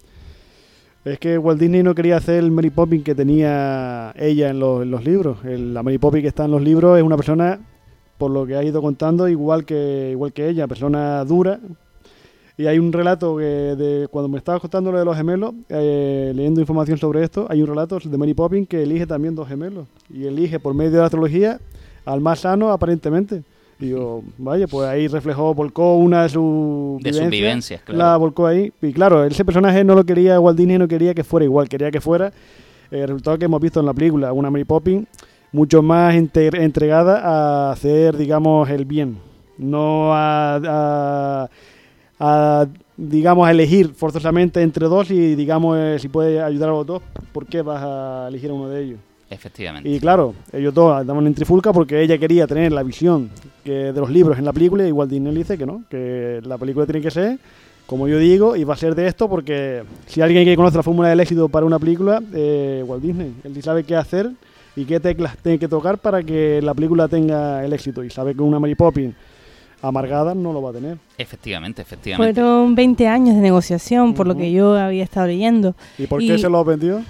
es 1.05 1.19
que 1.19 1.37
Walt 1.37 1.61
Disney 1.61 1.83
no 1.83 1.95
quería 1.95 2.17
hacer 2.19 2.37
el 2.45 2.51
Mary 2.51 2.71
Poppins 2.71 3.03
que 3.05 3.15
tenía 3.15 4.13
ella 4.17 4.51
en 4.51 4.61
los, 4.61 4.83
en 4.83 4.91
los 4.91 5.05
libros. 5.05 5.39
El- 5.45 5.75
la 5.75 5.83
Mary 5.83 5.99
Poppins 5.99 6.23
que 6.23 6.29
está 6.29 6.45
en 6.45 6.51
los 6.53 6.63
libros 6.63 6.97
es 6.99 7.03
una 7.03 7.17
persona, 7.17 7.61
por 8.19 8.33
lo 8.33 8.45
que 8.47 8.57
ha 8.57 8.65
ido 8.65 8.83
contando, 8.83 9.29
igual 9.29 9.65
que, 9.65 10.11
igual 10.11 10.33
que 10.33 10.49
ella, 10.49 10.67
persona 10.67 11.25
dura. 11.25 11.61
Y 12.57 12.67
hay 12.67 12.81
un 12.81 12.93
relato 12.93 13.37
que 13.37 13.45
de 13.45 14.09
cuando 14.11 14.29
me 14.29 14.37
estabas 14.37 14.61
contando 14.61 14.91
lo 14.91 14.99
de 14.99 15.05
los 15.05 15.17
gemelos, 15.17 15.55
eh, 15.69 16.33
leyendo 16.35 16.61
información 16.61 16.99
sobre 16.99 17.23
esto, 17.23 17.47
hay 17.49 17.63
un 17.63 17.69
relato 17.69 18.01
de 18.03 18.19
Mary 18.19 18.35
Poppins 18.35 18.69
que 18.69 18.83
elige 18.83 19.07
también 19.07 19.37
dos 19.37 19.47
gemelos. 19.47 19.87
Y 20.13 20.27
elige 20.27 20.59
por 20.59 20.75
medio 20.75 20.91
de 20.91 20.99
la 20.99 21.05
astrología 21.05 21.61
al 22.05 22.21
más 22.21 22.41
sano 22.41 22.73
aparentemente. 22.73 23.45
Y 23.79 23.87
digo, 23.87 24.25
vaya, 24.39 24.67
pues 24.67 24.89
ahí 24.89 25.07
reflejó, 25.07 25.55
volcó 25.55 25.97
una 25.99 26.25
de 26.25 26.31
sus 26.31 27.01
De 27.01 27.13
sus 27.13 27.21
vivencias, 27.21 27.31
vivencias, 27.31 27.83
claro. 27.83 27.99
la 27.99 28.17
volcó 28.17 28.49
ahí. 28.49 28.73
Y 28.83 28.93
claro, 28.93 29.23
ese 29.25 29.45
personaje 29.45 29.85
no 29.85 29.95
lo 29.95 30.03
quería, 30.03 30.41
Walt 30.41 30.59
Disney 30.59 30.79
no 30.79 30.89
quería 30.89 31.15
que 31.15 31.23
fuera 31.23 31.45
igual, 31.45 31.69
quería 31.69 31.93
que 31.93 32.01
fuera 32.01 32.33
eh, 32.91 33.03
el 33.03 33.07
resultado 33.07 33.39
que 33.39 33.45
hemos 33.45 33.61
visto 33.61 33.79
en 33.79 33.87
la 33.87 33.95
película, 33.95 34.33
una 34.33 34.51
Mary 34.51 34.65
Poppins 34.65 35.07
mucho 35.53 35.83
más 35.83 36.15
entregada 36.15 37.21
a 37.25 37.73
hacer, 37.73 38.17
digamos, 38.17 38.69
el 38.71 38.85
bien, 38.85 39.19
no 39.57 40.13
a, 40.15 40.57
a- 40.57 41.49
a, 42.21 42.67
digamos, 42.97 43.47
a 43.47 43.51
elegir 43.53 43.95
forzosamente 43.95 44.61
entre 44.63 44.87
dos 44.87 45.11
y, 45.11 45.35
digamos, 45.37 45.79
eh, 45.79 45.97
si 46.01 46.09
puede 46.09 46.43
ayudar 46.43 46.71
a 46.71 46.73
los 46.73 46.87
dos, 46.87 47.03
¿por 47.33 47.47
qué 47.47 47.63
vas 47.63 47.81
a 47.83 48.27
elegir 48.29 48.51
a 48.51 48.55
uno 48.55 48.69
de 48.69 48.83
ellos? 48.83 48.99
Efectivamente. 49.31 49.89
Y 49.89 50.01
claro, 50.01 50.35
ellos 50.53 50.73
dos 50.75 50.99
andaban 50.99 51.27
en 51.27 51.35
trifulca 51.35 51.73
porque 51.73 52.01
ella 52.03 52.19
quería 52.19 52.47
tener 52.47 52.73
la 52.73 52.83
visión 52.83 53.31
que 53.63 53.93
de 53.93 54.01
los 54.01 54.11
libros 54.11 54.39
en 54.39 54.45
la 54.47 54.53
película 54.53 54.89
y 54.89 54.91
Walt 54.93 55.11
Disney 55.11 55.35
dice 55.35 55.57
que 55.59 55.67
no, 55.67 55.85
que 55.91 56.41
la 56.45 56.57
película 56.59 56.87
tiene 56.87 57.03
que 57.03 57.11
ser, 57.11 57.39
como 57.87 58.09
yo 58.09 58.19
digo, 58.19 58.57
y 58.57 58.65
va 58.65 58.75
a 58.75 58.79
ser 58.79 58.95
de 58.95 59.07
esto 59.07 59.29
porque 59.29 59.83
si 60.07 60.21
alguien 60.23 60.45
que 60.45 60.57
conoce 60.57 60.79
la 60.79 60.83
fórmula 60.83 61.09
del 61.11 61.21
éxito 61.21 61.49
para 61.49 61.67
una 61.67 61.79
película, 61.79 62.23
eh, 62.35 62.83
Walt 62.87 63.03
Disney, 63.03 63.35
él 63.45 63.63
sabe 63.63 63.85
qué 63.85 63.95
hacer 63.97 64.31
y 64.79 64.85
qué 64.85 65.01
teclas 65.01 65.37
tiene 65.39 65.59
que 65.59 65.67
tocar 65.67 65.99
para 65.99 66.23
que 66.23 66.63
la 66.63 66.73
película 66.73 67.09
tenga 67.09 67.65
el 67.65 67.73
éxito 67.73 68.05
y 68.05 68.11
sabe 68.11 68.33
que 68.35 68.43
una 68.43 68.61
Mary 68.61 68.77
Poppins 68.77 69.13
amargada 69.83 70.35
no 70.37 70.53
lo 70.53 70.63
va 70.63 70.71
a 70.71 70.73
tener. 70.73 70.99
Efectivamente, 71.19 71.83
efectivamente. 71.83 72.41
Fueron 72.41 72.75
20 72.77 73.09
años 73.09 73.35
de 73.35 73.41
negociación, 73.41 74.15
por 74.15 74.27
lo 74.29 74.37
que 74.37 74.53
yo 74.53 74.77
había 74.77 75.03
estado 75.03 75.27
leyendo. 75.27 75.75
¿Y 75.99 76.07
por 76.07 76.23
Y- 76.23 76.29
qué 76.29 76.39
se 76.39 76.49
lo 76.49 76.65
vendió? 76.65 77.03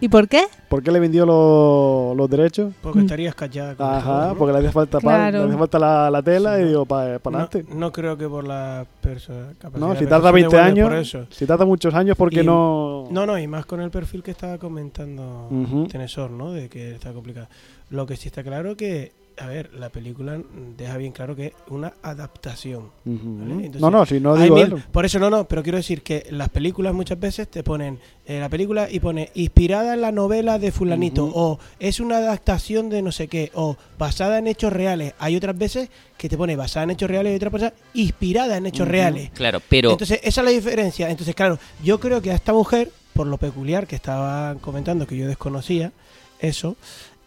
¿Y 0.00 0.08
por 0.08 0.28
qué? 0.28 0.44
¿Por 0.68 0.82
qué 0.82 0.92
le 0.92 1.00
vendió 1.00 1.26
los, 1.26 2.16
los 2.16 2.30
derechos? 2.30 2.72
Porque 2.82 3.00
Mm. 3.00 3.02
estarías 3.02 3.34
callada. 3.34 3.74
con 3.74 3.86
Ajá, 3.86 3.98
eso, 4.20 4.28
¿no? 4.28 4.34
porque 4.38 4.52
le 4.52 4.58
hacía 4.58 4.72
falta, 4.72 5.00
pa- 5.00 5.14
Claro. 5.30 5.38
le 5.40 5.44
hacía 5.46 5.58
falta 5.58 5.78
la, 5.80 6.10
la 6.10 6.22
tela 6.22 6.56
Sí, 6.56 6.62
y 6.62 6.64
digo, 6.66 6.84
para 6.86 7.18
no, 7.18 7.20
adelante. 7.30 7.64
no 7.74 7.90
creo 7.92 8.16
que 8.16 8.28
por 8.28 8.46
la 8.46 8.86
persona. 9.00 9.48
No, 9.76 9.96
si 9.96 10.06
tarda 10.06 10.30
20 10.30 10.56
años, 10.58 11.16
si 11.30 11.46
tarda 11.46 11.64
muchos 11.64 11.92
años, 11.94 12.16
porque 12.16 12.42
Y- 12.42 12.46
no... 12.46 13.06
No, 13.10 13.26
no, 13.26 13.38
y 13.38 13.46
más 13.48 13.66
con 13.66 13.80
el 13.80 13.90
perfil 13.90 14.22
que 14.22 14.30
estaba 14.30 14.58
comentando. 14.58 15.48
Tenesor, 15.90 16.30
¿no? 16.30 16.52
De 16.52 16.68
que 16.68 16.94
está 16.94 17.12
complicado. 17.12 17.48
Lo 17.90 18.06
que 18.06 18.16
sí 18.16 18.28
está 18.28 18.42
claro 18.44 18.76
que, 18.76 19.12
a 19.40 19.46
ver, 19.46 19.72
la 19.74 19.88
película 19.90 20.40
deja 20.76 20.96
bien 20.96 21.12
claro 21.12 21.34
que 21.36 21.46
es 21.46 21.52
una 21.68 21.92
adaptación. 22.02 22.90
Ujú. 23.06 23.38
¿vale? 23.38 23.52
Entonces, 23.54 23.80
no, 23.80 23.90
no, 23.90 24.04
si 24.06 24.20
no 24.20 24.36
digo 24.36 24.56
mil- 24.56 24.66
eso. 24.66 24.78
Por 24.90 25.04
eso 25.04 25.18
no, 25.18 25.30
no, 25.30 25.46
pero 25.46 25.62
quiero 25.62 25.78
decir 25.78 26.02
que 26.02 26.26
las 26.30 26.48
películas 26.48 26.92
muchas 26.94 27.18
veces 27.20 27.48
te 27.48 27.62
ponen 27.62 27.98
eh, 28.26 28.40
la 28.40 28.48
película 28.48 28.88
y 28.90 29.00
pone 29.00 29.30
inspirada 29.34 29.94
en 29.94 30.00
la 30.00 30.12
novela 30.12 30.58
de 30.58 30.72
fulanito 30.72 31.24
o 31.32 31.58
es 31.78 32.00
una 32.00 32.18
adaptación 32.18 32.88
de 32.90 33.00
no 33.02 33.12
sé 33.12 33.28
qué 33.28 33.50
o 33.54 33.76
basada 33.98 34.38
en 34.38 34.46
hechos 34.46 34.72
reales. 34.72 35.14
Hay 35.18 35.36
otras 35.36 35.56
veces 35.56 35.88
que 36.16 36.28
te 36.28 36.36
pone 36.36 36.56
basada 36.56 36.84
en 36.84 36.90
hechos 36.90 37.08
reales 37.10 37.32
y 37.32 37.36
otras 37.36 37.52
veces 37.52 37.72
inspirada 37.94 38.56
en 38.56 38.66
hechos 38.66 38.88
reales. 38.88 39.30
Claro, 39.30 39.60
pero 39.68 39.92
Entonces, 39.92 40.20
esa 40.22 40.40
es 40.40 40.44
la 40.44 40.50
diferencia. 40.50 41.08
Entonces, 41.10 41.34
claro, 41.34 41.58
yo 41.82 42.00
creo 42.00 42.20
que 42.20 42.30
a 42.30 42.34
esta 42.34 42.52
mujer, 42.52 42.90
por 43.14 43.26
lo 43.26 43.36
peculiar 43.38 43.86
que 43.86 43.96
estaban 43.96 44.58
comentando, 44.58 45.06
que 45.06 45.16
yo 45.16 45.26
desconocía, 45.28 45.92
eso, 46.40 46.76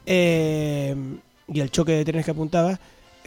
eh, 0.05 0.95
y 1.47 1.59
el 1.59 1.71
choque 1.71 1.93
de 1.93 2.05
trenes 2.05 2.25
que 2.25 2.31
apuntaba, 2.31 2.79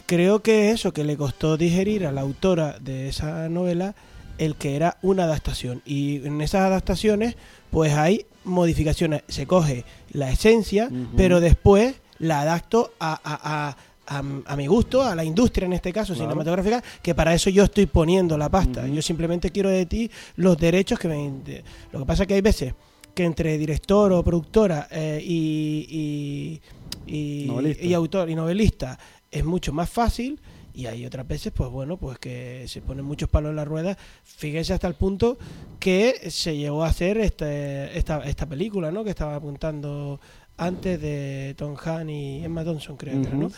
creo 0.05 0.41
que 0.41 0.71
eso, 0.71 0.93
que 0.93 1.03
le 1.03 1.17
costó 1.17 1.57
digerir 1.57 2.05
a 2.05 2.11
la 2.11 2.21
autora 2.21 2.77
de 2.79 3.09
esa 3.09 3.49
novela 3.49 3.95
el 4.37 4.55
que 4.55 4.75
era 4.75 4.97
una 5.01 5.23
adaptación. 5.23 5.81
Y 5.85 6.17
en 6.25 6.41
esas 6.41 6.61
adaptaciones, 6.61 7.35
pues 7.71 7.93
hay 7.93 8.25
modificaciones. 8.43 9.23
Se 9.27 9.47
coge 9.47 9.85
la 10.11 10.29
esencia, 10.31 10.89
pero 11.15 11.39
después 11.39 11.95
la 12.19 12.41
adapto 12.41 12.93
a, 12.99 13.13
a- 13.23 13.69
a- 13.69 13.77
a- 14.07 14.23
a 14.45 14.55
mi 14.55 14.67
gusto, 14.67 15.01
a 15.01 15.15
la 15.15 15.23
industria 15.23 15.65
en 15.65 15.73
este 15.73 15.91
caso 15.91 16.13
Claro. 16.13 16.29
cinematográfica, 16.29 16.83
que 17.01 17.15
para 17.15 17.33
eso 17.33 17.49
yo 17.49 17.63
estoy 17.63 17.87
poniendo 17.87 18.37
la 18.37 18.49
pasta. 18.49 18.87
Yo 18.87 19.01
simplemente 19.01 19.49
quiero 19.51 19.69
de 19.69 19.85
ti 19.87 20.11
los 20.35 20.57
derechos 20.57 20.99
que 20.99 21.07
me... 21.07 21.31
de- 21.43 21.63
Lo 21.91 21.99
que 21.99 22.05
pasa 22.05 22.23
es 22.23 22.27
que 22.27 22.35
hay 22.35 22.41
veces 22.41 22.73
que 23.15 23.23
entre 23.23 23.57
director 23.57 24.11
o 24.11 24.21
productora 24.23 24.87
eh, 24.91 25.21
y, 25.23 25.87
y, 25.89 26.61
y- 27.07 27.93
autor 27.93 28.29
y 28.29 28.35
novelista 28.35 28.97
es 29.31 29.43
mucho 29.45 29.73
más 29.73 29.89
fácil 29.89 30.39
y 30.73 30.87
hay 30.87 31.05
otras 31.05 31.27
veces 31.27 31.53
pues 31.55 31.69
bueno 31.69 31.97
pues 31.97 32.19
que 32.19 32.65
se 32.67 32.81
ponen 32.81 33.05
muchos 33.05 33.29
palos 33.29 33.51
en 33.51 33.55
la 33.55 33.65
rueda 33.65 33.97
fíjense 34.23 34.73
hasta 34.73 34.87
el 34.87 34.95
punto 34.95 35.37
que 35.79 36.29
se 36.29 36.57
llegó 36.57 36.83
a 36.83 36.87
hacer 36.89 37.17
este, 37.17 37.97
esta, 37.97 38.23
esta 38.25 38.45
película 38.45 38.91
¿no? 38.91 39.03
que 39.03 39.11
estaba 39.11 39.35
apuntando 39.35 40.19
antes 40.57 41.01
de 41.01 41.53
Tom 41.57 41.75
Hanks 41.81 42.09
y 42.11 42.43
Emma 42.43 42.63
Thompson 42.63 42.95
creo 42.97 43.21
que 43.21 43.27
era, 43.27 43.37
¿no? 43.37 43.51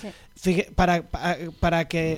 Para, 0.75 1.07
para, 1.07 1.37
para 1.59 1.87
que 1.87 2.17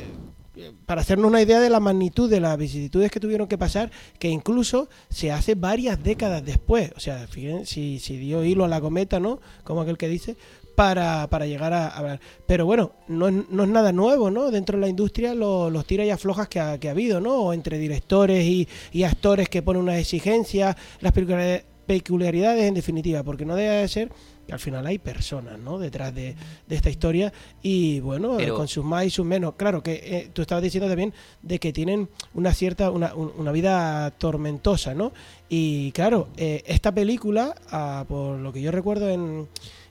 para 0.85 1.01
hacernos 1.01 1.27
una 1.29 1.41
idea 1.41 1.59
de 1.59 1.69
la 1.69 1.79
magnitud 1.79 2.29
de 2.29 2.39
las 2.39 2.57
vicisitudes 2.57 3.11
que 3.11 3.19
tuvieron 3.19 3.47
que 3.47 3.57
pasar, 3.57 3.91
que 4.19 4.27
incluso 4.29 4.89
se 5.09 5.31
hace 5.31 5.55
varias 5.55 6.01
décadas 6.03 6.43
después. 6.43 6.91
O 6.97 6.99
sea, 6.99 7.27
fíjense 7.27 7.65
si, 7.65 7.99
si 7.99 8.17
dio 8.17 8.43
hilo 8.43 8.65
a 8.65 8.67
la 8.67 8.81
cometa, 8.81 9.19
¿no? 9.19 9.39
Como 9.63 9.81
aquel 9.81 9.97
que 9.97 10.07
dice. 10.09 10.35
Para, 10.79 11.27
para 11.29 11.45
llegar 11.45 11.73
a 11.73 11.89
hablar. 11.89 12.21
Pero 12.47 12.65
bueno, 12.65 12.93
no 13.09 13.27
es, 13.27 13.33
no 13.49 13.63
es 13.63 13.69
nada 13.69 13.91
nuevo, 13.91 14.31
¿no? 14.31 14.49
Dentro 14.49 14.77
de 14.77 14.81
la 14.81 14.87
industria 14.87 15.35
lo- 15.35 15.69
los 15.69 15.85
tira 15.85 16.05
y 16.05 16.09
aflojas 16.09 16.47
que 16.47 16.61
ha, 16.61 16.77
que 16.79 16.87
ha 16.87 16.91
habido, 16.91 17.19
¿no? 17.19 17.35
O 17.41 17.51
entre 17.53 17.77
directores 17.77 18.45
y, 18.45 18.65
y 18.93 19.03
actores 19.03 19.49
que 19.49 19.61
ponen 19.61 19.81
unas 19.81 19.97
exigencias, 19.99 20.77
las 21.01 21.11
peculiaridades- 21.11 21.63
peculiaridades 21.85 22.63
en 22.63 22.75
definitiva, 22.75 23.23
porque 23.23 23.43
no 23.45 23.57
debe 23.57 23.75
de 23.81 23.87
ser 23.89 24.09
que 24.47 24.53
al 24.53 24.59
final 24.59 24.85
hay 24.87 24.99
personas, 24.99 25.59
¿no? 25.59 25.79
Detrás 25.79 26.15
de, 26.15 26.33
de 26.65 26.75
esta 26.75 26.89
historia 26.89 27.33
y 27.61 27.99
bueno, 27.99 28.35
Pero- 28.37 28.55
con 28.55 28.69
sus 28.69 28.85
más 28.85 29.03
y 29.05 29.09
sus 29.09 29.25
menos. 29.25 29.55
Claro 29.55 29.83
que 29.83 29.95
eh, 30.01 30.29
tú 30.31 30.41
estabas 30.43 30.63
diciendo 30.63 30.87
también 30.87 31.13
de 31.41 31.59
que 31.59 31.73
tienen 31.73 32.07
una 32.33 32.53
cierta, 32.53 32.89
una, 32.89 33.13
un- 33.15 33.33
una 33.37 33.51
vida 33.51 34.11
tormentosa, 34.11 34.93
¿no? 34.93 35.11
Y 35.49 35.91
claro, 35.91 36.29
eh, 36.37 36.63
esta 36.67 36.93
película, 36.93 37.53
ah, 37.69 38.05
por 38.07 38.37
lo 38.39 38.53
que 38.53 38.61
yo 38.61 38.71
recuerdo 38.71 39.09
en, 39.09 39.47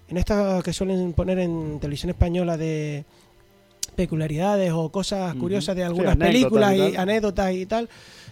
en 0.08 0.16
esta 0.16 0.60
que 0.62 0.72
suelen 0.72 1.12
poner 1.12 1.38
en 1.38 1.78
televisión 1.80 2.10
española 2.10 2.56
de 2.56 3.04
peculiaridades 3.96 4.70
o 4.72 4.90
cosas 4.90 5.34
curiosas 5.34 5.74
de 5.74 5.82
Sí, 5.82 5.86
algunas 5.86 6.12
anécdotas 6.12 6.28
películas 6.30 6.74
y 6.92 6.96
anécdotas 6.96 7.52
y 7.54 7.66
tal. 7.66 7.88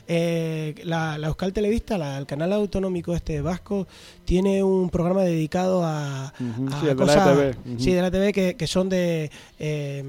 eh, 0.08 0.72
la, 0.84 1.18
la 1.18 1.26
Euskal 1.26 1.52
Televista, 1.52 1.98
la- 1.98 2.16
el 2.16 2.26
canal 2.26 2.52
autonómico 2.52 3.12
este 3.12 3.40
vasco, 3.40 3.88
tiene 4.24 4.62
un 4.62 4.88
programa 4.88 5.22
dedicado 5.24 5.82
a, 5.84 6.26
a 6.26 6.32
sí, 6.32 6.42
el 6.46 6.80
de 6.82 6.86
la 6.86 6.94
cosas, 6.94 7.26
ETV, 7.26 7.56
ujú. 7.72 7.80
sí, 7.82 7.92
de 7.92 8.02
la 8.02 8.10
TV 8.12 8.32
que, 8.32 8.54
que 8.54 8.66
son 8.68 8.88
de 8.88 9.32
eh, 9.58 10.04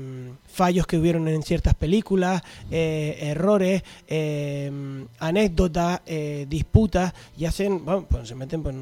fallos 0.46 0.86
que 0.86 1.00
hubieron 1.00 1.28
en 1.28 1.42
ciertas 1.42 1.74
películas, 1.74 2.44
eh, 2.70 3.18
errores, 3.22 3.82
eh, 4.08 4.72
anécdotas, 5.18 6.02
eh, 6.06 6.46
disputas 6.48 7.12
y 7.36 7.46
hacen, 7.46 7.84
bueno, 7.84 8.06
pues 8.08 8.28
se 8.28 8.36
meten, 8.36 8.62
pues, 8.62 8.76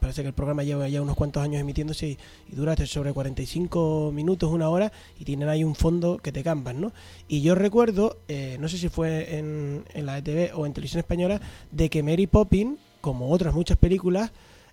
parece 0.00 0.22
que 0.22 0.28
el 0.28 0.34
programa 0.34 0.62
lleva 0.62 0.88
ya 0.88 1.02
unos 1.02 1.16
cuantos 1.16 1.42
años 1.42 1.60
emitiéndose 1.60 2.08
y, 2.08 2.18
y 2.50 2.56
dura 2.56 2.76
sobre 2.86 3.12
45 3.12 4.12
minutos, 4.12 4.50
una 4.50 4.68
hora 4.68 4.92
y 5.18 5.24
tienen 5.24 5.48
ahí 5.48 5.64
un 5.64 5.74
fondo 5.74 6.18
que 6.18 6.32
te 6.32 6.42
campan, 6.42 6.80
¿no? 6.80 6.92
Y 7.28 7.42
yo 7.42 7.54
recuerdo, 7.54 8.18
eh, 8.28 8.56
no 8.60 8.68
sé 8.68 8.78
si 8.78 8.88
fue 8.88 9.38
en, 9.38 9.84
la 9.94 10.18
ETV 10.18 10.56
o 10.58 10.66
en 10.66 10.72
televisión 10.72 11.00
española, 11.00 11.40
de 11.70 11.88
que 11.88 12.02
Mary 12.02 12.26
Poppins, 12.26 12.78
como 13.00 13.30
otras 13.30 13.54
muchas 13.54 13.76
películas, 13.76 14.30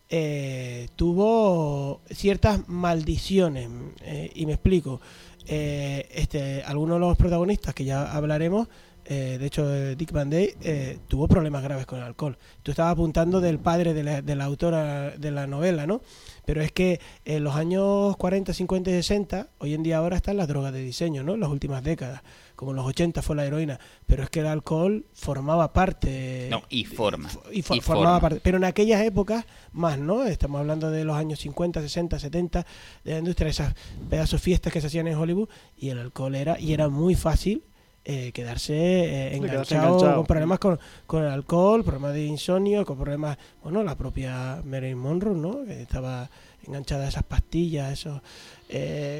eh, 0.09 0.87
tuvo 0.95 2.01
ciertas 2.11 2.67
maldiciones. 2.67 3.69
eh, 4.01 4.31
y 4.35 4.45
me 4.45 4.53
explico. 4.53 5.01
Este, 5.47 6.63
algunos 6.63 6.95
de 6.95 6.99
los 7.01 7.17
protagonistas, 7.17 7.75
que 7.75 7.85
ya 7.85 8.11
hablaremos, 8.11 8.67
eh, 9.05 9.37
de 9.39 9.45
hecho 9.45 9.73
eh, 9.73 9.95
Dick 9.95 10.11
Van 10.11 10.29
Dyke, 10.29 10.57
eh, 10.61 10.99
tuvo 11.07 11.27
problemas 11.27 11.63
graves 11.63 11.85
con 11.85 11.99
el 11.99 12.05
alcohol. 12.05 12.37
Tú 12.63 12.71
estabas 12.71 12.93
apuntando 12.93 13.39
del 13.41 13.59
padre 13.59 13.93
de 13.93 14.03
la, 14.03 14.21
de 14.21 14.35
la 14.35 14.45
autora 14.45 15.11
de 15.11 15.31
la 15.31 15.47
novela, 15.47 15.85
¿no? 15.87 16.01
Pero 16.45 16.61
es 16.61 16.71
que 16.71 16.99
en 17.25 17.43
los 17.43 17.55
años 17.55 18.15
40, 18.17 18.53
50 18.53 18.89
y 18.89 18.93
60, 18.93 19.47
hoy 19.59 19.73
en 19.73 19.83
día 19.83 19.97
ahora 19.97 20.15
están 20.15 20.37
las 20.37 20.47
drogas 20.47 20.73
de 20.73 20.81
diseño, 20.81 21.23
¿no? 21.23 21.33
En 21.35 21.39
las 21.39 21.49
últimas 21.49 21.83
décadas. 21.83 22.21
Como 22.55 22.71
en 22.71 22.77
los 22.77 22.85
80 22.85 23.21
fue 23.21 23.35
la 23.35 23.45
heroína. 23.45 23.79
Pero 24.07 24.23
es 24.23 24.29
que 24.29 24.39
el 24.39 24.47
alcohol 24.47 25.05
formaba 25.13 25.73
parte. 25.73 26.47
No, 26.51 26.63
y 26.69 26.85
forma. 26.85 27.29
Y, 27.51 27.61
fo- 27.63 27.75
Y 27.75 27.81
formaba 27.81 28.05
forma. 28.15 28.19
parte. 28.21 28.39
Pero 28.43 28.57
en 28.57 28.63
aquellas 28.63 29.01
épocas, 29.01 29.45
más, 29.73 29.97
¿no? 29.99 30.23
Estamos 30.23 30.59
hablando 30.61 30.89
de 30.91 31.03
los 31.03 31.17
años 31.17 31.39
50, 31.39 31.81
60, 31.81 32.17
70, 32.19 32.65
de 33.03 33.11
la 33.11 33.17
industria, 33.19 33.49
esas 33.49 33.73
pedazos 34.09 34.41
fiestas 34.41 34.71
que 34.71 34.79
se 34.81 34.87
hacían 34.87 35.07
en 35.07 35.15
Hollywood, 35.17 35.49
y 35.77 35.89
el 35.89 35.99
alcohol 35.99 36.33
era, 36.35 36.59
y 36.59 36.71
era 36.73 36.87
muy 36.89 37.15
fácil 37.15 37.63
eh, 38.05 38.31
quedarse 38.31 38.73
eh, 38.73 39.35
enganchado, 39.35 39.87
enganchado. 39.87 40.15
con 40.17 40.25
problemas 40.25 40.59
con, 40.59 40.79
con 41.05 41.23
el 41.23 41.31
alcohol, 41.31 41.83
problemas 41.83 42.13
de 42.13 42.25
insomnio, 42.25 42.85
con 42.85 42.97
problemas, 42.97 43.37
bueno, 43.63 43.83
la 43.83 43.95
propia 43.95 44.61
Marilyn 44.63 44.97
Monroe, 44.97 45.35
¿no? 45.35 45.65
Que 45.65 45.81
estaba 45.81 46.29
enganchada 46.65 47.05
a 47.05 47.09
esas 47.09 47.23
pastillas, 47.23 47.91
esas 47.91 48.21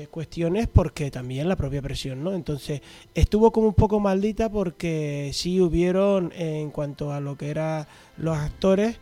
cuestiones, 0.09 0.67
porque 0.67 1.11
también 1.11 1.47
la 1.47 1.55
propia 1.55 1.81
presión, 1.81 2.23
¿no? 2.23 2.33
Entonces, 2.33 2.81
estuvo 3.13 3.51
como 3.51 3.67
un 3.67 3.73
poco 3.73 3.99
maldita 3.99 4.49
porque 4.49 5.31
sí 5.33 5.61
hubieron, 5.61 6.31
en 6.35 6.71
cuanto 6.71 7.11
a 7.11 7.19
lo 7.19 7.37
que 7.37 7.49
eran 7.49 7.85
los 8.17 8.37
actores, 8.37 8.97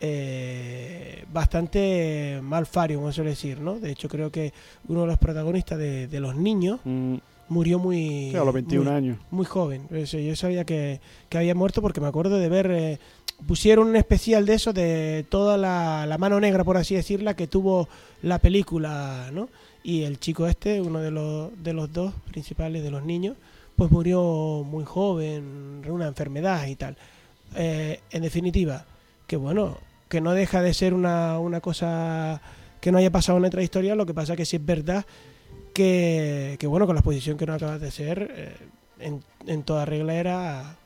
eh, 0.00 1.24
bastante 1.32 2.38
malfario, 2.42 2.98
como 2.98 3.10
se 3.10 3.16
suele 3.16 3.30
decir, 3.30 3.60
¿no? 3.60 3.80
De 3.80 3.90
hecho, 3.90 4.08
creo 4.08 4.30
que 4.30 4.52
uno 4.86 5.00
de 5.00 5.06
los 5.08 5.18
protagonistas 5.18 5.78
de, 5.78 6.06
de 6.06 6.20
los 6.20 6.36
niños 6.36 6.80
Mm, 6.84 7.16
murió 7.48 7.78
muy... 7.78 8.34
a 8.34 8.44
los 8.44 8.52
21 8.54 8.84
muy- 8.90 8.96
años. 8.96 9.18
muy 9.30 9.44
joven. 9.46 9.82
Yo 9.90 10.36
sabía 10.36 10.64
que, 10.64 11.00
que 11.28 11.38
había 11.38 11.54
muerto 11.54 11.80
porque 11.82 12.00
me 12.00 12.06
acuerdo 12.08 12.38
de 12.38 12.48
ver. 12.48 12.70
eh, 12.70 12.98
pusieron 13.46 13.88
un 13.88 13.96
especial 13.96 14.46
de 14.46 14.54
eso, 14.54 14.72
de 14.72 15.24
toda 15.28 15.56
la, 15.56 16.06
la 16.06 16.18
mano 16.18 16.40
negra, 16.40 16.64
por 16.64 16.76
así 16.76 16.94
decirla, 16.96 17.34
que 17.34 17.46
tuvo 17.46 17.88
la 18.22 18.38
película, 18.40 19.30
¿no? 19.32 19.48
Y 19.84 20.02
el 20.02 20.18
chico 20.18 20.46
este, 20.48 20.80
uno 20.80 20.98
de 21.00 21.10
los, 21.12 21.50
de 21.62 21.72
los 21.72 21.92
dos 21.92 22.12
principales 22.30 22.82
de 22.82 22.90
los 22.90 23.04
niños, 23.04 23.36
pues 23.76 23.90
murió 23.92 24.64
muy 24.68 24.84
joven, 24.84 25.82
de 25.82 25.90
una 25.92 26.08
enfermedad 26.08 26.66
y 26.66 26.74
tal. 26.74 26.96
Eh, 27.54 28.00
en 28.10 28.22
definitiva, 28.22 28.84
que 29.28 29.36
bueno, 29.36 29.78
que 30.08 30.20
no 30.20 30.32
deja 30.32 30.60
de 30.60 30.74
ser 30.74 30.92
una, 30.92 31.38
una 31.38 31.60
cosa 31.60 32.40
que 32.80 32.90
no 32.90 32.98
haya 32.98 33.10
pasado 33.12 33.38
en 33.38 33.42
nuestra 33.42 33.62
historia, 33.62 33.94
lo 33.94 34.04
que 34.04 34.14
pasa 34.14 34.34
que 34.36 34.44
sí 34.44 34.56
es 34.56 34.66
verdad 34.66 35.06
que, 35.78 36.66
bueno, 36.66 36.86
con 36.86 36.96
la 36.96 37.00
exposición 37.00 37.38
que 37.38 37.46
nos 37.46 37.56
acabas 37.56 37.80
de 37.80 37.88
hacer, 37.88 38.30
eh, 38.34 38.56
en, 39.46 39.62
toda 39.62 39.84
regla 39.84 40.14
era 40.14 40.76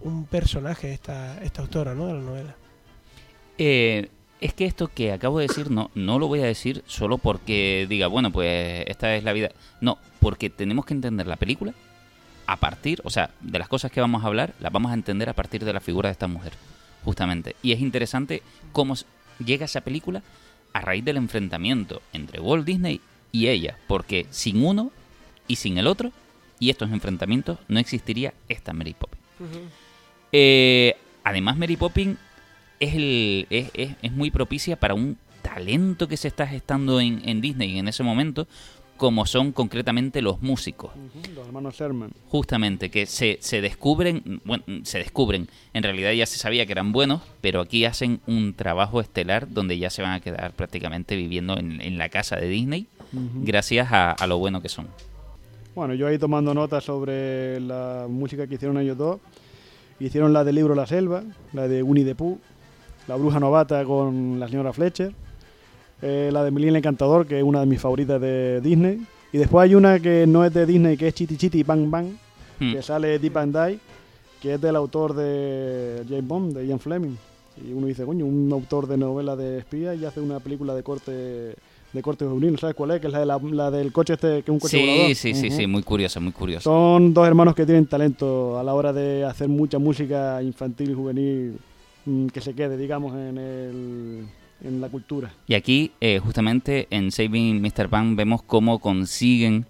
un 0.00 0.24
personaje 0.24 0.92
esta, 0.92 1.42
esta 1.42 1.62
autora, 1.62 1.94
¿no? 1.94 2.06
De 2.06 2.14
la 2.14 2.20
novela. 2.20 2.56
Eh, 3.58 4.08
es 4.40 4.54
que 4.54 4.64
esto 4.64 4.88
que 4.88 5.12
acabo 5.12 5.38
de 5.38 5.48
decir 5.48 5.70
no, 5.70 5.90
no 5.94 6.18
lo 6.18 6.28
voy 6.28 6.40
a 6.40 6.46
decir 6.46 6.82
solo 6.86 7.18
porque 7.18 7.86
diga, 7.88 8.06
bueno, 8.06 8.30
pues 8.30 8.84
esta 8.86 9.14
es 9.16 9.24
la 9.24 9.32
vida. 9.32 9.50
No, 9.80 9.98
porque 10.20 10.48
tenemos 10.48 10.86
que 10.86 10.94
entender 10.94 11.26
la 11.26 11.36
película 11.36 11.74
a 12.46 12.56
partir, 12.56 13.02
o 13.04 13.10
sea, 13.10 13.30
de 13.40 13.58
las 13.58 13.68
cosas 13.68 13.92
que 13.92 14.00
vamos 14.00 14.24
a 14.24 14.28
hablar, 14.28 14.54
las 14.60 14.72
vamos 14.72 14.90
a 14.90 14.94
entender 14.94 15.28
a 15.28 15.34
partir 15.34 15.64
de 15.64 15.72
la 15.74 15.80
figura 15.80 16.08
de 16.08 16.12
esta 16.12 16.28
mujer, 16.28 16.54
justamente. 17.04 17.56
Y 17.62 17.72
es 17.72 17.80
interesante 17.80 18.42
cómo 18.72 18.94
llega 19.44 19.66
esa 19.66 19.82
película 19.82 20.22
a 20.72 20.80
raíz 20.80 21.04
del 21.04 21.18
enfrentamiento 21.18 22.00
entre 22.12 22.40
Walt 22.40 22.64
Disney 22.64 23.02
y 23.32 23.48
ella, 23.48 23.76
porque 23.86 24.26
sin 24.30 24.64
uno 24.64 24.90
y 25.46 25.56
sin 25.56 25.78
el 25.78 25.86
otro, 25.86 26.12
y 26.60 26.70
estos 26.70 26.90
enfrentamientos, 26.90 27.58
no 27.68 27.78
existiría 27.78 28.34
esta 28.48 28.72
Mary 28.72 28.94
Poppins. 28.94 29.22
Eh, 30.32 30.96
además, 31.24 31.56
Mary 31.56 31.76
Poppins 31.76 32.18
es, 32.80 32.94
el, 32.94 33.46
es, 33.50 33.70
es- 33.74 33.96
es 34.02 34.12
muy 34.12 34.30
propicia 34.30 34.76
para 34.76 34.94
un 34.94 35.16
talento 35.42 36.08
que 36.08 36.16
se 36.16 36.28
está 36.28 36.46
gestando 36.46 37.00
en, 37.00 37.26
en 37.28 37.40
Disney 37.40 37.78
en 37.78 37.88
ese 37.88 38.02
momento, 38.02 38.46
como 38.98 39.24
son 39.24 39.52
concretamente 39.52 40.20
los 40.20 40.42
músicos. 40.42 40.90
Los 41.34 41.46
hermanos 41.46 41.74
Sherman. 41.76 42.10
Justamente, 42.28 42.90
que 42.90 43.06
se, 43.06 43.38
se 43.40 43.60
descubren, 43.62 44.42
bueno, 44.44 44.64
se 44.82 44.98
descubren, 44.98 45.48
en 45.72 45.82
realidad 45.82 46.12
ya 46.12 46.26
se 46.26 46.36
sabía 46.38 46.66
que 46.66 46.72
eran 46.72 46.92
buenos, 46.92 47.22
pero 47.40 47.60
aquí 47.62 47.86
hacen 47.86 48.20
un 48.26 48.52
trabajo 48.54 49.00
estelar 49.00 49.48
donde 49.48 49.78
ya 49.78 49.88
se 49.88 50.02
van 50.02 50.12
a 50.12 50.20
quedar 50.20 50.52
prácticamente 50.52 51.16
viviendo 51.16 51.56
en, 51.56 51.80
en 51.80 51.96
la 51.96 52.10
casa 52.10 52.36
de 52.36 52.48
Disney, 52.48 52.86
Ujú. 53.12 53.44
gracias 53.44 53.90
a, 53.90 54.10
a 54.12 54.26
lo 54.26 54.36
bueno 54.38 54.60
que 54.60 54.68
son. 54.68 54.88
Bueno, 55.74 55.94
yo 55.94 56.08
ahí 56.08 56.18
tomando 56.18 56.52
notas 56.52 56.82
sobre 56.84 57.60
la 57.60 58.06
música 58.08 58.46
que 58.48 58.56
hicieron 58.56 58.78
ellos 58.78 58.98
dos. 58.98 59.20
Hicieron 60.00 60.32
la 60.32 60.44
del 60.44 60.56
libro 60.56 60.74
La 60.74 60.86
Selva, 60.86 61.22
la 61.52 61.66
de 61.68 61.82
Winnie 61.82 62.04
the 62.04 62.14
Pooh, 62.14 62.38
La 63.06 63.16
Bruja 63.16 63.40
Novata 63.40 63.84
con 63.84 64.38
la 64.40 64.48
señora 64.48 64.72
Fletcher, 64.72 65.12
eh, 66.02 66.30
la 66.32 66.44
de 66.44 66.50
Melina 66.50 66.70
el 66.70 66.76
Encantador, 66.76 67.26
que 67.26 67.38
es 67.38 67.44
una 67.44 67.60
de 67.60 67.66
mis 67.66 67.80
favoritas 67.80 68.20
de 68.20 68.60
Disney. 68.60 69.00
Y 69.32 69.38
después 69.38 69.64
hay 69.64 69.74
una 69.74 69.98
que 70.00 70.26
no 70.26 70.44
es 70.44 70.52
de 70.54 70.64
Disney, 70.66 70.96
que 70.96 71.08
es 71.08 71.14
Chiti 71.14 71.36
Chiti 71.36 71.62
Bang 71.62 71.90
Bang, 71.90 72.06
Hmm. 72.60 72.72
que 72.72 72.82
sale 72.82 73.20
Deep 73.20 73.36
and 73.36 73.56
Die, 73.56 73.78
que 74.42 74.54
es 74.54 74.60
del 74.60 74.74
autor 74.74 75.14
de 75.14 76.02
James 76.08 76.26
Bond, 76.26 76.56
de 76.56 76.66
Ian 76.66 76.80
Fleming. 76.80 77.16
Y 77.64 77.72
uno 77.72 77.86
dice, 77.86 78.04
coño, 78.04 78.24
un 78.26 78.50
autor 78.52 78.88
de 78.88 78.96
novela 78.96 79.36
de 79.36 79.58
espía 79.58 79.94
y 79.94 80.04
hace 80.04 80.20
una 80.20 80.40
película 80.40 80.74
de 80.74 80.82
corte 80.82 81.54
de 81.92 82.02
corte 82.02 82.26
juvenil, 82.26 82.58
¿sabes 82.58 82.74
cuál 82.76 82.90
es? 82.90 83.00
Que 83.00 83.06
es 83.06 83.12
la, 83.12 83.20
de 83.20 83.26
la, 83.26 83.38
la 83.38 83.70
del 83.70 83.92
coche 83.92 84.12
este, 84.14 84.42
que 84.42 84.50
es 84.50 84.54
un 84.54 84.58
coche 84.58 84.76
Sí, 84.76 84.84
volador. 84.86 85.14
sí, 85.14 85.34
sí, 85.34 85.46
Ujú. 85.46 85.56
sí, 85.56 85.66
muy 85.68 85.82
curioso, 85.84 86.20
muy 86.20 86.32
curioso. 86.32 86.64
Son 86.70 87.14
dos 87.14 87.26
hermanos 87.26 87.54
que 87.54 87.64
tienen 87.64 87.86
talento 87.86 88.58
a 88.58 88.62
la 88.64 88.74
hora 88.74 88.92
de 88.92 89.24
hacer 89.24 89.48
mucha 89.48 89.78
música 89.78 90.42
infantil 90.42 90.90
y 90.90 90.94
juvenil 90.94 91.56
mm, 92.04 92.26
que 92.26 92.40
se 92.42 92.54
quede, 92.54 92.76
digamos, 92.76 93.14
en, 93.14 93.38
el, 93.38 94.26
en 94.62 94.80
la 94.80 94.88
cultura. 94.88 95.32
Y 95.46 95.54
aquí, 95.54 95.92
eh, 96.00 96.18
justamente 96.18 96.88
en 96.90 97.10
Saving 97.10 97.60
Mr. 97.60 97.88
Pan, 97.88 98.16
vemos 98.16 98.42
cómo 98.42 98.78
consiguen 98.78 99.66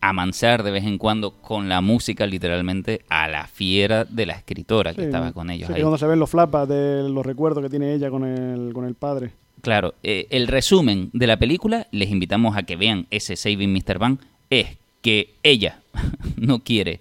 amansar 0.00 0.62
de 0.62 0.70
vez 0.70 0.84
en 0.84 0.98
cuando 0.98 1.30
con 1.30 1.68
la 1.68 1.80
música, 1.80 2.26
literalmente, 2.26 3.02
a 3.08 3.26
la 3.28 3.46
fiera 3.46 4.04
de 4.04 4.26
la 4.26 4.34
escritora 4.34 4.94
que 4.94 5.04
estaba 5.04 5.32
con 5.32 5.50
ellos 5.50 5.68
sí, 5.68 5.74
ahí. 5.74 5.80
cuando 5.80 5.96
se 5.96 6.06
ven 6.06 6.18
los 6.18 6.28
flapas 6.28 6.68
de 6.68 7.08
los 7.08 7.24
recuerdos 7.24 7.62
que 7.62 7.70
tiene 7.70 7.94
ella 7.94 8.10
con 8.10 8.24
el, 8.24 8.72
con 8.74 8.84
el 8.84 8.94
padre. 8.94 9.32
Claro, 9.62 9.94
eh, 10.02 10.26
el 10.28 10.46
resumen 10.46 11.08
de 11.14 11.26
la 11.26 11.38
película, 11.38 11.86
les 11.90 12.10
invitamos 12.10 12.54
a 12.56 12.64
que 12.64 12.76
vean 12.76 13.06
ese 13.10 13.34
Saving 13.34 13.72
Mr. 13.72 13.98
Van, 13.98 14.18
es 14.50 14.76
que 15.00 15.34
ella 15.42 15.80
no 16.36 16.58
quiere 16.58 17.00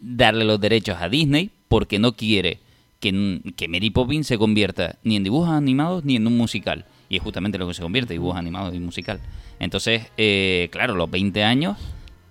darle 0.00 0.44
los 0.44 0.60
derechos 0.60 0.98
a 1.00 1.08
Disney 1.08 1.50
porque 1.68 1.98
no 1.98 2.12
quiere 2.12 2.60
que, 3.00 3.40
que 3.56 3.68
Mary 3.68 3.90
Poppins 3.90 4.26
se 4.26 4.38
convierta 4.38 4.98
ni 5.02 5.16
en 5.16 5.24
dibujos 5.24 5.50
animados 5.50 6.04
ni 6.04 6.16
en 6.16 6.26
un 6.26 6.36
musical. 6.36 6.86
Y 7.08 7.16
es 7.16 7.22
justamente 7.22 7.58
lo 7.58 7.68
que 7.68 7.74
se 7.74 7.82
convierte, 7.82 8.14
dibujo 8.14 8.36
animado 8.36 8.74
y 8.74 8.80
musical. 8.80 9.20
Entonces, 9.60 10.06
eh, 10.16 10.68
claro, 10.72 10.94
los 10.94 11.10
20 11.10 11.44
años, 11.44 11.78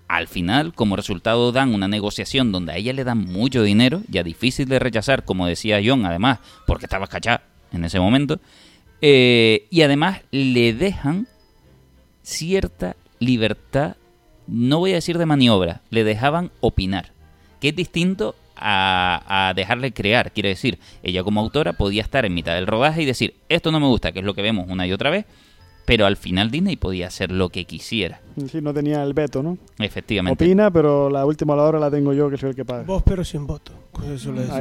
al 0.08 0.28
final, 0.28 0.74
como 0.74 0.96
resultado, 0.96 1.50
dan 1.50 1.74
una 1.74 1.88
negociación 1.88 2.52
donde 2.52 2.72
a 2.72 2.76
ella 2.76 2.92
le 2.92 3.04
dan 3.04 3.18
mucho 3.18 3.62
dinero, 3.62 4.02
ya 4.08 4.22
difícil 4.22 4.68
de 4.68 4.78
rechazar, 4.78 5.24
como 5.24 5.46
decía 5.46 5.80
John, 5.84 6.04
además, 6.04 6.40
porque 6.66 6.86
estaba 6.86 7.06
cachá 7.06 7.42
en 7.72 7.84
ese 7.84 7.98
momento. 8.00 8.40
eh, 9.02 9.66
y 9.70 9.82
además 9.82 10.22
le 10.30 10.72
dejan 10.72 11.26
cierta 12.22 12.96
libertad, 13.18 13.96
no 14.46 14.78
voy 14.78 14.92
a 14.92 14.96
decir 14.96 15.18
de 15.18 15.26
maniobra, 15.26 15.82
le 15.90 16.02
dejaban 16.04 16.50
opinar, 16.60 17.12
que 17.60 17.68
es 17.68 17.76
distinto 17.76 18.34
a, 18.56 19.48
a 19.48 19.54
dejarle 19.54 19.92
crear. 19.92 20.32
Quiere 20.32 20.50
decir, 20.50 20.78
ella 21.02 21.22
como 21.22 21.40
autora 21.40 21.74
podía 21.74 22.02
estar 22.02 22.24
en 22.24 22.34
mitad 22.34 22.54
del 22.54 22.66
rodaje 22.66 23.02
y 23.02 23.04
decir, 23.04 23.34
esto 23.48 23.70
no 23.70 23.80
me 23.80 23.86
gusta, 23.86 24.12
que 24.12 24.20
es 24.20 24.24
lo 24.24 24.34
que 24.34 24.42
vemos 24.42 24.66
una 24.68 24.86
y 24.86 24.92
otra 24.92 25.10
vez, 25.10 25.26
pero 25.84 26.04
al 26.06 26.16
final 26.16 26.50
Disney 26.50 26.76
podía 26.76 27.06
hacer 27.06 27.30
lo 27.30 27.48
que 27.48 27.64
quisiera, 27.64 28.20
Sí, 28.50 28.60
no 28.60 28.74
tenía 28.74 29.02
el 29.04 29.14
veto, 29.14 29.42
¿no? 29.42 29.56
efectivamente. 29.78 30.44
Opina, 30.44 30.70
pero 30.70 31.08
la 31.08 31.24
última 31.24 31.54
a 31.54 31.56
la 31.58 31.62
hora 31.62 31.78
la 31.78 31.90
tengo 31.90 32.12
yo, 32.12 32.28
que 32.28 32.36
soy 32.36 32.50
el 32.50 32.56
que 32.56 32.64
paga. 32.64 32.82
Voz 32.82 33.02
pero 33.04 33.24
sin 33.24 33.46
voto. 33.46 33.72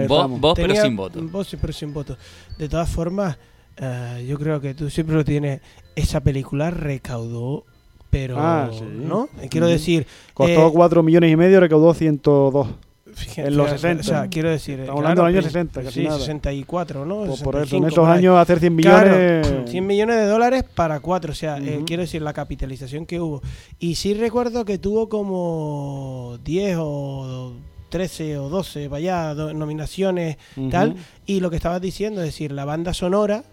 Vos, 0.08 0.40
vos, 0.40 0.54
pero 0.56 0.76
sin 0.76 0.96
voto. 0.96 1.22
Voz 1.24 1.56
pero 1.60 1.74
sin 1.74 1.94
voto. 1.94 2.16
De 2.58 2.70
todas 2.70 2.90
formas, 2.90 3.38
eh, 3.78 4.26
yo 4.30 4.38
creo 4.38 4.62
que 4.62 4.74
tú 4.76 4.90
siempre 4.90 5.16
lo 5.16 5.26
tienes. 5.26 5.62
Esa 5.96 6.22
película 6.22 6.70
recaudó, 6.70 7.66
pero. 8.10 8.36
Ah, 8.40 8.70
sí. 8.72 8.84
¿No? 8.86 9.28
Quiero 9.50 9.68
decir. 9.68 10.06
Costó 10.34 10.68
eh, 10.68 10.72
4 10.74 11.04
millones 11.04 11.32
y 11.32 11.36
medio, 11.36 11.60
recaudó 11.60 11.94
102. 11.94 12.68
Fíjate, 13.16 13.48
en 13.48 13.58
los 13.58 13.66
fíjate, 13.68 13.82
60. 13.82 14.02
O 14.02 14.04
sea, 14.04 14.30
quiero 14.30 14.50
decir. 14.50 14.80
eh, 14.80 14.84
Estamos 14.84 15.00
hablando 15.02 15.24
de 15.24 15.32
los 15.32 15.34
años 15.34 15.44
pues, 15.46 15.54
60, 15.54 15.84
casi 15.84 16.00
Sí, 16.02 16.04
nada. 16.08 16.20
64, 16.20 17.06
¿no? 17.06 17.16
Por, 17.26 17.26
por 17.26 17.56
eso, 17.56 17.76
en 17.78 17.84
65, 17.84 17.88
esos 17.88 18.08
años 18.08 18.38
hacer 18.38 18.60
100 18.60 18.76
millones... 18.76 19.48
Claro, 19.48 19.68
100 19.68 19.88
millones 19.88 20.16
de 20.18 20.26
dólares 20.26 20.64
para 20.76 21.00
cuatro, 21.00 21.32
o 21.32 21.36
sea, 21.36 21.58
eh, 21.58 21.78
Ujú. 21.78 21.86
quiero 21.86 22.02
decir 22.02 22.22
la 22.22 22.34
capitalización 22.34 23.06
que 23.06 23.20
hubo. 23.20 23.42
Y 23.80 23.96
sí 23.96 24.14
recuerdo 24.14 24.66
que 24.66 24.78
tuvo 24.78 25.10
como 25.10 26.38
10 26.44 26.78
o 26.80 27.54
13 27.90 28.38
o 28.40 28.50
12, 28.50 28.88
vaya, 28.90 29.34
nominaciones, 29.34 30.38
Ujú. 30.58 30.70
tal. 30.70 30.96
Y 31.26 31.40
lo 31.40 31.50
que 31.50 31.56
estabas 31.56 31.82
diciendo, 31.82 32.22
es 32.22 32.28
decir, 32.28 32.52
la 32.52 32.66
banda 32.66 32.94
sonora 32.94 33.44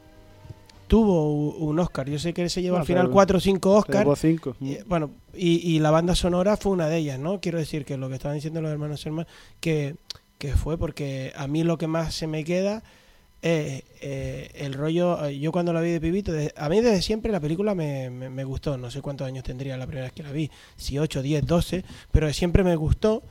tuvo 0.92 1.54
un 1.56 1.78
Oscar. 1.78 2.06
Yo 2.10 2.18
sé 2.18 2.34
que 2.34 2.50
se 2.50 2.60
llevó 2.60 2.76
Ah, 2.76 2.80
al 2.80 2.86
final 2.86 3.04
pero- 3.04 3.14
4 3.14 3.38
o 3.38 3.40
5 3.40 3.70
Se 3.72 3.78
Oscars. 3.78 4.20
cinco. 4.20 4.54
Y, 4.60 4.76
bueno, 4.84 5.10
y, 5.34 5.74
y 5.74 5.78
la 5.78 5.90
banda 5.90 6.14
sonora 6.14 6.58
fue 6.58 6.72
una 6.72 6.86
de 6.86 6.98
ellas, 6.98 7.18
¿no? 7.18 7.40
Quiero 7.40 7.58
decir 7.58 7.86
que 7.86 7.96
lo 7.96 8.10
que 8.10 8.16
estaban 8.16 8.34
diciendo 8.36 8.60
los 8.60 8.70
hermanos 8.70 9.00
Sherman, 9.00 9.26
que, 9.58 9.96
que 10.36 10.54
fue 10.54 10.76
porque 10.76 11.32
a 11.34 11.46
mí 11.46 11.64
lo 11.64 11.78
que 11.78 11.86
más 11.86 12.14
se 12.14 12.26
me 12.26 12.44
queda 12.44 12.82
es 13.40 13.84
eh, 14.02 14.50
el 14.54 14.74
rollo, 14.74 15.24
eh, 15.24 15.38
yo 15.38 15.50
cuando 15.50 15.72
la 15.72 15.80
vi 15.80 15.92
de 15.92 16.00
pibito, 16.02 16.30
de- 16.30 16.52
a 16.58 16.68
mí 16.68 16.82
desde 16.82 17.00
siempre 17.00 17.32
la 17.32 17.40
película 17.40 17.74
me, 17.74 18.10
me, 18.10 18.28
me 18.28 18.44
gustó, 18.44 18.76
no 18.76 18.90
sé 18.90 19.00
cuántos 19.00 19.26
años 19.26 19.44
tendría 19.44 19.78
la 19.78 19.86
primera 19.86 20.04
vez 20.08 20.12
que 20.12 20.22
la 20.22 20.30
vi, 20.30 20.50
si 20.76 20.98
8, 20.98 21.22
10, 21.22 21.46
12, 21.46 21.84
pero 22.10 22.30
siempre 22.34 22.64
me 22.64 22.76
gustó. 22.76 23.22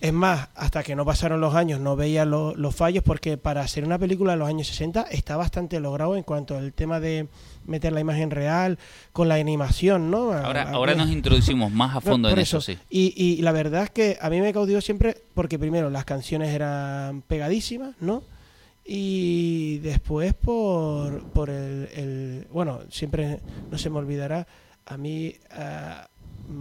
Es 0.00 0.12
más, 0.12 0.48
hasta 0.54 0.82
que 0.82 0.94
no 0.94 1.06
pasaron 1.06 1.40
los 1.40 1.54
años 1.54 1.80
no 1.80 1.96
veía 1.96 2.26
lo- 2.26 2.54
los 2.54 2.74
fallos 2.76 3.02
porque 3.02 3.38
para 3.38 3.62
hacer 3.62 3.82
una 3.84 3.98
película 3.98 4.32
de 4.32 4.38
los 4.38 4.46
años 4.48 4.66
60 4.66 5.02
está 5.10 5.36
bastante 5.38 5.80
logrado 5.80 6.16
en 6.16 6.22
cuanto 6.22 6.56
al 6.58 6.74
tema 6.74 7.00
de 7.00 7.28
meter 7.64 7.92
la 7.94 8.00
imagen 8.00 8.30
real 8.30 8.78
con 9.12 9.28
la 9.28 9.36
animación, 9.36 10.10
¿no? 10.10 10.32
Ahora, 10.34 10.64
A- 10.64 10.70
ahora 10.72 10.94
nos 10.94 11.10
introducimos 11.10 11.72
más 11.72 11.96
a 11.96 12.00
fondo 12.02 12.28
en 12.28 12.38
eso, 12.38 12.60
sí. 12.60 12.78
Y, 12.90 13.14
y 13.16 13.40
la 13.42 13.52
verdad 13.52 13.84
es 13.84 13.90
que 13.90 14.18
a 14.20 14.28
mí 14.28 14.40
me 14.42 14.52
cautivó 14.52 14.80
siempre 14.82 15.16
porque 15.34 15.58
primero 15.58 15.88
las 15.88 16.04
canciones 16.04 16.54
eran 16.54 17.22
pegadísimas, 17.22 17.94
¿no? 18.00 18.22
Y 18.84 19.78
después 19.78 20.34
por, 20.34 21.24
por 21.30 21.50
el, 21.50 21.88
el- 21.96 22.46
Bueno, 22.52 22.80
siempre 22.90 23.40
no 23.70 23.78
se 23.78 23.90
me 23.90 23.98
olvidará, 23.98 24.46
a 24.84 24.96
mí 24.96 25.34
ah, 25.52 26.06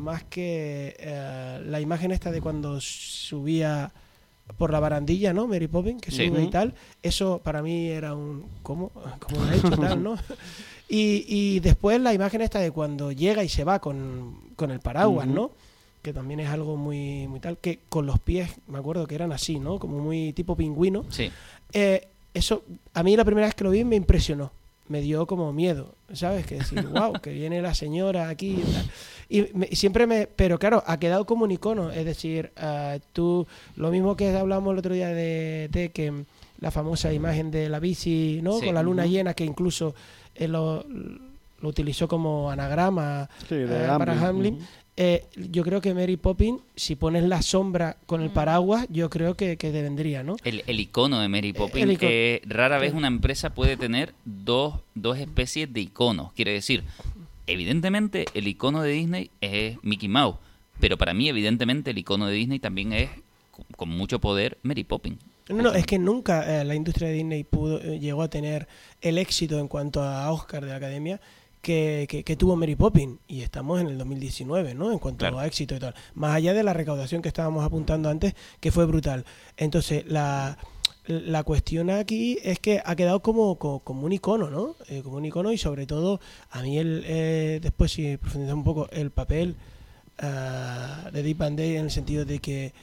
más 0.05 0.23
que 0.23 0.95
ah, 1.05 1.59
la 1.65 1.81
imagen 1.81 2.11
esta 2.13 2.31
de 2.31 2.39
cuando 2.39 2.79
subía 2.79 3.91
por 4.57 4.71
la 4.71 4.79
barandilla, 4.79 5.33
¿no? 5.33 5.47
Mary 5.47 5.67
Poppins, 5.67 6.01
que 6.01 6.11
Sí. 6.11 6.27
sube 6.27 6.43
y 6.43 6.49
tal. 6.49 6.75
Eso 7.03 7.41
para 7.43 7.61
mí 7.61 7.87
era 7.87 8.13
un... 8.15 8.45
¿Cómo? 8.63 8.91
¿Cómo 9.19 9.43
lo 9.43 9.49
ha 9.51 9.55
hecho 9.55 9.69
tal, 9.71 10.01
no? 10.03 10.15
Y, 10.87 11.25
y 11.27 11.59
después 11.61 11.99
la 11.99 12.13
imagen 12.13 12.41
esta 12.41 12.59
de 12.59 12.69
cuando 12.69 13.11
llega 13.11 13.43
y 13.43 13.49
se 13.49 13.63
va 13.63 13.79
con, 13.79 14.51
con 14.55 14.69
el 14.69 14.79
paraguas. 14.79 15.25
¿no? 15.27 15.51
Que 16.03 16.13
también 16.13 16.39
es 16.41 16.49
algo 16.49 16.77
muy, 16.77 17.27
muy 17.27 17.39
tal, 17.39 17.57
que 17.57 17.79
con 17.89 18.05
los 18.05 18.19
pies, 18.19 18.51
me 18.67 18.77
acuerdo 18.77 19.07
que 19.07 19.15
eran 19.15 19.31
así, 19.31 19.59
¿no? 19.59 19.79
Como 19.79 19.97
muy 19.97 20.31
tipo 20.33 20.55
pingüino. 20.55 21.03
Sí. 21.09 21.31
Eh, 21.73 22.07
eso, 22.35 22.63
a 22.93 23.01
mí 23.01 23.17
la 23.17 23.25
primera 23.25 23.47
vez 23.47 23.55
que 23.55 23.63
lo 23.63 23.71
vi 23.71 23.83
me 23.83 23.95
impresionó. 23.95 24.51
Me 24.87 25.01
dio 25.01 25.25
como 25.25 25.51
miedo, 25.51 25.95
¿sabes? 26.13 26.45
Que 26.45 26.55
decir, 26.55 26.85
wow, 26.87 27.13
que 27.13 27.31
viene 27.31 27.61
la 27.61 27.73
señora 27.73 28.29
aquí 28.29 28.59
y 29.29 29.47
me- 29.55 29.67
y 29.71 29.75
siempre 29.75 30.05
me. 30.05 30.27
Pero 30.27 30.59
claro, 30.59 30.83
ha 30.85 30.99
quedado 30.99 31.25
como 31.25 31.43
un 31.45 31.51
icono. 31.51 31.89
Es 31.91 32.05
decir, 32.05 32.51
ah, 32.57 32.97
tú. 33.11 33.47
Lo 33.75 33.89
mismo 33.89 34.15
que 34.15 34.29
hablamos 34.35 34.73
el 34.73 34.79
otro 34.79 34.93
día 34.93 35.07
de, 35.09 35.69
de 35.71 35.89
que 35.89 36.25
la 36.59 36.69
famosa 36.71 37.11
imagen 37.11 37.49
de 37.49 37.67
la 37.69 37.79
bici, 37.79 38.39
¿no? 38.43 38.59
Sí. 38.59 38.65
Con 38.67 38.75
la 38.75 38.83
luna 38.83 39.05
llena, 39.07 39.33
que 39.33 39.43
incluso 39.43 39.95
eh, 40.35 40.47
lo, 40.47 40.85
lo 41.61 41.69
utilizó 41.69 42.07
como 42.07 42.51
anagrama 42.51 43.27
Sí, 43.49 43.55
de 43.55 43.85
eh, 43.85 43.87
para 43.97 44.13
Hamlin. 44.27 44.59
Eh, 44.97 45.25
yo 45.36 45.63
creo 45.63 45.81
que 45.81 45.93
Mary 45.93 46.15
Poppins, 46.15 46.62
si 46.77 46.95
pones 46.95 47.23
la 47.23 47.41
sombra 47.41 47.97
con 48.05 48.21
el 48.21 48.29
paraguas, 48.29 48.88
yo 48.89 49.10
creo 49.10 49.36
que, 49.36 49.58
que 49.58 49.71
te 49.71 49.81
vendría, 49.81 50.23
¿no? 50.23 50.38
El, 50.45 50.63
el 50.67 50.79
icono 50.79 51.19
de 51.19 51.27
Mary 51.27 51.51
Poppins, 51.51 51.84
el 51.84 51.91
icono. 51.91 52.10
que 52.10 52.41
rara 52.45 52.77
vez 52.77 52.91
Claro. 52.91 52.99
una 52.99 53.08
empresa 53.08 53.53
puede 53.53 53.75
tener 53.75 54.13
dos, 54.23 54.75
dos 54.93 55.17
especies 55.19 55.71
de 55.73 55.81
iconos. 55.81 56.31
Quiere 56.31 56.51
decir, 56.53 56.86
evidentemente 57.47 58.25
el 58.34 58.47
icono 58.47 58.81
de 58.81 58.91
Disney 58.91 59.31
es 59.41 59.77
Mickey 59.84 60.08
Mouse, 60.10 60.38
pero 60.79 60.97
para 60.97 61.13
mí 61.13 61.27
evidentemente 61.29 61.91
el 61.91 61.97
icono 61.97 62.27
de 62.27 62.34
Disney 62.34 62.60
también 62.60 62.93
es, 62.93 63.10
con, 63.51 63.65
con 63.75 63.89
mucho 63.89 64.19
poder, 64.19 64.58
Mary 64.63 64.84
Poppins. 64.84 65.17
No, 65.49 65.62
no, 65.62 65.73
es 65.73 65.86
que 65.86 65.99
nunca 65.99 66.62
eh, 66.62 66.65
la 66.65 66.73
industria 66.73 67.10
de 67.10 67.15
Disney 67.15 67.43
pudo, 67.43 67.79
eh, 67.79 67.99
llegó 67.99 68.23
a 68.23 68.29
tener 68.29 68.67
el 69.01 69.17
éxito 69.19 69.60
en 69.60 69.67
cuanto 69.67 70.01
a 70.01 70.31
Oscar 70.31 70.63
de 70.63 70.71
la 70.71 70.77
Academia 70.77 71.21
que, 71.65 72.06
que- 72.08 72.23
que 72.23 72.36
tuvo 72.36 72.56
Mary 72.56 72.75
Poppins. 72.75 73.17
Y 73.28 73.41
estamos 73.41 73.82
en 73.82 73.88
el 73.88 73.97
2019, 73.97 74.75
¿no? 74.75 74.91
En 74.91 74.99
cuanto 74.99 75.19
Claro. 75.19 75.39
a 75.39 75.47
éxito 75.47 75.75
y 75.75 75.80
tal. 75.80 75.95
Más 76.13 76.36
allá 76.36 76.54
de 76.54 76.62
la 76.63 76.73
recaudación 76.73 77.21
que 77.21 77.28
estábamos 77.30 77.65
apuntando 77.65 78.08
antes, 78.10 78.36
que 78.60 78.71
fue 78.71 78.86
brutal. 78.86 79.25
Entonces, 79.58 80.06
la, 80.08 80.58
la 81.08 81.43
cuestión 81.43 81.89
aquí 81.89 82.38
es 82.43 82.60
que 82.60 82.82
ha 82.86 82.95
quedado 82.95 83.21
como, 83.21 83.56
co- 83.58 83.80
como, 83.80 84.06
un 84.06 84.13
icono, 84.13 84.49
¿no? 84.51 84.75
Eh, 84.89 85.01
como 85.04 85.17
un 85.17 85.25
icono 85.25 85.51
y 85.51 85.58
sobre 85.58 85.86
todo, 85.88 86.19
a 86.51 86.62
mí 86.62 86.78
el, 86.78 87.04
eh, 87.06 87.60
después 87.62 87.91
si 87.91 88.17
profundizamos 88.17 88.60
un 88.62 88.63
poco, 88.73 88.88
el 88.91 89.10
papel 89.12 89.56
ah, 90.19 91.10
de 91.12 91.23
Deep 91.23 91.38
Van 91.38 91.56
Day 91.56 91.78
en 91.78 91.86
el 91.86 91.91
sentido 91.91 92.25
de 92.25 92.39
que 92.39 92.73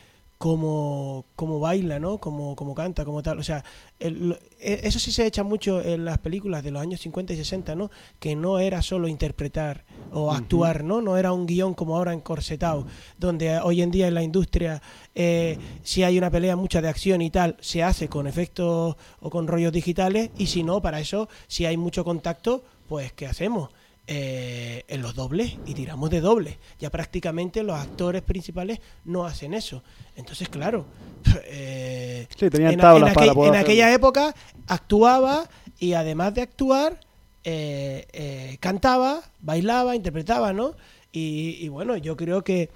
cómo, 0.42 1.24
cómo 1.36 1.60
baila, 1.60 2.00
¿no? 2.00 2.18
Cómo, 2.18 2.56
cómo 2.56 2.74
canta, 2.74 3.04
como 3.04 3.22
tal. 3.22 3.38
O 3.38 3.44
sea, 3.44 3.64
el- 4.00 4.36
e- 4.58 4.80
eso 4.82 4.98
sí 4.98 5.12
se 5.12 5.24
echa 5.24 5.44
mucho 5.44 5.80
en 5.80 6.04
las 6.04 6.18
películas 6.18 6.64
de 6.64 6.72
los 6.72 6.82
años 6.82 7.00
50 7.00 7.32
y 7.32 7.36
60, 7.36 7.76
¿no? 7.76 7.92
Que 8.18 8.34
no 8.34 8.58
era 8.58 8.82
solo 8.82 9.06
interpretar 9.06 9.84
o 10.12 10.32
actuar, 10.32 10.82
¿no? 10.82 11.00
No 11.00 11.16
era 11.16 11.32
un 11.32 11.46
guion 11.46 11.74
como 11.74 11.96
ahora 11.96 12.12
encorsetado, 12.12 12.88
donde 13.18 13.56
hoy 13.60 13.82
en 13.82 13.92
día 13.92 14.08
en 14.08 14.14
la 14.14 14.24
industria, 14.24 14.82
eh, 15.14 15.58
si 15.84 16.02
hay 16.02 16.18
una 16.18 16.28
pelea 16.28 16.56
mucha 16.56 16.82
de 16.82 16.88
acción 16.88 17.22
y 17.22 17.30
tal, 17.30 17.56
se 17.60 17.84
hace 17.84 18.08
con 18.08 18.26
efectos 18.26 18.96
o 19.20 19.30
con 19.30 19.46
rollos 19.46 19.72
digitales, 19.72 20.30
y 20.36 20.46
si 20.48 20.64
no, 20.64 20.82
para 20.82 20.98
eso, 20.98 21.28
si 21.46 21.66
hay 21.66 21.76
mucho 21.76 22.02
contacto, 22.04 22.64
pues 22.88 23.12
¿qué 23.12 23.28
hacemos? 23.28 23.70
Eh, 24.06 24.84
en 24.88 25.00
los 25.02 25.14
dobles 25.14 25.56
y 25.66 25.74
tiramos 25.74 26.10
de 26.10 26.20
doble. 26.20 26.58
Ya 26.78 26.90
prácticamente 26.90 27.62
los 27.62 27.78
actores 27.78 28.22
principales 28.22 28.80
no 29.04 29.24
hacen 29.24 29.54
eso. 29.54 29.82
Entonces, 30.16 30.48
claro, 30.48 30.84
eh, 31.44 32.26
Sí, 32.36 32.50
tenían 32.50 32.72
en, 32.74 32.80
tablas 32.80 33.08
en 33.10 33.14
para 33.14 33.26
aquel- 33.26 33.34
poder 33.34 33.48
en 33.50 33.54
hacerlo. 33.56 33.72
aquella 33.72 33.94
época 33.94 34.34
actuaba 34.66 35.48
y 35.78 35.92
además 35.94 36.34
de 36.34 36.42
actuar, 36.42 37.00
eh, 37.44 38.06
eh, 38.12 38.56
cantaba, 38.60 39.22
bailaba, 39.40 39.96
interpretaba, 39.96 40.52
¿no? 40.52 40.74
Y, 41.12 41.58
y 41.60 41.68
bueno, 41.68 41.96
yo 41.96 42.16
creo 42.16 42.42
que 42.42 42.70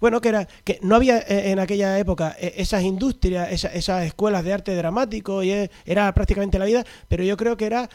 bueno, 0.00 0.22
que 0.22 0.30
era 0.30 0.48
que 0.64 0.78
no 0.82 0.96
había 0.96 1.18
eh, 1.18 1.50
en 1.50 1.58
aquella 1.58 1.98
época 1.98 2.34
eh, 2.40 2.54
esas 2.56 2.82
industrias, 2.82 3.52
esa- 3.52 3.68
esas 3.74 4.06
escuelas 4.06 4.42
de 4.44 4.54
arte 4.54 4.74
dramático 4.74 5.42
y 5.42 5.68
era 5.84 6.14
prácticamente 6.14 6.58
la 6.58 6.64
vida, 6.64 6.84
pero 7.08 7.22
yo 7.22 7.36
creo 7.36 7.58
que 7.58 7.66
era 7.66 7.90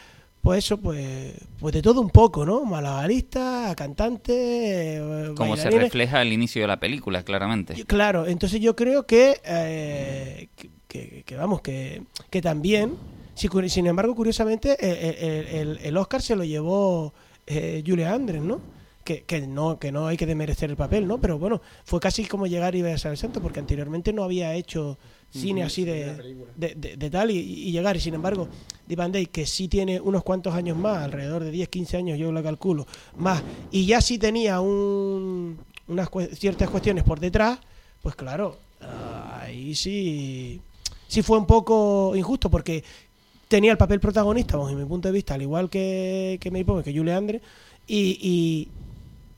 pues 0.45 0.63
eso, 0.63 0.77
pues, 0.79 1.33
pues 1.59 1.73
de 1.73 1.81
todo 1.81 1.99
un 2.01 2.09
poco, 2.11 2.45
¿no? 2.45 2.63
Malabarista, 2.65 3.73
cantante, 3.75 5.01
Como 5.35 5.55
se 5.57 5.69
refleja 5.79 6.19
al 6.19 6.31
inicio 6.31 6.61
de 6.61 6.67
la 6.67 6.79
película, 6.79 7.23
claramente. 7.23 7.73
Claro, 7.85 8.27
entonces 8.27 8.61
yo 8.61 8.75
creo 8.75 9.05
que, 9.05 9.41
eh, 9.43 10.49
que, 10.55 10.69
que- 10.87 11.23
que 11.25 11.35
vamos, 11.35 11.61
que, 11.61 12.03
que 12.29 12.41
también, 12.41 12.95
sin 13.35 13.87
embargo, 13.87 14.15
curiosamente, 14.15 14.77
el, 14.79 15.55
el- 15.69 15.79
el 15.83 15.97
Oscar 15.97 16.21
se 16.21 16.35
lo 16.35 16.43
llevó 16.43 17.13
eh, 17.47 17.83
Julia 17.85 18.13
Andres, 18.13 18.41
¿no? 18.41 18.59
Que, 19.03 19.23
que 19.23 19.45
no 19.45 19.77
que 19.77 19.91
no 19.91 20.07
hay 20.07 20.17
que 20.17 20.25
demerecer 20.25 20.69
el 20.71 20.75
papel, 20.77 21.05
¿no? 21.07 21.19
Pero 21.19 21.37
bueno, 21.37 21.61
fue 21.83 21.99
casi 21.99 22.25
como 22.25 22.47
llegar 22.47 22.73
y 22.75 22.81
besar 22.81 23.11
al 23.11 23.17
santo, 23.17 23.39
porque 23.41 23.59
anteriormente 23.59 24.11
no 24.13 24.23
había 24.23 24.53
hecho 24.55 24.97
cine 25.41 25.63
así 25.63 25.83
de, 25.85 26.05
de, 26.55 26.75
de- 26.75 26.97
de 26.97 27.09
tal 27.09 27.31
y, 27.31 27.37
y 27.37 27.71
llegar. 27.71 27.95
Y 27.95 27.99
sin 27.99 28.13
embargo, 28.13 28.47
Deep 28.87 29.11
Day, 29.11 29.25
que 29.27 29.45
sí 29.45 29.67
tiene 29.67 29.99
unos 29.99 30.23
cuantos 30.23 30.53
años 30.53 30.77
más, 30.77 31.03
alrededor 31.03 31.43
de 31.43 31.51
10, 31.51 31.69
15 31.69 31.97
años, 31.97 32.17
yo 32.19 32.31
lo 32.31 32.41
calculo, 32.43 32.85
más, 33.17 33.41
y 33.71 33.85
ya 33.85 34.01
sí 34.01 34.17
tenía 34.17 34.59
un, 34.61 35.57
unas 35.87 36.09
ciertas 36.33 36.69
cuestiones 36.69 37.03
por 37.03 37.19
detrás, 37.19 37.59
pues 38.01 38.15
claro, 38.15 38.57
ah, 38.81 39.41
ahí 39.43 39.73
sí, 39.75 40.61
sí 41.07 41.21
fue 41.21 41.37
un 41.37 41.45
poco 41.47 42.13
injusto 42.15 42.49
porque 42.49 42.83
tenía 43.47 43.71
el 43.71 43.77
papel 43.77 43.99
protagonista, 43.99 44.57
vamos, 44.57 44.71
en 44.71 44.77
mi 44.79 44.85
punto 44.85 45.07
de 45.07 45.13
vista, 45.13 45.33
al 45.33 45.41
igual 45.41 45.69
que, 45.69 46.37
que 46.39 46.51
Poppins, 46.51 46.83
que 46.83 46.97
Julie 46.97 47.13
Andre, 47.13 47.41
y, 47.87 48.17
y- 48.21 48.67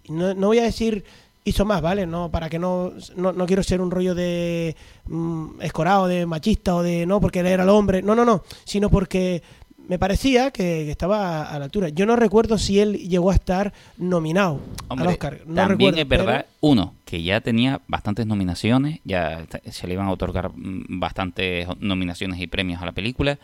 y 0.03 0.11
no, 0.11 0.33
no 0.33 0.47
voy 0.47 0.59
a 0.59 0.63
decir 0.63 1.03
hizo 1.47 1.65
más, 1.65 1.81
¿vale? 1.81 2.05
No, 2.05 2.29
para 2.29 2.49
que 2.49 2.59
no, 2.59 2.93
no, 3.15 3.31
no 3.31 3.45
quiero 3.45 3.63
ser 3.63 3.81
un 3.81 3.91
rollo 3.91 4.13
de 4.13 4.75
mm, 5.05 5.61
escorado, 5.61 6.07
de 6.07 6.25
machista 6.25 6.75
o 6.75 6.83
de 6.83 7.05
no, 7.05 7.19
porque 7.21 7.39
él 7.39 7.47
era 7.47 7.63
el 7.63 7.69
hombre, 7.69 8.01
no, 8.01 8.15
no, 8.15 8.25
no, 8.25 8.43
sino 8.65 8.89
porque 8.89 9.41
me 9.87 9.97
parecía 9.97 10.51
que, 10.51 10.83
que 10.85 10.91
estaba 10.91 11.43
a 11.43 11.57
la 11.57 11.65
altura. 11.65 11.89
Yo 11.89 12.05
no 12.05 12.17
recuerdo 12.17 12.57
si 12.57 12.79
él 12.79 12.97
llegó 12.97 13.31
a 13.31 13.35
estar 13.35 13.71
nominado 13.97 14.59
Hombre, 14.89 15.07
al 15.07 15.13
Oscar. 15.13 15.39
No 15.45 15.55
también 15.55 15.95
recuerdo, 15.95 16.01
es 16.01 16.07
verdad, 16.07 16.45
pero- 16.45 16.57
uno, 16.59 16.93
que 17.05 17.23
ya 17.23 17.39
tenía 17.39 17.79
bastantes 17.87 18.25
nominaciones, 18.27 18.99
ya 19.05 19.45
se 19.71 19.87
le 19.87 19.93
iban 19.93 20.07
a 20.07 20.11
otorgar 20.11 20.51
mm, 20.53 20.99
bastantes 20.99 21.67
nominaciones 21.79 22.39
y 22.41 22.47
premios 22.47 22.81
a 22.81 22.85
la 22.85 22.91
película, 22.91 23.39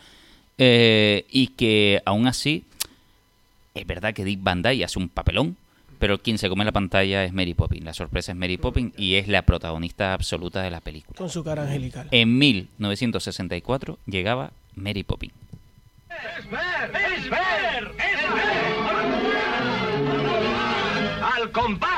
eh, 0.58 1.24
y 1.30 1.48
que 1.48 2.02
aún 2.04 2.26
así, 2.26 2.64
es 3.74 3.86
verdad 3.86 4.12
que 4.12 4.24
Dick 4.24 4.40
Van 4.42 4.62
Dyke 4.62 4.84
hace 4.84 4.98
un 4.98 5.08
papelón, 5.08 5.56
pero 6.04 6.18
quien 6.18 6.36
se 6.36 6.50
come 6.50 6.66
la 6.66 6.72
pantalla 6.72 7.24
es 7.24 7.32
Mary 7.32 7.54
Poppins. 7.54 7.82
La 7.82 7.94
sorpresa 7.94 8.32
es 8.32 8.36
Mary 8.36 8.58
Poppins 8.58 8.92
y 8.98 9.14
es 9.14 9.26
la 9.26 9.40
protagonista 9.40 10.12
absoluta 10.12 10.60
de 10.60 10.70
la 10.70 10.82
película. 10.82 11.16
con 11.16 11.30
su 11.30 11.42
cara 11.42 11.62
angelical. 11.62 12.08
En 12.10 12.36
1964 12.36 13.98
llegaba 14.04 14.50
Mary 14.74 15.02
Poppins. 15.02 15.32
¡Es 16.10 16.50
ver! 16.50 16.60
¡Es 17.16 17.30
ver! 17.30 17.94
¡Al 21.22 21.50
compás! 21.52 21.93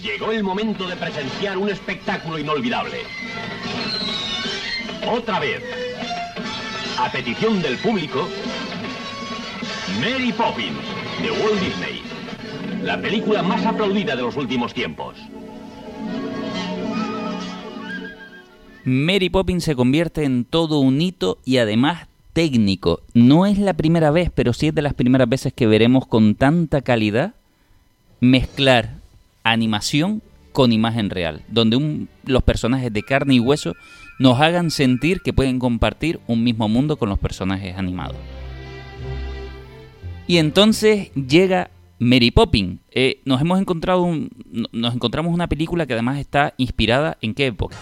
Llegó 0.00 0.32
el 0.32 0.42
momento 0.42 0.88
de 0.88 0.96
presenciar 0.96 1.58
un 1.58 1.68
espectáculo 1.68 2.38
inolvidable. 2.38 3.00
Otra 5.06 5.38
vez, 5.38 5.62
a 6.98 7.12
petición 7.12 7.60
del 7.60 7.76
público, 7.76 8.26
Mary 10.00 10.32
Poppins, 10.32 10.78
de 11.20 11.30
Walt 11.30 11.60
Disney. 11.60 12.00
La 12.82 12.98
película 13.02 13.42
más 13.42 13.66
aplaudida 13.66 14.16
de 14.16 14.22
los 14.22 14.34
últimos 14.36 14.72
tiempos. 14.72 15.18
Mary 18.84 19.28
Poppins 19.28 19.62
se 19.62 19.76
convierte 19.76 20.24
en 20.24 20.46
todo 20.46 20.78
un 20.78 21.02
hito 21.02 21.38
y 21.44 21.58
además 21.58 22.08
técnico. 22.32 23.02
No 23.12 23.44
es 23.44 23.58
la 23.58 23.74
primera 23.74 24.10
vez, 24.10 24.30
pero 24.34 24.54
sí 24.54 24.68
es 24.68 24.74
de 24.74 24.82
las 24.82 24.94
primeras 24.94 25.28
veces 25.28 25.52
que 25.52 25.66
veremos 25.66 26.06
con 26.06 26.34
tanta 26.34 26.80
calidad 26.80 27.34
mezclar 28.20 29.01
animación 29.44 30.22
con 30.52 30.72
imagen 30.72 31.08
real, 31.10 31.42
donde 31.48 31.76
un- 31.76 32.08
los 32.24 32.42
personajes 32.42 32.92
de 32.92 33.02
carne 33.02 33.34
y 33.36 33.40
hueso 33.40 33.74
nos 34.18 34.38
hagan 34.40 34.70
sentir 34.70 35.20
que 35.22 35.32
pueden 35.32 35.58
compartir 35.58 36.20
un 36.26 36.44
mismo 36.44 36.68
mundo 36.68 36.96
con 36.96 37.08
los 37.08 37.18
personajes 37.18 37.76
animados. 37.76 38.16
Y 40.26 40.38
entonces 40.38 41.10
llega 41.14 41.70
Mary 41.98 42.30
Poppins. 42.30 42.80
Eh, 42.90 43.20
nos 43.24 43.40
hemos 43.40 43.60
encontrado 43.60 44.02
un- 44.02 44.30
no- 44.50 44.68
nos 44.72 44.94
encontramos 44.94 45.32
una 45.32 45.48
película 45.48 45.86
que 45.86 45.92
además 45.94 46.18
está 46.18 46.54
inspirada 46.56 47.16
en 47.20 47.34
qué 47.34 47.46
época? 47.46 47.76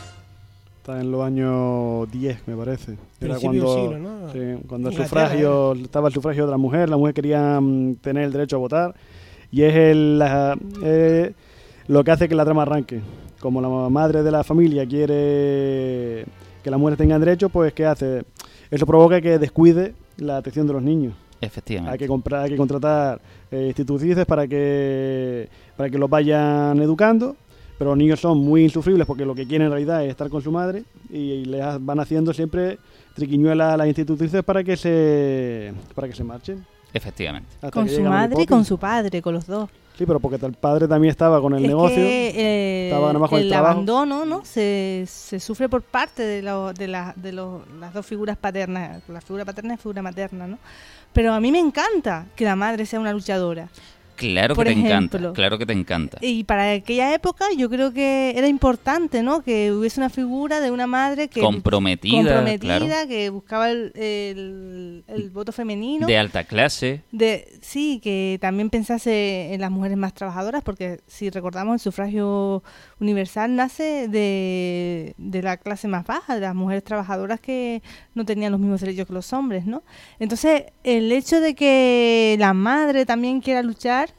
Está 0.78 1.00
en 1.00 1.10
los 1.12 1.22
años 1.22 2.10
10, 2.10 2.38
me 2.46 2.56
parece. 2.56 2.92
Era 3.20 3.36
Principio 3.36 3.40
cuando, 3.64 3.74
siglo, 3.74 3.98
¿no? 3.98 4.32
sí, 4.32 4.38
cuando 4.66 4.88
el 4.88 4.94
Inglaterra, 4.94 5.26
sufragio, 5.28 5.72
estaba 5.74 6.08
el 6.08 6.14
sufragio 6.14 6.44
de 6.46 6.50
la 6.50 6.56
mujer, 6.56 6.88
la 6.88 6.96
mujer 6.96 7.14
quería 7.14 7.60
mm, 7.60 7.96
tener 7.96 8.24
el 8.24 8.32
derecho 8.32 8.56
a 8.56 8.58
votar 8.60 8.94
y 9.52 9.62
es 9.62 9.74
el, 9.74 10.18
la- 10.18 10.56
eh, 10.82 11.32
lo 11.90 12.04
que 12.04 12.12
hace 12.12 12.28
que 12.28 12.36
la 12.36 12.44
trama 12.44 12.62
arranque. 12.62 13.00
Como 13.40 13.60
la 13.60 13.68
madre 13.88 14.22
de 14.22 14.30
la 14.30 14.44
familia 14.44 14.86
quiere 14.86 16.24
que 16.62 16.70
las 16.70 16.78
mujeres 16.78 16.98
tengan 16.98 17.20
derecho, 17.20 17.48
pues 17.48 17.72
¿qué 17.72 17.84
hace? 17.84 18.22
Eso 18.70 18.86
provoca 18.86 19.20
que 19.20 19.38
descuide 19.38 19.94
la 20.18 20.36
atención 20.36 20.66
de 20.68 20.72
los 20.72 20.82
niños. 20.82 21.14
Efectivamente. 21.40 21.92
Hay 21.92 21.98
que 21.98 22.06
comprar, 22.06 22.42
hay 22.42 22.50
que 22.50 22.56
contratar 22.56 23.20
eh, 23.50 23.66
institutrices 23.68 24.24
para 24.24 24.46
que 24.46 25.48
para 25.76 25.90
que 25.90 25.98
los 25.98 26.08
vayan 26.08 26.80
educando, 26.80 27.34
pero 27.76 27.90
los 27.90 27.98
niños 27.98 28.20
son 28.20 28.38
muy 28.38 28.62
insufribles 28.62 29.06
porque 29.06 29.24
lo 29.24 29.34
que 29.34 29.46
quieren 29.46 29.66
en 29.66 29.72
realidad 29.72 30.04
es 30.04 30.10
estar 30.10 30.28
con 30.28 30.42
su 30.42 30.52
madre 30.52 30.84
y, 31.08 31.16
y 31.16 31.44
les 31.46 31.64
van 31.84 31.98
haciendo 31.98 32.32
siempre 32.32 32.78
triquiñuelas 33.14 33.74
a 33.74 33.76
las 33.78 33.88
institutrices 33.88 34.44
para 34.44 34.62
que 34.62 34.76
se 34.76 35.72
para 35.94 36.06
que 36.06 36.14
se 36.14 36.22
marchen. 36.22 36.64
Efectivamente. 36.92 37.48
Hasta 37.54 37.70
Con 37.70 37.88
su 37.88 38.02
madre 38.02 38.42
y 38.42 38.46
con 38.46 38.64
su 38.64 38.78
padre, 38.78 39.22
con 39.22 39.34
los 39.34 39.46
dos. 39.46 39.68
Sí, 40.00 40.06
pero 40.06 40.18
porque 40.18 40.38
el 40.46 40.54
padre 40.54 40.88
también 40.88 41.10
estaba 41.10 41.42
con 41.42 41.52
el 41.52 41.62
es 41.62 41.68
negocio. 41.68 41.94
que 41.96 42.28
eh, 42.34 42.88
estaba 42.88 43.12
con 43.28 43.38
el 43.38 43.44
el 43.44 43.50
trabajo. 43.50 43.72
abandono 43.72 44.24
no 44.24 44.42
se, 44.46 45.04
se 45.06 45.38
sufre 45.38 45.68
por 45.68 45.82
parte 45.82 46.22
de, 46.22 46.40
lo- 46.40 46.72
de, 46.72 46.88
la- 46.88 47.12
de 47.16 47.32
lo- 47.32 47.66
las 47.78 47.92
dos 47.92 48.06
figuras 48.06 48.38
paternas 48.38 49.02
la 49.08 49.20
figura 49.20 49.44
paterna 49.44 49.74
y 49.74 49.76
la 49.76 49.82
figura 49.82 50.00
materna 50.00 50.46
no 50.46 50.58
pero 51.12 51.34
a 51.34 51.40
mí 51.40 51.52
me 51.52 51.58
encanta 51.58 52.24
que 52.34 52.46
la 52.46 52.56
madre 52.56 52.86
sea 52.86 52.98
una 52.98 53.12
luchadora 53.12 53.68
Claro 54.20 54.54
que 54.54 54.64
te 54.64 54.72
encanta. 54.72 55.32
Claro 55.32 55.58
que 55.58 55.66
te 55.66 55.72
encanta. 55.72 56.18
y 56.20 56.44
para 56.44 56.72
aquella 56.72 57.14
época 57.14 57.46
yo 57.56 57.68
creo 57.70 57.92
que 57.92 58.34
era 58.36 58.46
importante 58.48 59.22
no 59.22 59.42
que 59.42 59.72
hubiese 59.72 59.98
una 60.00 60.10
figura 60.10 60.60
de 60.60 60.70
una 60.70 60.86
madre 60.86 61.28
que 61.28 61.40
Comprometida, 61.40 62.16
comprometida 62.16 62.78
claro. 62.78 63.08
que 63.08 63.30
buscaba 63.30 63.70
el, 63.70 63.92
el- 63.96 65.04
el 65.08 65.30
voto 65.30 65.52
femenino 65.52 66.06
De 66.06 66.18
alta 66.18 66.44
clase. 66.44 67.02
de, 67.12 67.48
sí, 67.62 68.00
que 68.02 68.38
también 68.40 68.70
pensase 68.70 69.52
en 69.54 69.60
las 69.60 69.70
mujeres 69.70 69.96
más 69.96 70.12
trabajadoras, 70.14 70.62
porque 70.62 71.00
si 71.06 71.30
recordamos, 71.30 71.74
el 71.74 71.80
sufragio 71.80 72.62
universal 73.00 73.56
nace 73.56 74.06
de, 74.08 75.14
de 75.16 75.42
la 75.42 75.56
clase 75.56 75.88
más 75.88 76.06
baja, 76.06 76.34
de 76.34 76.40
las 76.42 76.54
mujeres 76.54 76.84
trabajadoras 76.84 77.40
que 77.40 77.82
no 78.14 78.24
tenían 78.24 78.52
los 78.52 78.60
mismos 78.60 78.80
derechos 78.80 79.06
que 79.06 79.12
los 79.12 79.32
hombres, 79.32 79.64
¿no? 79.66 79.82
Entonces, 80.18 80.64
el 80.84 81.10
hecho 81.12 81.40
de 81.40 81.54
que 81.54 82.36
la 82.38 82.52
madre 82.52 83.06
también 83.06 83.40
quiera 83.40 83.62
luchar, 83.62 84.09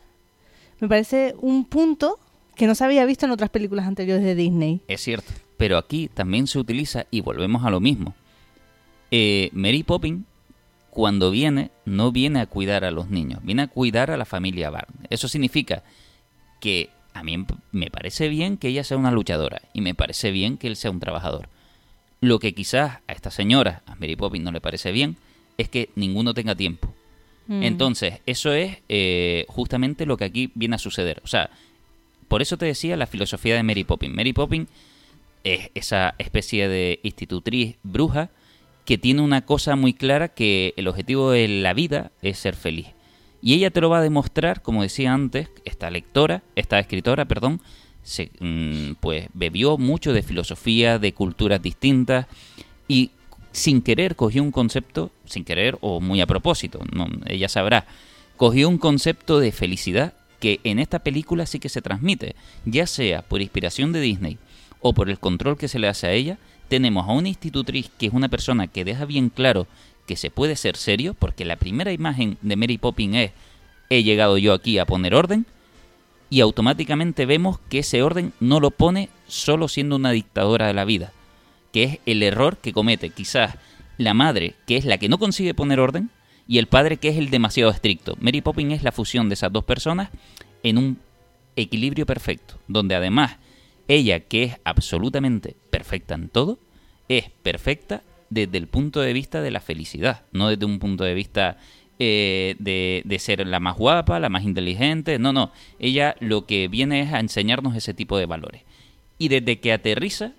me 0.82 0.90
parece 0.90 1.36
un 1.40 1.66
punto 1.66 2.20
que 2.56 2.68
no 2.68 2.76
se 2.76 2.84
había 2.84 3.06
visto 3.06 3.26
en 3.26 3.32
otras 3.32 3.50
películas 3.50 3.88
anteriores 3.88 4.24
de 4.24 4.36
Disney. 4.36 4.82
Es 4.88 5.02
cierto. 5.02 5.32
Pero 5.56 5.78
aquí 5.78 6.10
también 6.14 6.48
se 6.48 6.60
utiliza, 6.60 7.06
y 7.12 7.22
volvemos 7.22 7.64
a 7.64 7.70
lo 7.70 7.80
mismo. 7.80 8.16
Eh, 9.12 9.52
Mary 9.54 9.84
Poppins, 9.84 10.26
cuando 10.90 11.32
viene, 11.32 11.72
no 11.86 12.12
viene 12.12 12.42
a 12.42 12.48
cuidar 12.48 12.84
a 12.84 12.92
los 12.92 13.10
niños, 13.10 13.40
viene 13.44 13.62
a 13.62 13.68
cuidar 13.68 14.10
a 14.10 14.18
la 14.18 14.26
familia 14.26 14.72
Barney. 14.72 15.08
Eso 15.10 15.28
significa 15.28 15.84
que 16.60 16.90
a 17.14 17.24
mí 17.24 17.46
me 17.72 17.92
parece 17.92 18.28
bien 18.28 18.58
que 18.58 18.70
ella 18.70 18.84
sea 18.84 18.98
una 18.98 19.12
luchadora 19.12 19.62
y 19.74 19.82
me 19.82 19.94
parece 19.94 20.32
bien 20.32 20.58
que 20.58 20.68
él 20.68 20.76
sea 20.76 20.92
un 20.92 21.00
trabajador. 21.00 21.48
Lo 22.22 22.40
que 22.40 22.54
quizás 22.54 23.00
a 23.08 23.14
esta 23.14 23.32
señora, 23.32 23.84
a 23.86 23.96
Mary 23.96 24.16
Poppins, 24.16 24.44
no 24.44 24.52
le 24.52 24.62
parece 24.62 24.92
bien 24.92 25.18
es 25.58 25.70
que 25.70 25.90
ninguno 25.96 26.34
tenga 26.34 26.56
tiempo. 26.56 26.94
Entonces, 27.50 28.22
eso 28.26 28.54
es 28.54 28.78
eh, 28.88 29.46
justamente 29.50 30.06
lo 30.06 30.16
que 30.16 30.24
aquí 30.24 30.52
viene 30.56 30.76
a 30.76 30.80
suceder. 30.80 31.22
O 31.26 31.28
sea, 31.28 31.50
por 32.30 32.42
eso 32.42 32.58
te 32.58 32.66
decía 32.66 32.96
la 32.96 33.08
filosofía 33.08 33.56
de 33.56 33.64
Mary 33.64 33.84
Poppins. 33.84 34.16
Mary 34.16 34.32
Poppins 34.32 34.70
es 35.44 35.70
esa 35.74 36.16
especie 36.18 36.70
de 36.70 37.00
institutriz 37.04 37.76
bruja 37.84 38.30
que 38.86 38.98
tiene 38.98 39.22
una 39.22 39.42
cosa 39.46 39.76
muy 39.76 39.94
clara 39.94 40.30
que 40.30 40.74
el 40.78 40.88
objetivo 40.88 41.32
de 41.32 41.48
la 41.48 41.74
vida 41.74 42.12
es 42.22 42.40
ser 42.40 42.56
feliz. 42.56 42.88
Y 43.42 43.56
ella 43.56 43.72
te 43.72 43.82
lo 43.82 43.90
va 43.90 43.98
a 43.98 44.02
demostrar, 44.04 44.62
como 44.62 44.84
decía 44.84 45.14
antes, 45.14 45.50
esta 45.66 45.90
lectora, 45.90 46.44
esta 46.56 46.80
escritora, 46.80 47.26
perdón, 47.26 47.62
se, 48.04 48.32
mm, 48.40 48.94
pues 49.00 49.28
bebió 49.34 49.78
mucho 49.78 50.14
de 50.14 50.24
filosofía, 50.24 51.00
de 51.00 51.14
culturas 51.14 51.62
distintas 51.62 52.28
y 52.88 53.12
sin 53.52 53.82
querer 53.82 54.16
cogió 54.16 54.44
un 54.44 54.52
concepto, 54.52 55.12
sin 55.26 55.44
querer 55.44 55.78
o 55.82 56.00
muy 56.00 56.22
a 56.22 56.28
propósito, 56.28 56.80
no, 56.94 57.08
ella 57.28 57.50
sabrá, 57.50 57.86
cogió 58.38 58.70
un 58.70 58.78
concepto 58.78 59.40
de 59.40 59.52
felicidad 59.52 60.14
que 60.40 60.60
en 60.64 60.80
esta 60.80 61.00
película 61.00 61.46
sí 61.46 61.60
que 61.60 61.70
se 61.70 61.82
transmite, 61.82 62.36
ya 62.66 62.88
sea 62.88 63.22
por 63.22 63.42
inspiración 63.42 63.92
de 63.92 64.02
Disney 64.02 64.38
o 64.80 64.94
por 64.94 65.10
el 65.10 65.20
control 65.20 65.58
que 65.58 65.68
se 65.68 65.80
le 65.80 65.88
hace 65.88 66.08
a 66.08 66.12
ella, 66.12 66.38
tenemos 66.68 67.08
a 67.08 67.12
una 67.12 67.28
institutriz 67.28 67.92
que 67.98 68.08
es 68.08 68.14
una 68.14 68.30
persona 68.30 68.68
que 68.68 68.86
deja 68.86 69.06
bien 69.06 69.30
claro 69.30 69.68
que 70.08 70.16
se 70.16 70.32
puede 70.32 70.56
ser 70.56 70.78
serio, 70.78 71.14
porque 71.14 71.46
la 71.46 71.58
primera 71.58 71.92
imagen 71.92 72.38
de 72.42 72.56
Mary 72.56 72.78
Poppins 72.78 73.16
es 73.16 73.32
he 73.90 74.04
llegado 74.04 74.38
yo 74.38 74.54
aquí 74.54 74.80
a 74.80 74.86
poner 74.86 75.14
orden, 75.14 75.46
y 76.30 76.40
automáticamente 76.40 77.26
vemos 77.26 77.60
que 77.70 77.80
ese 77.80 78.02
orden 78.02 78.34
no 78.40 78.62
lo 78.62 78.72
pone 78.72 79.10
solo 79.28 79.68
siendo 79.68 79.98
una 79.98 80.12
dictadora 80.12 80.68
de 80.68 80.74
la 80.74 80.86
vida, 80.86 81.12
que 81.72 81.84
es 81.84 82.00
el 82.06 82.24
error 82.24 82.58
que 82.58 82.74
comete 82.74 83.10
quizás 83.10 83.56
la 83.98 84.14
madre, 84.14 84.56
que 84.66 84.78
es 84.78 84.86
la 84.86 84.98
que 84.98 85.10
no 85.10 85.18
consigue 85.18 85.54
poner 85.54 85.80
orden, 85.80 86.10
y 86.48 86.58
el 86.58 86.68
padre 86.68 86.98
que 86.98 87.10
es 87.10 87.18
el 87.18 87.30
demasiado 87.30 87.72
estricto. 87.72 88.18
Mary 88.20 88.42
Poppins 88.42 88.74
es 88.74 88.84
la 88.84 88.92
fusión 88.92 89.30
de 89.30 89.36
esas 89.36 89.54
dos 89.54 89.64
personas 89.64 90.10
en 90.64 90.78
un 90.78 91.00
equilibrio 91.56 92.06
perfecto, 92.06 92.60
donde 92.68 92.96
además 92.96 93.38
ella, 93.88 94.22
que 94.22 94.44
es 94.44 94.58
absolutamente 94.64 95.56
perfecta 95.70 96.16
en 96.16 96.30
todo, 96.30 96.60
es 97.08 97.30
perfecta 97.44 98.04
desde 98.30 98.58
el 98.58 98.68
punto 98.68 99.02
de 99.02 99.14
vista 99.14 99.42
de 99.42 99.52
la 99.52 99.60
felicidad, 99.60 100.24
no 100.32 100.48
desde 100.48 100.66
un 100.66 100.80
punto 100.80 101.04
de 101.04 101.14
vista 101.14 101.58
eh, 102.00 102.56
de, 102.60 103.02
de 103.06 103.20
ser 103.20 103.46
la 103.46 103.60
más 103.60 103.78
guapa, 103.78 104.20
la 104.20 104.30
más 104.30 104.44
inteligente, 104.44 105.20
no, 105.20 105.34
no, 105.34 105.52
ella 105.78 106.16
lo 106.20 106.46
que 106.46 106.68
viene 106.68 107.02
es 107.02 107.14
a 107.14 107.20
enseñarnos 107.20 107.76
ese 107.76 107.94
tipo 107.94 108.18
de 108.18 108.26
valores. 108.26 108.64
Y 109.18 109.28
desde 109.28 109.60
que 109.60 109.74
aterriza, 109.74 110.32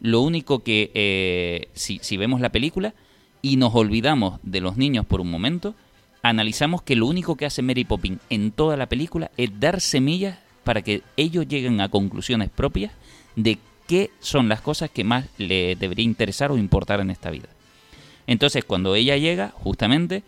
lo 0.00 0.20
único 0.20 0.62
que, 0.62 0.90
eh, 0.94 1.68
si, 1.74 1.98
si 2.02 2.16
vemos 2.16 2.40
la 2.40 2.50
película 2.50 2.94
y 3.42 3.56
nos 3.56 3.74
olvidamos 3.74 4.40
de 4.42 4.60
los 4.60 4.76
niños 4.76 5.06
por 5.06 5.20
un 5.20 5.30
momento, 5.30 5.74
analizamos 6.22 6.82
que 6.82 6.96
lo 6.96 7.06
único 7.06 7.36
que 7.36 7.46
hace 7.46 7.62
Mary 7.62 7.84
Poppins 7.84 8.20
en 8.30 8.50
toda 8.50 8.76
la 8.76 8.88
película 8.88 9.30
es 9.36 9.58
dar 9.58 9.80
semillas 9.80 10.38
para 10.64 10.82
que 10.82 11.02
ellos 11.16 11.48
lleguen 11.48 11.80
a 11.80 11.88
conclusiones 11.88 12.50
propias 12.50 12.92
de 13.36 13.58
qué 13.86 14.10
son 14.20 14.48
las 14.48 14.60
cosas 14.60 14.90
que 14.90 15.04
más 15.04 15.26
le 15.38 15.76
debería 15.76 16.04
interesar 16.04 16.52
o 16.52 16.58
importar 16.58 17.00
en 17.00 17.10
esta 17.10 17.30
vida. 17.30 17.48
Entonces, 18.26 18.64
cuando 18.64 18.94
ella 18.94 19.16
llega, 19.16 19.52
justamente, 19.54 20.22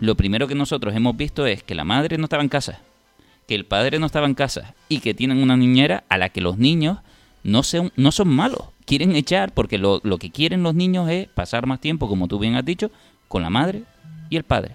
lo 0.00 0.16
primero 0.16 0.48
que 0.48 0.56
nosotros 0.56 0.94
hemos 0.96 1.16
visto 1.16 1.46
es 1.46 1.62
que 1.62 1.76
la 1.76 1.84
madre 1.84 2.18
no 2.18 2.24
estaba 2.24 2.42
en 2.42 2.48
casa, 2.48 2.80
que 3.46 3.54
el 3.54 3.64
padre 3.64 4.00
no 4.00 4.06
estaba 4.06 4.26
en 4.26 4.34
casa 4.34 4.74
y 4.88 4.98
que 4.98 5.14
tienen 5.14 5.38
una 5.38 5.56
niñera 5.56 6.02
a 6.08 6.18
la 6.18 6.30
que 6.30 6.40
los 6.40 6.58
niños 6.58 6.98
no, 7.44 7.62
no 7.96 8.12
son 8.12 8.28
malos, 8.28 8.64
quieren 8.90 9.14
echar 9.14 9.54
porque 9.54 9.78
lo, 9.78 10.00
lo 10.02 10.18
que 10.18 10.30
quieren 10.30 10.64
los 10.64 10.74
niños 10.74 11.08
es 11.08 11.28
pasar 11.28 11.64
más 11.64 11.80
tiempo, 11.80 12.08
como 12.08 12.26
tú 12.26 12.40
bien 12.40 12.56
has 12.56 12.64
dicho, 12.64 12.90
con 13.28 13.40
la 13.40 13.48
madre 13.48 13.84
y 14.30 14.36
el 14.36 14.42
padre. 14.42 14.74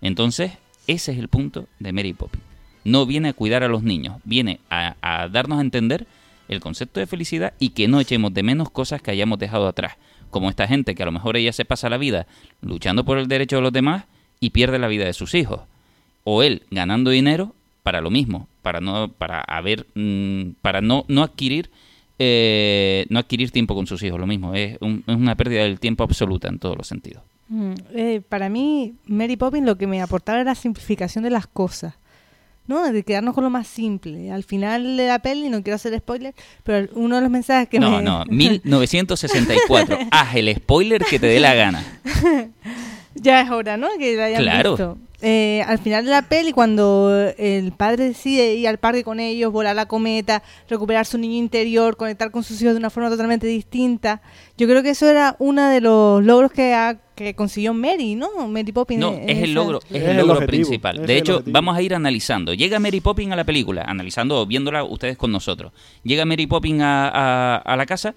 Entonces, 0.00 0.50
ese 0.88 1.12
es 1.12 1.18
el 1.18 1.28
punto 1.28 1.68
de 1.78 1.92
Mary 1.92 2.12
Poppins. 2.12 2.42
No 2.82 3.06
viene 3.06 3.28
a 3.28 3.32
cuidar 3.32 3.62
a 3.62 3.68
los 3.68 3.84
niños, 3.84 4.16
viene 4.24 4.58
a, 4.68 4.96
a 5.00 5.28
darnos 5.28 5.60
a 5.60 5.62
entender 5.62 6.08
el 6.48 6.58
concepto 6.58 6.98
de 6.98 7.06
felicidad 7.06 7.54
y 7.60 7.68
que 7.68 7.86
no 7.86 8.00
echemos 8.00 8.34
de 8.34 8.42
menos 8.42 8.68
cosas 8.68 9.00
que 9.00 9.12
hayamos 9.12 9.38
dejado 9.38 9.68
atrás. 9.68 9.92
Como 10.30 10.50
esta 10.50 10.66
gente 10.66 10.96
que 10.96 11.04
a 11.04 11.06
lo 11.06 11.12
mejor 11.12 11.36
ella 11.36 11.52
se 11.52 11.64
pasa 11.64 11.88
la 11.88 11.98
vida 11.98 12.26
luchando 12.62 13.04
por 13.04 13.16
el 13.16 13.28
derecho 13.28 13.56
de 13.56 13.62
los 13.62 13.72
demás 13.72 14.06
y 14.40 14.50
pierde 14.50 14.80
la 14.80 14.88
vida 14.88 15.04
de 15.04 15.12
sus 15.12 15.36
hijos. 15.36 15.60
O 16.24 16.42
él 16.42 16.64
ganando 16.72 17.12
dinero 17.12 17.54
para 17.84 18.00
lo 18.00 18.10
mismo, 18.10 18.48
para 18.60 18.80
no, 18.80 19.06
para 19.06 19.40
haber, 19.40 19.86
mm, 19.94 20.54
para 20.62 20.80
no, 20.80 21.04
no 21.06 21.22
adquirir 21.22 21.70
eh, 22.24 23.06
no 23.08 23.18
adquirir 23.18 23.50
tiempo 23.50 23.74
con 23.74 23.86
sus 23.88 24.00
hijos, 24.04 24.20
lo 24.20 24.26
mismo, 24.28 24.54
es, 24.54 24.76
un- 24.80 25.02
es 25.06 25.16
una 25.16 25.34
pérdida 25.34 25.64
del 25.64 25.80
tiempo 25.80 26.04
absoluta 26.04 26.48
en 26.48 26.58
todos 26.60 26.76
los 26.78 26.86
sentidos. 26.86 27.22
Mm, 27.48 27.72
eh, 27.94 28.20
para 28.28 28.48
mí, 28.48 28.94
Mary 29.06 29.36
Poppins 29.36 29.66
lo 29.66 29.76
que 29.76 29.86
me 29.88 30.00
aportaba 30.00 30.38
era 30.40 30.50
la 30.50 30.54
simplificación 30.54 31.24
de 31.24 31.30
las 31.30 31.46
cosas. 31.46 31.94
¿no? 32.68 32.90
De 32.92 33.02
quedarnos 33.02 33.34
con 33.34 33.42
lo 33.42 33.50
más 33.50 33.66
simple. 33.66 34.30
Al 34.30 34.44
final 34.44 34.96
de 34.96 35.08
la 35.08 35.18
peli, 35.18 35.48
no 35.48 35.64
quiero 35.64 35.74
hacer 35.74 35.98
spoiler, 35.98 36.32
pero 36.62 36.88
uno 36.94 37.16
de 37.16 37.22
los 37.22 37.30
mensajes 37.30 37.68
que 37.68 37.80
No, 37.80 37.96
me... 37.96 38.02
no, 38.04 38.24
1964. 38.30 39.98
Haz 40.12 40.36
el 40.36 40.54
spoiler 40.54 41.02
que 41.04 41.18
te 41.18 41.26
dé 41.26 41.40
la 41.40 41.54
gana. 41.54 41.84
ya 43.14 43.40
es 43.42 43.50
hora, 43.50 43.76
¿no? 43.76 43.88
Que 43.98 44.16
la 44.16 44.24
hayan 44.26 44.42
Claro. 44.42 44.70
visto. 44.70 44.98
Eh, 45.24 45.62
al 45.68 45.78
final 45.78 46.04
de 46.04 46.10
la 46.10 46.22
peli, 46.22 46.50
cuando 46.50 47.12
el 47.38 47.70
padre 47.70 48.06
decide 48.08 48.54
ir 48.56 48.66
al 48.66 48.78
parque 48.78 49.04
con 49.04 49.20
ellos, 49.20 49.52
volar 49.52 49.76
la 49.76 49.86
cometa, 49.86 50.42
recuperar 50.68 51.06
su 51.06 51.16
niño 51.16 51.36
interior, 51.36 51.96
conectar 51.96 52.32
con 52.32 52.42
sus 52.42 52.60
hijos 52.60 52.74
de 52.74 52.78
una 52.80 52.90
forma 52.90 53.08
totalmente 53.08 53.46
distinta, 53.46 54.20
yo 54.58 54.66
creo 54.66 54.82
que 54.82 54.90
eso 54.90 55.08
era 55.08 55.36
uno 55.38 55.68
de 55.68 55.80
los 55.80 56.24
logros 56.24 56.50
que, 56.50 56.74
ha- 56.74 56.98
que 57.14 57.34
consiguió 57.36 57.72
Mary, 57.72 58.16
¿no? 58.16 58.48
Mary 58.48 58.72
Poppins. 58.72 58.98
No, 59.00 59.12
es 59.12 59.38
el 59.38 59.54
logro, 59.54 59.78
es 59.90 59.94
Es 59.94 60.02
el 60.02 60.10
el 60.10 60.16
logro 60.16 60.32
objetivo, 60.38 60.48
principal. 60.68 60.98
es 61.02 61.06
De 61.06 61.16
hecho, 61.18 61.32
objetivo. 61.34 61.54
vamos 61.54 61.76
a 61.76 61.82
ir 61.82 61.94
analizando. 61.94 62.52
Llega 62.52 62.80
Mary 62.80 63.00
Poppins 63.00 63.30
a 63.30 63.36
la 63.36 63.44
película, 63.44 63.82
analizando 63.82 64.40
o 64.40 64.46
viéndola 64.46 64.82
ustedes 64.82 65.16
con 65.16 65.30
nosotros. 65.30 65.70
Llega 66.02 66.24
Mary 66.24 66.48
Poppins 66.48 66.82
a, 66.82 67.08
a- 67.08 67.56
a 67.58 67.76
la 67.76 67.86
casa 67.86 68.16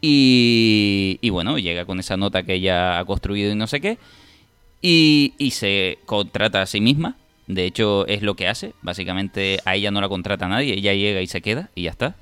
y, 0.00 1.18
y 1.20 1.30
bueno, 1.30 1.58
llega 1.58 1.84
con 1.84 1.98
esa 1.98 2.16
nota 2.16 2.44
que 2.44 2.54
ella 2.54 2.98
ha 3.00 3.04
construido 3.04 3.50
y 3.50 3.56
no 3.56 3.66
sé 3.66 3.80
qué. 3.80 3.98
Y, 4.88 5.34
y 5.36 5.50
se 5.50 5.98
contrata 6.06 6.62
a 6.62 6.66
sí 6.66 6.80
misma. 6.80 7.16
De 7.48 7.64
hecho, 7.64 8.06
es 8.06 8.22
lo 8.22 8.36
que 8.36 8.46
hace. 8.46 8.72
Básicamente 8.82 9.58
a 9.64 9.74
ella 9.74 9.90
no 9.90 10.00
la 10.00 10.08
contrata 10.08 10.46
nadie. 10.46 10.74
Ella 10.74 10.94
llega 10.94 11.20
y 11.22 11.26
se 11.26 11.40
queda 11.40 11.70
y 11.74 11.82
ya 11.82 11.90
está. 11.90 12.14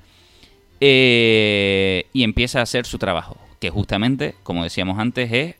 Eh, 0.81 2.07
y 2.11 2.23
empieza 2.23 2.61
a 2.61 2.63
hacer 2.63 2.87
su 2.87 2.97
trabajo. 2.97 3.37
Que 3.59 3.69
justamente, 3.69 4.33
como 4.41 4.63
decíamos 4.63 4.97
antes, 4.97 5.31
es 5.31 5.55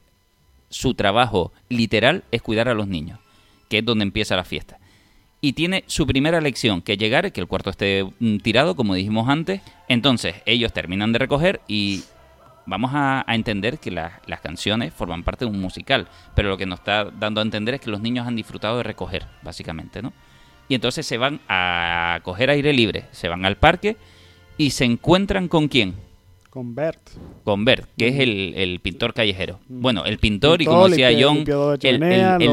su 0.70 0.96
trabajo 0.96 1.52
literal 1.70 2.24
es 2.32 2.42
cuidar 2.42 2.70
a 2.70 2.74
los 2.74 2.88
niños, 2.88 3.20
que 3.70 3.78
es 3.78 3.86
donde 3.86 4.02
empieza 4.02 4.36
la 4.36 4.44
fiesta. 4.44 4.80
Y 5.42 5.54
tiene 5.54 5.84
su 5.86 6.08
primera 6.08 6.42
lección, 6.42 6.82
que 6.82 6.98
llegar, 6.98 7.32
que 7.32 7.40
el 7.40 7.46
cuarto 7.46 7.70
esté 7.70 8.04
mm, 8.18 8.38
tirado, 8.38 8.76
como 8.76 8.96
dijimos 8.96 9.30
antes. 9.30 9.62
Entonces, 9.90 10.38
ellos 10.48 10.74
terminan 10.74 11.12
de 11.12 11.20
recoger 11.20 11.62
y 11.68 12.04
vamos 12.66 12.92
a, 12.94 13.24
a 13.30 13.36
entender 13.36 13.80
que 13.80 13.92
la- 13.92 14.22
las 14.28 14.42
canciones 14.42 14.94
forman 14.94 15.24
parte 15.24 15.46
de 15.46 15.52
un 15.52 15.60
musical. 15.60 16.08
Pero 16.36 16.50
lo 16.50 16.58
que 16.58 16.66
nos 16.66 16.80
está 16.80 17.06
dando 17.06 17.42
a 17.42 17.44
entender 17.44 17.76
es 17.76 17.82
que 17.82 17.90
los 17.92 18.02
niños 18.02 18.28
han 18.28 18.36
disfrutado 18.36 18.78
de 18.78 18.84
recoger, 18.84 19.26
básicamente, 19.44 20.02
¿no? 20.02 20.14
Y 20.68 20.76
entonces 20.76 21.06
se 21.06 21.18
van 21.18 21.40
a 21.48 22.20
coger 22.24 22.50
aire 22.50 22.74
libre, 22.74 23.06
se 23.12 23.28
van 23.30 23.46
al 23.46 23.56
parque 23.58 23.98
y 24.58 24.72
se 24.72 24.86
encuentran 24.86 25.48
con 25.48 25.68
quién? 25.68 25.94
Con 26.50 26.74
Bert. 26.74 27.02
con 27.44 27.66
Bert, 27.66 27.90
que 27.98 28.08
es 28.08 28.20
el, 28.20 28.54
el 28.56 28.80
pintor 28.80 29.14
callejero. 29.14 29.60
Bueno, 29.68 30.06
el 30.06 30.18
pintor 30.20 30.62
y 30.62 30.66
como 30.66 30.88
decía 30.88 31.10
John, 31.20 31.40
el, 31.40 31.46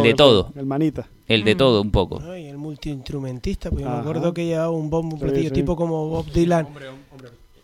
de 0.03 0.15
todo, 0.17 0.53
El 0.57 0.67
manita. 0.67 1.07
el 1.29 1.45
de 1.45 1.55
todo 1.55 1.81
un 1.81 1.93
poco. 1.93 2.21
Ay, 2.29 2.47
el 2.47 2.59
multiinstrumentista, 2.59 3.71
pues 3.71 3.85
yo 3.85 3.89
me 3.91 3.97
acuerdo 3.99 4.35
que 4.35 4.45
llevaba 4.45 4.71
un 4.71 4.91
bombo, 4.91 5.15
un 5.15 5.21
Sí, 5.21 5.25
platillo 5.27 5.49
sí. 5.51 5.55
tipo 5.55 5.77
como 5.77 6.09
Bob 6.09 6.27
Dylan. 6.33 6.67
Hombre 6.67 6.89
Hombre 6.89 7.02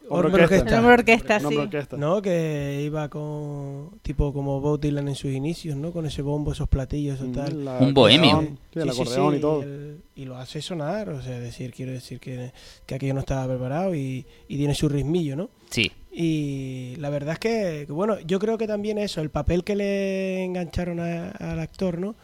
orquesta. 0.09 0.79
Hombre 0.79 0.95
orquesta, 0.95 1.41
sí. 1.41 1.57
orquesta. 1.57 1.97
¿No? 1.97 2.23
Que 2.23 2.83
iba 2.85 3.09
con. 3.09 3.99
tipo 4.03 4.33
como 4.33 4.61
Bob 4.61 4.81
Dylan 4.81 5.09
en 5.09 5.15
sus 5.15 5.31
inicios, 5.33 5.77
¿no? 5.77 5.93
Con 5.93 6.07
ese 6.07 6.23
bombo, 6.23 6.53
esos 6.53 6.69
platillos 6.69 7.21
y 7.21 7.25
Mm, 7.29 7.33
tal. 7.33 7.65
la- 7.65 7.79
Un 7.79 7.95
bohemio. 7.95 8.41
Sí, 8.73 8.79
el 8.81 8.89
acordeón 8.91 9.37
y 9.37 9.41
todo. 9.41 9.63
el- 9.63 10.01
y 10.17 10.25
lo 10.25 10.37
hace 10.37 10.61
sonar, 10.63 11.11
o 11.11 11.23
sea, 11.23 11.39
decir, 11.39 11.73
quiero 11.73 11.93
decir 11.93 12.19
que, 12.21 12.53
que 12.87 12.95
aquello 12.95 13.15
no 13.15 13.21
estaba 13.21 13.47
preparado 13.47 13.95
y, 13.95 14.27
y 14.49 14.57
tiene 14.57 14.75
su 14.75 14.89
ritmillo, 14.89 15.37
¿no? 15.37 15.51
Sí, 15.71 15.93
Y 16.11 16.97
la 16.99 17.11
verdad 17.11 17.35
es 17.35 17.39
que, 17.39 17.85
que, 17.87 17.93
bueno, 17.93 18.19
yo 18.27 18.39
creo 18.41 18.59
que 18.59 18.67
también 18.67 18.99
eso, 18.99 19.21
el 19.21 19.31
papel 19.31 19.63
que 19.63 19.77
le 19.77 20.43
engancharon 20.45 20.99
a- 20.99 21.31
al 21.31 21.61
actor, 21.61 21.99
¿no? 21.99 22.17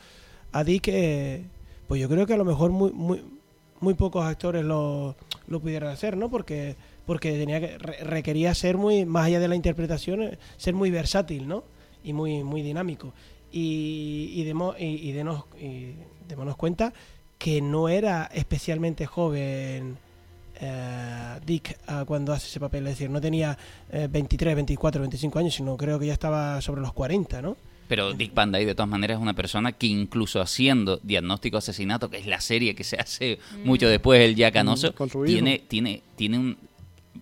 A 0.53 0.65
Dick, 0.65 0.89
eh, 0.89 1.45
pues 1.87 2.01
yo 2.01 2.09
creo 2.09 2.27
que 2.27 2.35
a 2.35 2.37
lo 2.37 2.45
mejor 2.45 2.71
muy, 2.73 2.91
muy, 2.93 3.23
muy 3.81 3.95
pocos 3.95 4.25
actores 4.25 4.65
lo, 4.65 5.15
lo 5.47 5.61
pudieran 5.61 5.91
hacer, 5.91 6.17
¿no? 6.17 6.29
Porque, 6.31 6.75
porque 7.07 7.33
tenía 7.33 7.61
que, 7.61 7.79
re- 7.79 8.05
requería 8.05 8.55
ser 8.55 8.77
muy, 8.77 9.05
más 9.05 9.27
allá 9.27 9.41
de 9.41 9.49
la 9.49 9.57
interpretación, 9.57 10.23
eh, 10.23 10.39
ser 10.57 10.75
muy 10.75 10.91
versátil, 10.91 11.47
¿no? 11.49 11.65
Y 12.03 12.13
muy, 12.13 12.43
muy 12.45 12.63
dinámico. 12.63 13.13
Y, 13.53 14.31
y, 14.35 14.45
demo- 14.45 14.75
y, 14.79 14.85
y 15.09 15.13
denos, 15.13 15.45
y 15.61 15.93
démonos 16.29 16.57
cuenta 16.57 16.93
que 17.39 17.61
no 17.61 17.89
era 17.89 18.31
especialmente 18.33 19.07
joven 19.07 19.97
eh, 20.61 21.39
Dick 21.45 21.79
ah, 21.87 22.05
cuando 22.07 22.33
hace 22.33 22.47
ese 22.49 22.61
papel. 22.61 22.87
Es 22.87 22.95
decir, 22.95 23.11
no 23.11 23.21
tenía 23.21 23.57
eh, 23.91 24.09
23, 24.11 24.55
24, 24.55 25.01
25 25.03 25.39
años, 25.39 25.55
sino 25.55 25.77
creo 25.77 25.99
que 25.99 26.07
ya 26.07 26.13
estaba 26.13 26.61
sobre 26.61 26.81
los 26.81 26.93
40, 26.93 27.43
¿no? 27.43 27.57
pero 27.87 28.15
Dick 28.15 28.33
Van 28.33 28.51
Dyke 28.51 28.65
de 28.69 28.75
todas 28.75 28.89
maneras 28.89 29.19
es 29.19 29.23
una 29.23 29.35
persona 29.35 29.73
que 29.73 29.87
incluso 29.87 30.41
haciendo 30.41 30.99
Diagnóstico 31.03 31.59
Asesinato, 31.59 32.09
que 32.09 32.17
es 32.17 32.27
la 32.27 32.41
serie 32.41 32.75
que 32.75 32.83
se 32.83 32.97
hace 32.97 33.39
mucho 33.63 33.87
después 33.89 34.23
el 34.23 34.35
ya 34.37 34.51
canoso, 34.51 34.95
Mm, 34.99 35.05
hijo. 35.05 35.25
tiene, 35.25 35.59
tiene, 35.69 36.03
tiene 36.17 36.39
un... 36.39 36.57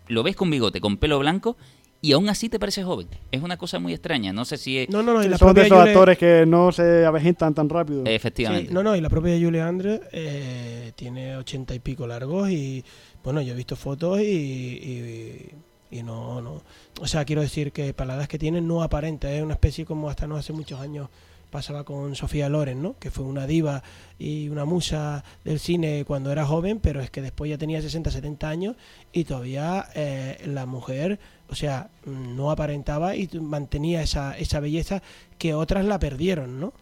Lo 0.09 0.22
ves 0.22 0.36
con 0.36 0.51
bigote, 0.51 0.80
con 0.80 0.97
pelo 0.97 1.18
blanco, 1.18 1.57
y 2.01 2.12
aún 2.12 2.28
así 2.28 2.49
te 2.49 2.59
parece 2.59 2.82
joven. 2.82 3.07
Es 3.30 3.43
una 3.43 3.57
cosa 3.57 3.78
muy 3.78 3.93
extraña, 3.93 4.32
no 4.32 4.45
sé 4.45 4.57
si 4.57 4.78
es... 4.78 4.90
No, 4.90 5.03
no, 5.05 5.14
no, 5.14 5.22
y 5.22 5.28
la 5.28 5.38
Son 5.38 5.55
de 5.55 5.62
esos 5.62 5.78
Julie- 5.78 5.90
actores 5.90 6.18
que 6.18 6.45
no 6.47 6.72
se 6.72 7.07
avejentan 7.07 7.55
tan 7.55 7.68
rápido. 7.68 8.03
Efectivamente. 8.07 8.68
Sí, 8.68 8.74
no, 8.74 8.82
no, 8.82 8.97
y 8.97 9.01
la 9.01 9.09
propia 9.09 9.38
Julie 9.40 9.61
Andrews 9.61 10.01
eh, 10.11 10.93
tiene 10.97 11.36
ochenta 11.36 11.74
y 11.74 11.78
pico 11.78 12.07
largos 12.07 12.51
y 12.51 12.84
bueno, 13.22 13.40
yo 13.40 13.53
he 13.53 13.57
visto 13.57 13.76
fotos 13.76 14.20
y, 14.20 14.24
y, 14.24 15.51
y 15.93 16.03
no, 16.03 16.40
no, 16.43 16.62
o 17.01 17.07
sea, 17.07 17.24
quiero 17.24 17.40
decir 17.43 17.70
que 17.70 17.95
para 17.95 18.09
la 18.09 18.14
edad 18.22 18.28
que 18.28 18.38
tiene 18.38 18.61
no 18.61 18.82
aparenta, 18.82 19.32
es 19.32 19.43
una 19.43 19.55
especie 19.55 19.84
como 19.84 20.11
hasta 20.11 20.26
no 20.26 20.36
hace 20.36 20.53
muchos 20.53 20.80
años 20.80 21.09
pasaba 21.53 21.84
con 21.84 22.16
Sofía 22.16 22.48
Loren, 22.48 22.82
¿no? 22.82 22.96
Que 22.98 23.12
fue 23.12 23.24
una 23.24 23.46
diva 23.46 23.84
y 24.18 24.48
una 24.48 24.64
musa 24.64 25.22
del 25.44 25.61
cine 25.61 26.05
cuando 26.05 26.32
era 26.32 26.44
joven, 26.44 26.80
pero 26.80 27.00
es 27.00 27.11
que 27.11 27.22
después 27.22 27.48
ya 27.48 27.59
tenía 27.59 27.80
60, 27.80 28.11
70 28.11 28.48
años 28.48 28.76
y 29.12 29.24
todavía 29.24 29.86
eh, 29.94 30.38
la 30.46 30.66
mujer, 30.66 31.20
o 31.48 31.55
sea, 31.55 31.90
no 32.07 32.50
aparentaba 32.50 33.14
y 33.14 33.28
mantenía 33.40 34.03
esa, 34.03 34.36
esa 34.36 34.59
belleza 34.59 35.03
que 35.38 35.55
otras 35.55 35.84
la 35.84 36.00
perdieron, 36.00 36.59
¿no? 36.59 36.72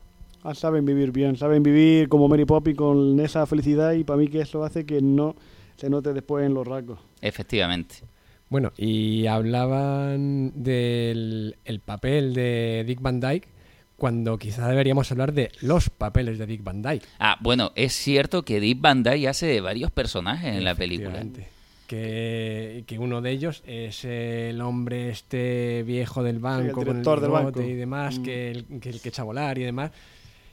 Ah, 0.43 0.55
saben 0.55 0.87
vivir 0.87 1.13
bien, 1.13 1.37
saben 1.37 1.63
vivir 1.63 2.09
como 2.09 2.29
Mary 2.29 2.47
Poppins 2.47 2.79
con 2.79 3.21
esa 3.21 3.45
felicidad 3.47 3.93
y 3.93 4.05
para 4.05 4.17
mí 4.17 4.29
que 4.29 4.41
eso 4.41 4.65
hace 4.65 4.87
que 4.87 5.03
no 5.03 5.35
se 5.77 5.91
note 5.91 6.15
después 6.15 6.47
en 6.47 6.55
los 6.55 6.67
rasgos. 6.67 6.99
Efectivamente. 7.21 7.97
Bueno, 8.49 8.73
y 8.79 9.27
hablaban 9.27 10.53
del 10.55 11.57
el 11.65 11.81
papel 11.81 12.35
de 12.35 12.85
Dick 12.87 13.01
Van 13.03 13.21
Dyke 13.21 13.49
cuando 14.01 14.37
quizá 14.39 14.67
deberíamos 14.67 15.13
hablar 15.13 15.33
de 15.33 15.53
los 15.61 15.91
papeles 15.91 16.39
de 16.39 16.47
Dick 16.47 16.65
Van 16.65 16.83
Dyke. 16.83 17.05
Ah, 17.21 17.37
bueno, 17.41 17.71
es 17.77 17.93
cierto 17.93 18.43
que 18.45 18.59
Dick 18.59 18.81
Van 18.81 19.03
Dyke 19.05 19.29
hace 19.29 19.47
de 19.47 19.61
varios 19.61 19.91
personajes 19.93 20.57
en 20.57 20.65
la 20.65 20.75
película. 20.75 21.23
Que, 21.87 22.85
que 22.87 22.99
uno 23.01 23.21
de 23.21 23.31
ellos 23.33 23.63
es 23.67 24.05
el 24.05 24.61
hombre 24.61 25.11
este 25.11 25.83
viejo 25.85 26.23
del 26.23 26.39
banco, 26.39 26.73
con 26.73 26.87
el 26.87 26.93
director 26.95 27.21
del 27.21 27.31
bigote 27.31 27.59
banco. 27.61 27.63
y 27.71 27.75
demás, 27.75 28.19
Mm. 28.19 28.23
que, 28.23 28.51
el, 28.53 28.65
que 28.81 28.91
el 28.91 29.01
que 29.01 29.09
echa 29.09 29.23
a 29.23 29.25
volar 29.25 29.59
y 29.59 29.65
demás. 29.65 29.91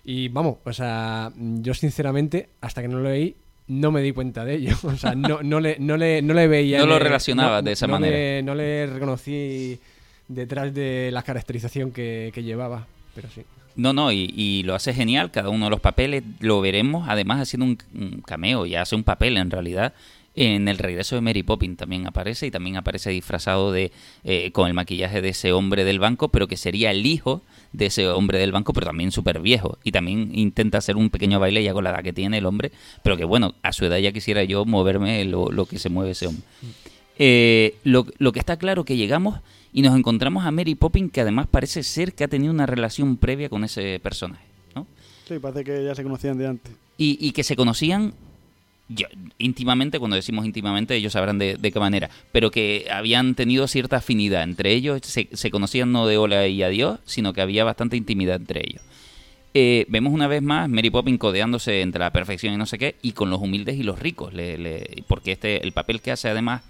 Y 0.03 0.29
vamos, 0.29 0.57
o 0.63 0.73
sea, 0.73 1.31
yo 1.37 1.73
sinceramente, 1.75 2.49
hasta 2.61 2.81
que 2.81 2.87
no 2.87 2.99
lo 2.99 3.09
leí, 3.09 3.35
no 3.67 3.91
me 3.91 4.01
di 4.01 4.13
cuenta 4.13 4.43
de 4.45 4.55
ello. 4.55 4.75
O 4.83 4.95
sea, 4.97 5.13
no, 5.13 5.43
no, 5.43 5.59
le, 5.59 5.77
no, 5.79 5.95
le, 5.95 6.21
no 6.23 6.33
le 6.33 6.47
veía. 6.47 6.79
No 6.79 6.87
lo 6.87 6.95
el- 6.97 7.03
relacionabas 7.03 7.63
de 7.63 7.71
esa 7.73 7.85
no 7.87 7.93
manera. 7.93 8.15
le- 8.17 8.43
no 8.43 8.55
le 8.55 8.87
reconocí 8.87 9.79
detrás 10.27 10.73
de 10.73 11.11
la 11.13 11.21
caracterización 11.23 11.91
que, 11.91 12.31
que 12.33 12.41
llevaba, 12.43 12.87
pero 13.17 13.29
sí. 13.33 13.41
No, 13.75 13.93
no, 13.93 14.11
y, 14.11 14.31
y 14.35 14.61
lo 14.61 14.75
hace 14.75 14.93
genial, 14.93 15.31
cada 15.31 15.49
uno 15.49 15.65
de 15.65 15.71
los 15.71 15.79
papeles 15.79 16.23
lo 16.39 16.61
veremos, 16.61 17.09
además 17.09 17.41
haciendo 17.41 17.65
un, 17.65 17.77
un 17.95 18.21
cameo, 18.21 18.67
ya 18.67 18.83
hace 18.83 18.95
un 18.95 19.03
papel 19.03 19.37
en 19.37 19.49
realidad. 19.49 19.93
En 20.35 20.67
el 20.67 20.77
regreso 20.77 21.15
de 21.15 21.21
Mary 21.21 21.41
Poppins 21.41 21.77
también 21.77 22.05
aparece 22.05 22.45
y 22.45 22.51
también 22.51 22.77
aparece 22.77 23.09
disfrazado 23.09 23.71
de 23.71 23.91
eh, 24.23 24.51
con 24.51 24.67
el 24.67 24.75
maquillaje 24.75 25.19
de 25.19 25.29
ese 25.29 25.51
hombre 25.51 25.83
del 25.83 25.97
banco, 25.97 26.29
pero 26.29 26.47
que 26.47 26.57
sería 26.57 26.91
el 26.91 27.07
hijo 27.07 27.41
de 27.73 27.87
ese 27.87 28.07
hombre 28.07 28.37
del 28.37 28.51
banco, 28.51 28.71
pero 28.71 28.85
también 28.85 29.11
súper 29.11 29.39
viejo. 29.39 29.79
Y 29.83 29.91
también 29.91 30.29
intenta 30.35 30.77
hacer 30.77 30.95
un 30.95 31.09
pequeño 31.09 31.39
baile 31.39 31.63
ya 31.63 31.73
con 31.73 31.83
la 31.83 31.89
edad 31.89 32.03
que 32.03 32.13
tiene 32.13 32.37
el 32.37 32.45
hombre, 32.45 32.71
pero 33.01 33.17
que 33.17 33.25
bueno, 33.25 33.55
a 33.63 33.73
su 33.73 33.85
edad 33.85 33.97
ya 33.97 34.11
quisiera 34.11 34.43
yo 34.43 34.63
moverme 34.63 35.25
lo, 35.25 35.51
lo 35.51 35.65
que 35.65 35.79
se 35.79 35.89
mueve 35.89 36.11
ese 36.11 36.27
hombre. 36.27 36.43
Eh, 37.19 37.75
lo, 37.83 38.05
lo 38.17 38.31
que 38.31 38.39
está 38.39 38.57
claro 38.57 38.83
que 38.85 38.95
llegamos 38.97 39.39
y 39.73 39.81
nos 39.81 39.97
encontramos 39.97 40.45
a 40.45 40.51
Mary 40.51 40.75
Poppins, 40.75 41.11
que 41.11 41.21
además 41.21 41.47
parece 41.49 41.83
ser 41.83 42.13
que 42.13 42.23
ha 42.23 42.27
tenido 42.27 42.53
una 42.53 42.65
relación 42.65 43.17
previa 43.17 43.49
con 43.49 43.63
ese 43.63 43.99
personaje, 43.99 44.43
¿no? 44.75 44.87
Sí, 45.27 45.39
parece 45.39 45.63
que 45.63 45.83
ya 45.83 45.93
se 45.95 46.03
conocían 46.03 46.37
de 46.37 46.47
antes. 46.47 46.73
Y, 46.97 47.17
y 47.19 47.31
que 47.31 47.43
se 47.43 47.55
conocían 47.55 48.13
yo- 48.89 49.07
íntimamente, 49.37 49.99
cuando 49.99 50.15
decimos 50.15 50.45
íntimamente, 50.45 50.95
ellos 50.95 51.13
sabrán 51.13 51.37
de, 51.37 51.55
de 51.57 51.71
qué 51.71 51.79
manera, 51.79 52.09
pero 52.31 52.49
que 52.51 52.87
habían 52.91 53.35
tenido 53.35 53.67
cierta 53.67 53.97
afinidad 53.97 54.43
entre 54.43 54.73
ellos, 54.73 55.01
se, 55.03 55.27
se 55.33 55.51
conocían 55.51 55.91
no 55.91 56.07
de 56.07 56.17
hola 56.17 56.47
y 56.47 56.63
adiós, 56.63 56.99
sino 57.05 57.33
que 57.33 57.41
había 57.41 57.63
bastante 57.63 57.97
intimidad 57.97 58.37
entre 58.37 58.61
ellos. 58.61 58.81
Eh, 59.53 59.85
vemos 59.89 60.13
una 60.13 60.27
vez 60.27 60.41
más 60.43 60.69
Mary 60.69 60.89
Poppins 60.89 61.17
codeándose 61.19 61.81
entre 61.81 61.99
la 61.99 62.11
perfección 62.11 62.53
y 62.53 62.57
no 62.57 62.65
sé 62.65 62.77
qué, 62.77 62.95
y 63.01 63.13
con 63.13 63.29
los 63.29 63.41
humildes 63.41 63.75
y 63.77 63.83
los 63.83 63.97
ricos, 63.97 64.33
le- 64.33 64.57
le- 64.57 65.03
porque 65.07 65.31
este 65.31 65.63
el 65.63 65.71
papel 65.71 66.01
que 66.01 66.11
hace 66.11 66.29
además 66.29 66.61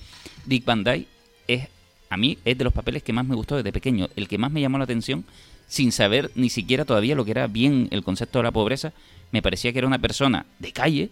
Dick 0.45 0.63
Van 0.63 0.83
Dyke 0.85 1.07
es, 1.47 1.67
a 2.09 2.15
mí, 2.17 2.37
es 2.45 2.57
de 2.57 2.63
los 2.63 2.71
papeles 2.73 3.03
que 3.03 3.11
más 3.13 3.25
me 3.25 3.35
gustó 3.35 3.57
desde 3.57 3.73
pequeño, 3.73 4.07
el 4.15 4.27
que 4.29 4.37
más 4.37 4.51
me 4.51 4.61
llamó 4.61 4.77
la 4.77 4.85
atención, 4.85 5.25
sin 5.67 5.91
saber 5.91 6.31
ni 6.35 6.49
siquiera 6.49 6.85
todavía 6.85 7.15
lo 7.15 7.25
que 7.25 7.31
era 7.31 7.47
bien 7.47 7.89
el 7.91 8.03
concepto 8.03 8.39
de 8.39 8.43
la 8.43 8.51
pobreza, 8.51 8.93
me 9.31 9.41
parecía 9.41 9.73
que 9.73 9.79
era 9.79 9.87
una 9.87 9.99
persona 9.99 10.45
de 10.59 10.71
calle, 10.71 11.09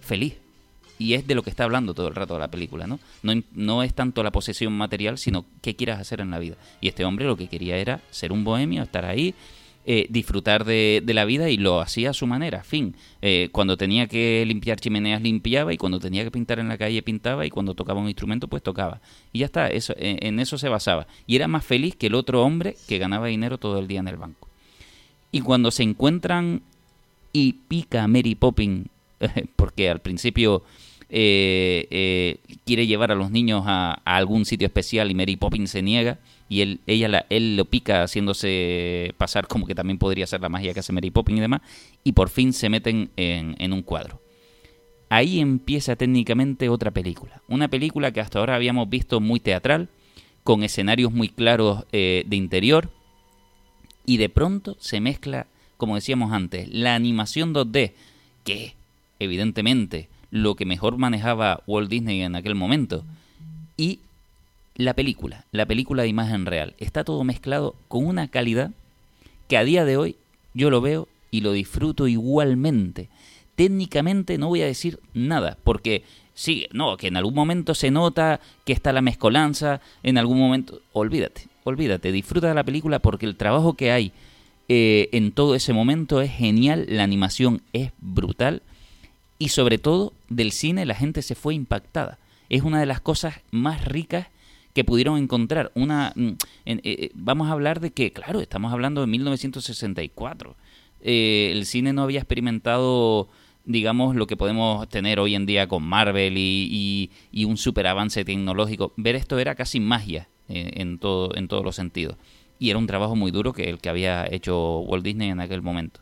feliz. 0.00 0.34
Y 0.98 1.14
es 1.14 1.26
de 1.26 1.34
lo 1.34 1.42
que 1.42 1.50
está 1.50 1.64
hablando 1.64 1.94
todo 1.94 2.08
el 2.08 2.14
rato 2.14 2.38
la 2.38 2.48
película, 2.48 2.86
¿no? 2.86 2.98
No, 3.22 3.32
no 3.54 3.82
es 3.82 3.92
tanto 3.94 4.22
la 4.22 4.30
posesión 4.30 4.72
material, 4.72 5.18
sino 5.18 5.44
qué 5.60 5.74
quieras 5.74 6.00
hacer 6.00 6.20
en 6.20 6.30
la 6.30 6.38
vida. 6.38 6.56
Y 6.80 6.88
este 6.88 7.04
hombre 7.04 7.26
lo 7.26 7.36
que 7.36 7.48
quería 7.48 7.76
era 7.76 8.00
ser 8.10 8.30
un 8.32 8.44
bohemio, 8.44 8.82
estar 8.82 9.04
ahí, 9.04 9.34
eh, 9.84 10.06
disfrutar 10.10 10.64
de, 10.64 11.02
la 11.06 11.24
vida 11.24 11.50
y 11.50 11.56
lo 11.56 11.80
hacía 11.80 12.10
a 12.10 12.12
su 12.12 12.26
manera, 12.26 12.62
fin. 12.62 12.94
Eh, 13.20 13.48
cuando 13.50 13.76
tenía 13.76 14.06
que 14.06 14.44
limpiar 14.46 14.78
chimeneas 14.78 15.20
limpiaba 15.22 15.72
y 15.72 15.76
cuando 15.76 15.98
tenía 15.98 16.22
que 16.22 16.30
pintar 16.30 16.60
en 16.60 16.68
la 16.68 16.78
calle 16.78 17.02
pintaba 17.02 17.44
y 17.44 17.50
cuando 17.50 17.74
tocaba 17.74 18.00
un 18.00 18.08
instrumento 18.08 18.46
pues 18.48 18.62
tocaba. 18.62 19.00
Y 19.32 19.40
ya 19.40 19.46
está, 19.46 19.68
eso, 19.68 19.94
en, 19.96 20.24
en 20.24 20.38
eso 20.38 20.56
se 20.56 20.68
basaba. 20.68 21.06
Y 21.26 21.36
era 21.36 21.48
más 21.48 21.64
feliz 21.64 21.96
que 21.96 22.06
el 22.06 22.14
otro 22.14 22.42
hombre 22.42 22.76
que 22.86 22.98
ganaba 22.98 23.26
dinero 23.26 23.58
todo 23.58 23.78
el 23.78 23.88
día 23.88 24.00
en 24.00 24.08
el 24.08 24.16
banco. 24.16 24.48
Y 25.32 25.40
cuando 25.40 25.70
se 25.70 25.82
encuentran 25.82 26.62
y 27.32 27.54
pica 27.54 28.04
a 28.04 28.08
Mary 28.08 28.34
Poppins, 28.34 28.86
porque 29.56 29.90
al 29.90 30.00
principio 30.00 30.62
eh, 31.08 31.86
eh, 31.90 32.36
quiere 32.64 32.86
llevar 32.86 33.10
a 33.10 33.14
los 33.14 33.30
niños 33.30 33.64
a, 33.66 34.00
a 34.04 34.16
algún 34.16 34.44
sitio 34.44 34.66
especial 34.66 35.10
y 35.10 35.14
Mary 35.14 35.36
Poppins 35.36 35.70
se 35.70 35.82
niega 35.82 36.18
y 36.52 36.60
él, 36.60 36.80
ella 36.86 37.08
la, 37.08 37.24
él 37.30 37.56
lo 37.56 37.64
pica 37.64 38.02
haciéndose 38.02 39.14
pasar 39.16 39.48
como 39.48 39.66
que 39.66 39.74
también 39.74 39.96
podría 39.96 40.26
ser 40.26 40.42
la 40.42 40.50
magia 40.50 40.74
que 40.74 40.80
hace 40.80 40.92
Mary 40.92 41.10
Poppins 41.10 41.38
y 41.38 41.40
demás, 41.40 41.62
y 42.04 42.12
por 42.12 42.28
fin 42.28 42.52
se 42.52 42.68
meten 42.68 43.08
en, 43.16 43.56
en 43.58 43.72
un 43.72 43.80
cuadro. 43.80 44.20
Ahí 45.08 45.40
empieza 45.40 45.96
técnicamente 45.96 46.68
otra 46.68 46.90
película. 46.90 47.40
Una 47.48 47.68
película 47.68 48.12
que 48.12 48.20
hasta 48.20 48.38
ahora 48.38 48.54
habíamos 48.54 48.90
visto 48.90 49.18
muy 49.18 49.40
teatral, 49.40 49.88
con 50.44 50.62
escenarios 50.62 51.10
muy 51.10 51.30
claros 51.30 51.86
eh, 51.90 52.24
de 52.26 52.36
interior, 52.36 52.90
y 54.04 54.18
de 54.18 54.28
pronto 54.28 54.76
se 54.78 55.00
mezcla, 55.00 55.46
como 55.78 55.94
decíamos 55.94 56.32
antes, 56.32 56.68
la 56.68 56.94
animación 56.94 57.54
2D, 57.54 57.92
que 58.44 58.74
evidentemente 59.18 60.10
lo 60.30 60.54
que 60.54 60.66
mejor 60.66 60.98
manejaba 60.98 61.62
Walt 61.66 61.88
Disney 61.88 62.20
en 62.20 62.36
aquel 62.36 62.56
momento, 62.56 63.06
y 63.78 64.00
la 64.74 64.94
película, 64.94 65.44
la 65.52 65.66
película 65.66 66.02
de 66.02 66.08
imagen 66.08 66.46
real. 66.46 66.74
Está 66.78 67.04
todo 67.04 67.24
mezclado 67.24 67.74
con 67.88 68.06
una 68.06 68.28
calidad 68.28 68.70
que 69.48 69.56
a 69.56 69.64
día 69.64 69.84
de 69.84 69.96
hoy 69.96 70.16
yo 70.54 70.70
lo 70.70 70.80
veo 70.80 71.08
y 71.30 71.40
lo 71.40 71.52
disfruto 71.52 72.08
igualmente. 72.08 73.08
Técnicamente 73.54 74.38
no 74.38 74.48
voy 74.48 74.62
a 74.62 74.66
decir 74.66 74.98
nada, 75.14 75.58
porque 75.62 76.04
sí, 76.34 76.66
no, 76.72 76.96
que 76.96 77.08
en 77.08 77.16
algún 77.16 77.34
momento 77.34 77.74
se 77.74 77.90
nota 77.90 78.40
que 78.64 78.72
está 78.72 78.92
la 78.92 79.02
mezcolanza, 79.02 79.80
en 80.02 80.16
algún 80.18 80.38
momento, 80.38 80.80
olvídate, 80.92 81.48
olvídate, 81.64 82.12
disfruta 82.12 82.48
de 82.48 82.54
la 82.54 82.64
película 82.64 82.98
porque 82.98 83.26
el 83.26 83.36
trabajo 83.36 83.74
que 83.74 83.92
hay 83.92 84.12
eh, 84.68 85.08
en 85.12 85.32
todo 85.32 85.54
ese 85.54 85.72
momento 85.72 86.20
es 86.20 86.32
genial, 86.32 86.86
la 86.88 87.02
animación 87.02 87.62
es 87.72 87.92
brutal 88.00 88.62
y 89.38 89.48
sobre 89.48 89.76
todo 89.78 90.12
del 90.28 90.52
cine 90.52 90.86
la 90.86 90.94
gente 90.94 91.20
se 91.20 91.34
fue 91.34 91.54
impactada. 91.54 92.18
Es 92.48 92.62
una 92.62 92.80
de 92.80 92.86
las 92.86 93.00
cosas 93.00 93.40
más 93.50 93.84
ricas 93.84 94.28
que 94.74 94.84
pudieron 94.84 95.18
encontrar. 95.18 95.70
Una, 95.74 96.12
mm, 96.16 96.28
eh, 96.66 96.80
eh, 96.84 97.10
vamos 97.14 97.48
a 97.48 97.52
hablar 97.52 97.80
de 97.80 97.90
que, 97.90 98.12
claro, 98.12 98.40
estamos 98.40 98.72
hablando 98.72 99.00
de 99.00 99.06
1964. 99.06 100.56
Eh, 101.00 101.50
el 101.52 101.66
cine 101.66 101.92
no 101.92 102.02
había 102.02 102.20
experimentado, 102.20 103.28
digamos, 103.64 104.14
lo 104.16 104.26
que 104.26 104.36
podemos 104.36 104.88
tener 104.88 105.18
hoy 105.20 105.34
en 105.34 105.46
día 105.46 105.66
con 105.68 105.82
Marvel 105.82 106.36
y, 106.38 106.68
y- 106.70 107.10
y 107.32 107.44
un 107.44 107.56
super 107.56 107.86
avance 107.86 108.24
tecnológico. 108.24 108.92
Ver 108.96 109.16
esto 109.16 109.38
era 109.38 109.54
casi 109.54 109.80
magia 109.80 110.28
eh, 110.48 110.70
en, 110.74 110.98
todo, 110.98 111.34
en 111.36 111.48
todos 111.48 111.64
los 111.64 111.76
sentidos. 111.76 112.16
Y 112.58 112.70
era 112.70 112.78
un 112.78 112.86
trabajo 112.86 113.16
muy 113.16 113.30
duro 113.32 113.52
que 113.52 113.68
el 113.68 113.78
que 113.78 113.88
había 113.88 114.26
hecho 114.30 114.78
Walt 114.80 115.04
Disney 115.04 115.30
en 115.30 115.40
aquel 115.40 115.62
momento. 115.62 116.00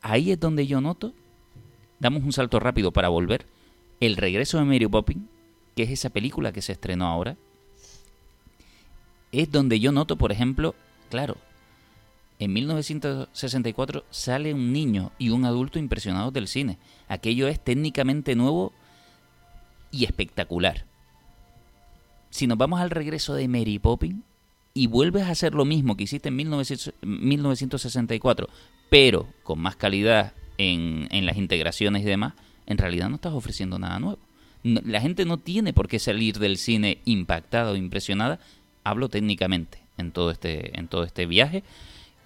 Ahí 0.00 0.30
es 0.30 0.38
donde 0.40 0.66
yo 0.66 0.80
noto, 0.80 1.12
damos 1.98 2.22
un 2.22 2.32
salto 2.32 2.58
rápido 2.60 2.92
para 2.92 3.08
volver, 3.08 3.46
el 4.00 4.16
regreso 4.16 4.58
de 4.58 4.64
Mary 4.64 4.86
Poppins, 4.86 5.24
que 5.76 5.84
es 5.84 5.90
esa 5.90 6.10
película 6.10 6.52
que 6.52 6.62
se 6.62 6.72
estrenó 6.72 7.06
ahora, 7.06 7.36
es 9.32 9.50
donde 9.50 9.80
yo 9.80 9.92
noto, 9.92 10.16
por 10.16 10.30
ejemplo, 10.30 10.74
claro, 11.10 11.36
en 12.38 12.52
1964 12.52 14.04
sale 14.10 14.52
un 14.52 14.72
niño 14.72 15.12
y 15.18 15.30
un 15.30 15.44
adulto 15.44 15.78
impresionados 15.78 16.32
del 16.32 16.48
cine. 16.48 16.78
Aquello 17.08 17.48
es 17.48 17.62
técnicamente 17.62 18.34
nuevo 18.34 18.72
y 19.90 20.04
espectacular. 20.04 20.84
Si 22.30 22.46
nos 22.46 22.58
vamos 22.58 22.80
al 22.80 22.90
regreso 22.90 23.34
de 23.34 23.46
Mary 23.46 23.78
Poppins 23.78 24.24
y 24.74 24.86
vuelves 24.86 25.24
a 25.24 25.30
hacer 25.30 25.54
lo 25.54 25.64
mismo 25.64 25.96
que 25.96 26.04
hiciste 26.04 26.30
en 26.30 26.36
1900 26.36 26.94
1964, 27.02 28.48
pero 28.90 29.28
con 29.42 29.60
más 29.60 29.76
calidad 29.76 30.32
en, 30.58 31.08
en 31.10 31.26
las 31.26 31.36
integraciones 31.36 32.02
y 32.02 32.06
demás, 32.06 32.34
en 32.66 32.78
realidad 32.78 33.08
no 33.08 33.16
estás 33.16 33.34
ofreciendo 33.34 33.78
nada 33.78 33.98
nuevo. 33.98 34.18
La 34.64 35.00
gente 35.00 35.24
no 35.24 35.38
tiene 35.38 35.72
por 35.72 35.88
qué 35.88 35.98
salir 35.98 36.38
del 36.38 36.56
cine 36.56 36.98
impactada 37.04 37.72
o 37.72 37.76
impresionada, 37.76 38.38
hablo 38.84 39.08
técnicamente 39.08 39.78
en 39.98 40.10
todo 40.12 40.30
este, 40.30 40.78
en 40.78 40.88
todo 40.88 41.04
este 41.04 41.26
viaje. 41.26 41.62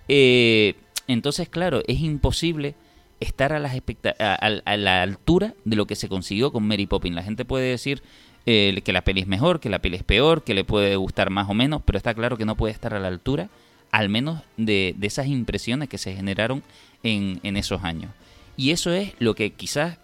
Eh, 0.08 0.74
entonces, 1.08 1.48
claro, 1.48 1.82
es 1.86 2.00
imposible 2.00 2.74
estar 3.20 3.52
a, 3.52 3.58
las 3.58 3.74
a, 4.18 4.34
a- 4.64 4.76
la 4.76 5.02
altura 5.02 5.54
de 5.64 5.76
lo 5.76 5.86
que 5.86 5.96
se 5.96 6.08
consiguió 6.08 6.52
con 6.52 6.66
Mary 6.66 6.86
Poppins. 6.86 7.14
La 7.16 7.22
gente 7.22 7.44
puede 7.44 7.70
decir 7.70 8.02
eh, 8.46 8.80
que 8.84 8.92
la 8.92 9.02
peli 9.02 9.22
es 9.22 9.26
mejor, 9.26 9.58
que 9.60 9.70
la 9.70 9.80
peli 9.80 9.96
es 9.96 10.02
peor, 10.04 10.44
que 10.44 10.54
le 10.54 10.64
puede 10.64 10.96
gustar 10.96 11.30
más 11.30 11.48
o 11.48 11.54
menos, 11.54 11.82
pero 11.84 11.96
está 11.96 12.14
claro 12.14 12.36
que 12.36 12.44
no 12.44 12.56
puede 12.56 12.72
estar 12.72 12.94
a 12.94 13.00
la 13.00 13.08
altura, 13.08 13.48
al 13.90 14.08
menos 14.08 14.42
de, 14.56 14.94
de 14.96 15.06
esas 15.06 15.26
impresiones 15.26 15.88
que 15.88 15.98
se 15.98 16.14
generaron 16.14 16.62
en, 17.02 17.40
en 17.42 17.56
esos 17.56 17.82
años. 17.84 18.10
Y 18.56 18.70
eso 18.70 18.92
es 18.92 19.12
lo 19.18 19.34
que 19.34 19.52
quizás 19.52 19.98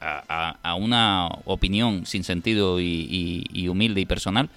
a, 0.00 0.74
una 0.78 1.28
opinión 1.46 2.06
sin 2.06 2.22
sentido 2.22 2.80
y- 2.80 3.44
y 3.52 3.68
humilde 3.68 4.00
y 4.00 4.06
personal, 4.06 4.50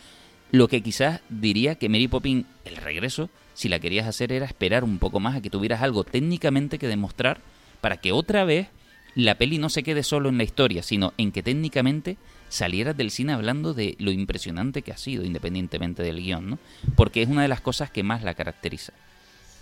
lo 0.52 0.68
que 0.68 0.82
quizás 0.82 1.22
diría 1.30 1.76
que 1.76 1.90
Mary 1.90 2.08
Poppins, 2.08 2.46
el 2.66 2.76
regreso, 2.78 3.30
si 3.54 3.70
la 3.70 3.80
querías 3.80 4.08
hacer 4.08 4.32
era 4.32 4.46
esperar 4.46 4.84
un 4.84 5.00
poco 5.00 5.20
más 5.20 5.36
a 5.36 5.42
que 5.42 5.50
tuvieras 5.50 5.82
algo 5.82 6.04
técnicamente 6.04 6.80
que 6.80 6.88
demostrar 6.88 7.42
para 7.82 7.98
que 7.98 8.12
otra 8.12 8.44
vez 8.46 8.68
la 9.16 9.36
peli 9.36 9.58
no 9.58 9.70
se 9.70 9.84
quede 9.84 10.04
solo 10.04 10.30
en 10.30 10.38
la 10.38 10.44
historia, 10.44 10.84
sino 10.84 11.14
en 11.18 11.32
que 11.32 11.44
técnicamente 11.44 12.18
salieras 12.48 12.96
del 12.96 13.12
cine 13.12 13.34
hablando 13.34 13.74
de 13.74 13.96
lo 14.00 14.12
impresionante 14.12 14.82
que 14.82 14.92
ha 14.92 14.98
sido, 14.98 15.24
independientemente 15.24 16.04
del 16.04 16.22
guion, 16.22 16.52
¿no? 16.52 16.60
Porque 16.96 17.22
es 17.22 17.30
una 17.30 17.42
de 17.42 17.48
las 17.48 17.62
cosas 17.62 17.92
que 17.92 18.04
más 18.04 18.24
la 18.24 18.34
caracteriza. 18.34 18.94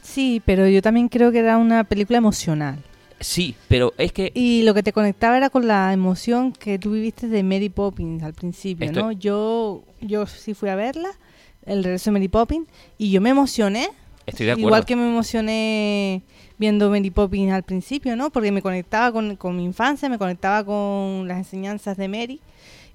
Sí, 0.03 0.41
pero 0.45 0.67
yo 0.67 0.81
también 0.81 1.09
creo 1.09 1.31
que 1.31 1.39
era 1.39 1.57
una 1.57 1.83
película 1.83 2.17
emocional. 2.17 2.79
Sí, 3.19 3.55
pero 3.67 3.93
es 3.97 4.11
que 4.13 4.31
Y 4.35 4.61
lo 4.63 4.73
que 4.73 4.83
te 4.83 4.93
conectaba 4.93 5.37
era 5.37 5.49
con 5.49 5.67
la 5.67 5.91
emoción 5.93 6.51
que 6.53 6.77
tú 6.77 6.91
viviste 6.91 7.27
de 7.27 7.41
Mary 7.43 7.69
Poppins 7.69 8.21
al 8.23 8.33
principio, 8.33 8.85
Estoy- 8.85 9.01
¿no? 9.03 9.11
Yo, 9.11 9.83
yo 10.01 10.25
sí 10.27 10.53
fui 10.53 10.69
a 10.69 10.75
verla, 10.75 11.09
el 11.65 11.83
regreso 11.83 12.11
de 12.11 12.13
Mary 12.13 12.27
Poppins, 12.27 12.67
y 12.97 13.09
yo 13.11 13.19
me 13.19 13.29
emocioné. 13.31 13.89
estoy 14.25 14.45
de 14.45 14.51
acuerdo. 14.51 14.67
Igual 14.67 14.85
que 14.85 14.95
me 14.95 15.07
emocioné 15.07 16.21
viendo 16.59 16.89
Mary 16.91 17.09
Poppins 17.09 17.51
al 17.53 17.63
principio, 17.63 18.15
¿no? 18.15 18.29
Porque 18.29 18.51
me 18.51 18.61
conectaba 18.61 19.11
con, 19.11 19.35
con 19.35 19.55
mi 19.57 19.63
infancia, 19.63 20.09
me 20.09 20.17
conectaba 20.19 20.63
con 20.63 21.27
las 21.27 21.37
enseñanzas 21.39 21.97
de 21.97 22.07
Mary. 22.07 22.39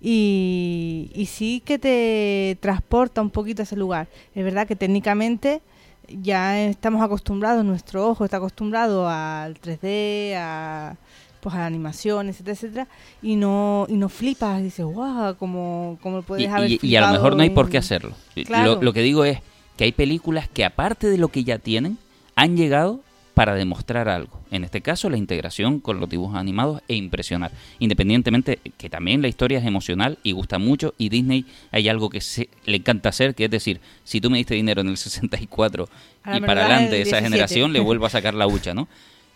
Y, 0.01 1.11
y 1.15 1.27
sí 1.27 1.63
que 1.65 1.79
te 1.79 2.57
transporta 2.61 3.23
un 3.23 3.31
poquito 3.31 3.63
a 3.63 3.65
ese 3.65 3.77
lugar. 3.77 4.09
Es 4.35 4.43
verdad 4.45 4.67
que 4.67 4.75
técnicamente 4.77 5.63
ya 6.09 6.61
estamos 6.61 7.03
acostumbrados, 7.03 7.65
nuestro 7.65 8.07
ojo 8.09 8.25
está 8.25 8.39
acostumbrado 8.39 9.09
al 9.09 9.55
3D, 9.61 10.35
a, 10.37 10.97
pues 11.41 11.55
a 11.55 11.59
la 11.59 11.67
animación, 11.67 12.29
etcétera, 12.29 12.53
etcétera, 12.55 12.89
y 13.23 13.37
no, 13.37 13.87
y 13.89 13.95
no 13.95 14.09
flipas, 14.09 14.61
y 14.61 14.65
dices, 14.65 14.85
guau, 14.85 15.37
como, 15.37 15.99
como 16.03 16.23
puedes 16.23 16.45
Y, 16.45 16.49
haber 16.49 16.71
y- 16.71 16.79
y 16.83 16.97
a 16.97 17.01
lo 17.07 17.13
mejor 17.13 17.37
no 17.37 17.43
hay 17.43 17.51
por 17.51 17.69
qué 17.69 17.79
hacerlo. 17.79 18.13
Claro. 18.47 18.77
Lo, 18.77 18.83
lo 18.83 18.93
que 18.93 19.01
digo 19.03 19.25
es 19.25 19.41
que 19.77 19.85
hay 19.85 19.93
películas 19.93 20.49
que 20.49 20.65
aparte 20.65 21.09
de 21.09 21.19
lo 21.19 21.29
que 21.29 21.45
ya 21.45 21.59
tienen, 21.59 21.99
han 22.37 22.57
llegado 22.57 23.01
para 23.35 23.55
demostrar 23.55 24.09
algo. 24.11 24.41
En 24.51 24.63
este 24.63 24.83
caso, 24.83 25.09
la 25.09 25.17
integración 25.17 25.81
con 25.81 26.01
los 26.01 26.09
dibujos 26.11 26.37
animados 26.37 26.83
e 26.89 26.95
impresionar. 26.97 27.51
Independientemente 27.79 28.59
que 28.77 28.91
también 28.91 29.23
la 29.23 29.29
historia 29.29 29.59
es 29.59 29.65
emocional 29.65 30.19
y 30.23 30.33
gusta 30.33 30.59
mucho 30.59 30.95
y 30.99 31.09
Disney 31.09 31.47
hay 31.71 31.89
algo 31.89 32.11
que 32.11 32.21
se- 32.21 32.49
le 32.67 32.77
encanta 32.77 33.09
hacer, 33.09 33.35
que 33.35 33.47
es 33.47 33.51
decir, 33.51 33.81
si 34.05 34.21
tú 34.21 34.29
me 34.31 34.37
diste 34.39 34.55
dinero 34.55 34.83
en 34.83 34.89
el 34.89 34.97
64 34.99 35.89
Ahora 36.25 36.37
y 36.39 36.41
me 36.43 36.47
para 36.47 36.67
adelante 36.67 36.97
el 36.97 37.03
esa 37.03 37.17
17. 37.21 37.23
generación 37.31 37.73
le 37.73 37.81
vuelvo 37.81 38.05
a 38.07 38.11
sacar 38.11 38.35
la 38.35 38.47
hucha, 38.47 38.75
¿no? 38.75 38.87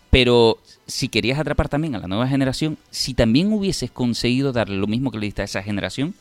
Pero 0.09 0.57
si 0.85 1.09
querías 1.09 1.37
atrapar 1.39 1.67
también 1.67 1.95
a 1.95 1.99
la 1.99 2.07
nueva 2.07 2.27
generación, 2.27 2.77
si 2.91 3.13
también 3.13 3.51
hubieses 3.51 3.91
conseguido 3.91 4.53
darle 4.53 4.77
lo 4.77 4.87
mismo 4.87 5.11
que 5.11 5.17
le 5.19 5.25
diste 5.25 5.41
a 5.41 5.45
esa 5.45 5.61
generación, 5.63 6.13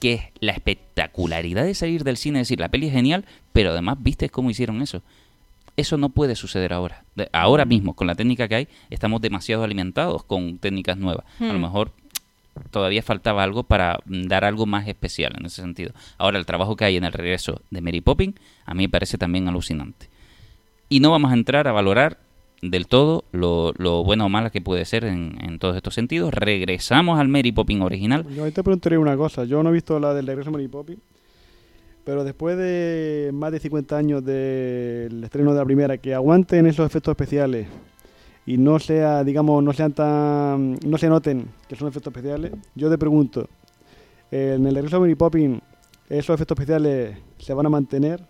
que 0.00 0.12
es 0.14 0.22
la 0.40 0.52
espectacularidad 0.52 1.64
de 1.64 1.74
salir 1.74 2.04
del 2.04 2.16
cine 2.18 2.38
y 2.38 2.42
decir, 2.42 2.60
la 2.60 2.68
peli 2.68 2.88
es 2.88 2.92
genial, 2.92 3.24
pero 3.52 3.70
además 3.70 3.96
viste 4.00 4.28
cómo 4.28 4.50
hicieron 4.50 4.82
eso. 4.82 5.00
Eso 5.76 5.96
no 5.96 6.08
puede 6.10 6.36
suceder 6.36 6.72
ahora. 6.72 7.04
Ahora 7.32 7.64
mismo, 7.64 7.94
con 7.94 8.06
la 8.06 8.14
técnica 8.14 8.46
que 8.48 8.54
hay, 8.54 8.68
estamos 8.90 9.20
demasiado 9.20 9.64
alimentados 9.64 10.22
con 10.24 10.58
técnicas 10.58 10.96
nuevas. 10.96 11.24
A 11.40 11.44
lo 11.46 11.54
Hmm. 11.54 11.62
mejor 11.62 11.90
todavía 12.70 13.02
faltaba 13.02 13.42
algo 13.42 13.64
para 13.64 13.98
mm, 14.06 14.22
dar 14.28 14.44
algo 14.44 14.66
más 14.66 14.86
especial 14.86 15.34
en 15.38 15.46
ese 15.46 15.60
sentido. 15.62 15.92
Ahora, 16.18 16.38
el 16.38 16.46
trabajo 16.46 16.76
que 16.76 16.84
hay 16.84 16.96
en 16.96 17.04
el 17.04 17.12
regreso 17.12 17.60
de 17.70 17.80
Mary 17.80 18.00
Poppins, 18.00 18.36
a 18.64 18.74
mí 18.74 18.84
me 18.84 18.88
parece 18.88 19.18
también 19.18 19.48
alucinante. 19.48 20.08
Y 20.88 21.00
no 21.00 21.10
vamos 21.10 21.32
a 21.32 21.34
entrar 21.34 21.66
a 21.66 21.72
valorar 21.72 22.18
del 22.62 22.86
todo 22.86 23.24
lo, 23.32 23.72
lo 23.76 24.04
buena 24.04 24.24
o 24.24 24.28
mala 24.28 24.50
que 24.50 24.60
puede 24.60 24.84
ser 24.84 25.04
en, 25.04 25.36
en 25.42 25.58
todos 25.58 25.74
estos 25.76 25.94
sentidos. 25.94 26.32
Regresamos 26.32 27.18
al 27.18 27.26
Mary 27.28 27.50
Poppins 27.50 27.82
original. 27.82 28.24
Yo 28.32 28.44
ahí 28.44 28.52
te 28.52 28.62
preguntaría 28.62 29.00
una 29.00 29.16
cosa. 29.16 29.44
Yo 29.44 29.62
no 29.64 29.70
he 29.70 29.72
visto 29.72 29.98
la 29.98 30.14
del 30.14 30.26
regreso 30.26 30.50
de 30.50 30.52
Mary 30.52 30.68
Poppins, 30.68 31.00
pero 32.04 32.22
después 32.22 32.56
de 32.56 33.30
más 33.32 33.50
de 33.50 33.58
50 33.58 33.96
años 33.96 34.24
del 34.24 35.24
estreno 35.24 35.52
de 35.52 35.58
la 35.58 35.64
primera, 35.64 35.98
que 35.98 36.14
aguanten 36.14 36.66
esos 36.66 36.86
efectos 36.86 37.12
especiales 37.12 37.66
y 38.46 38.58
no 38.58 38.78
sea, 38.78 39.24
digamos, 39.24 39.64
no 39.64 39.72
sean 39.72 39.92
tan, 39.92 40.74
no 40.86 40.98
se 40.98 41.08
noten 41.08 41.48
que 41.66 41.76
son 41.76 41.88
efectos 41.88 42.12
especiales, 42.14 42.52
yo 42.74 42.90
te 42.90 42.98
pregunto, 42.98 43.48
en 44.30 44.66
el 44.66 44.74
regreso 44.74 44.96
de 44.96 45.00
Mary 45.00 45.14
Poppins, 45.14 45.60
¿esos 46.08 46.34
efectos 46.34 46.56
especiales 46.58 47.16
se 47.38 47.54
van 47.54 47.66
a 47.66 47.70
mantener? 47.70 48.22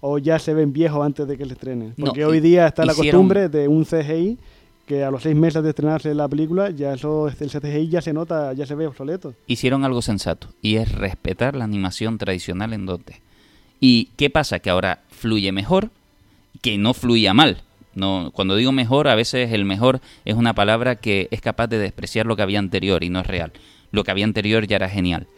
¿O 0.00 0.18
ya 0.18 0.38
se 0.38 0.52
ven 0.52 0.72
viejos 0.72 1.04
antes 1.04 1.26
de 1.26 1.36
que 1.36 1.46
se 1.46 1.52
estrenen? 1.52 1.94
Porque 1.98 2.24
hoy 2.24 2.40
día 2.40 2.66
está 2.66 2.84
la 2.84 2.94
costumbre 2.94 3.48
de 3.48 3.68
un 3.68 3.84
CGI 3.84 4.38
que 4.86 5.04
a 5.04 5.10
los 5.10 5.22
seis 5.22 5.36
meses 5.36 5.62
de 5.62 5.70
estrenarse 5.70 6.14
la 6.14 6.28
película, 6.28 6.70
ya 6.70 6.94
eso, 6.94 7.28
el 7.28 7.50
CGI 7.50 7.88
ya 7.88 8.02
se 8.02 8.12
nota, 8.12 8.52
ya 8.52 8.66
se 8.66 8.74
ve 8.74 8.86
obsoleto. 8.86 9.34
hicieron 9.46 9.84
algo 9.84 10.02
sensato 10.02 10.48
y 10.60 10.76
es 10.76 10.92
respetar 10.92 11.56
la 11.56 11.64
animación 11.64 12.18
tradicional 12.18 12.72
en 12.72 12.86
2D. 12.86 13.20
¿Y 13.80 14.10
qué 14.16 14.30
pasa? 14.30 14.60
Que 14.60 14.70
ahora 14.70 15.02
fluye 15.08 15.52
mejor, 15.52 15.90
que 16.62 16.78
no 16.78 16.94
fluía 16.94 17.34
mal. 17.34 17.62
No, 17.94 18.30
cuando 18.34 18.56
digo 18.56 18.72
mejor, 18.72 19.08
a 19.08 19.14
veces 19.14 19.52
el 19.52 19.64
mejor 19.64 20.00
es 20.24 20.34
una 20.34 20.54
palabra 20.54 20.96
que 20.96 21.28
es 21.30 21.40
capaz 21.40 21.68
de 21.68 21.78
despreciar 21.78 22.26
lo 22.26 22.36
que 22.36 22.42
había 22.42 22.58
anterior 22.58 23.04
y 23.04 23.10
no 23.10 23.20
es 23.20 23.26
real. 23.26 23.52
Lo 23.90 24.02
que 24.04 24.10
había 24.10 24.24
anterior 24.24 24.66
ya 24.66 24.76
era 24.76 24.88
genial. 24.88 25.28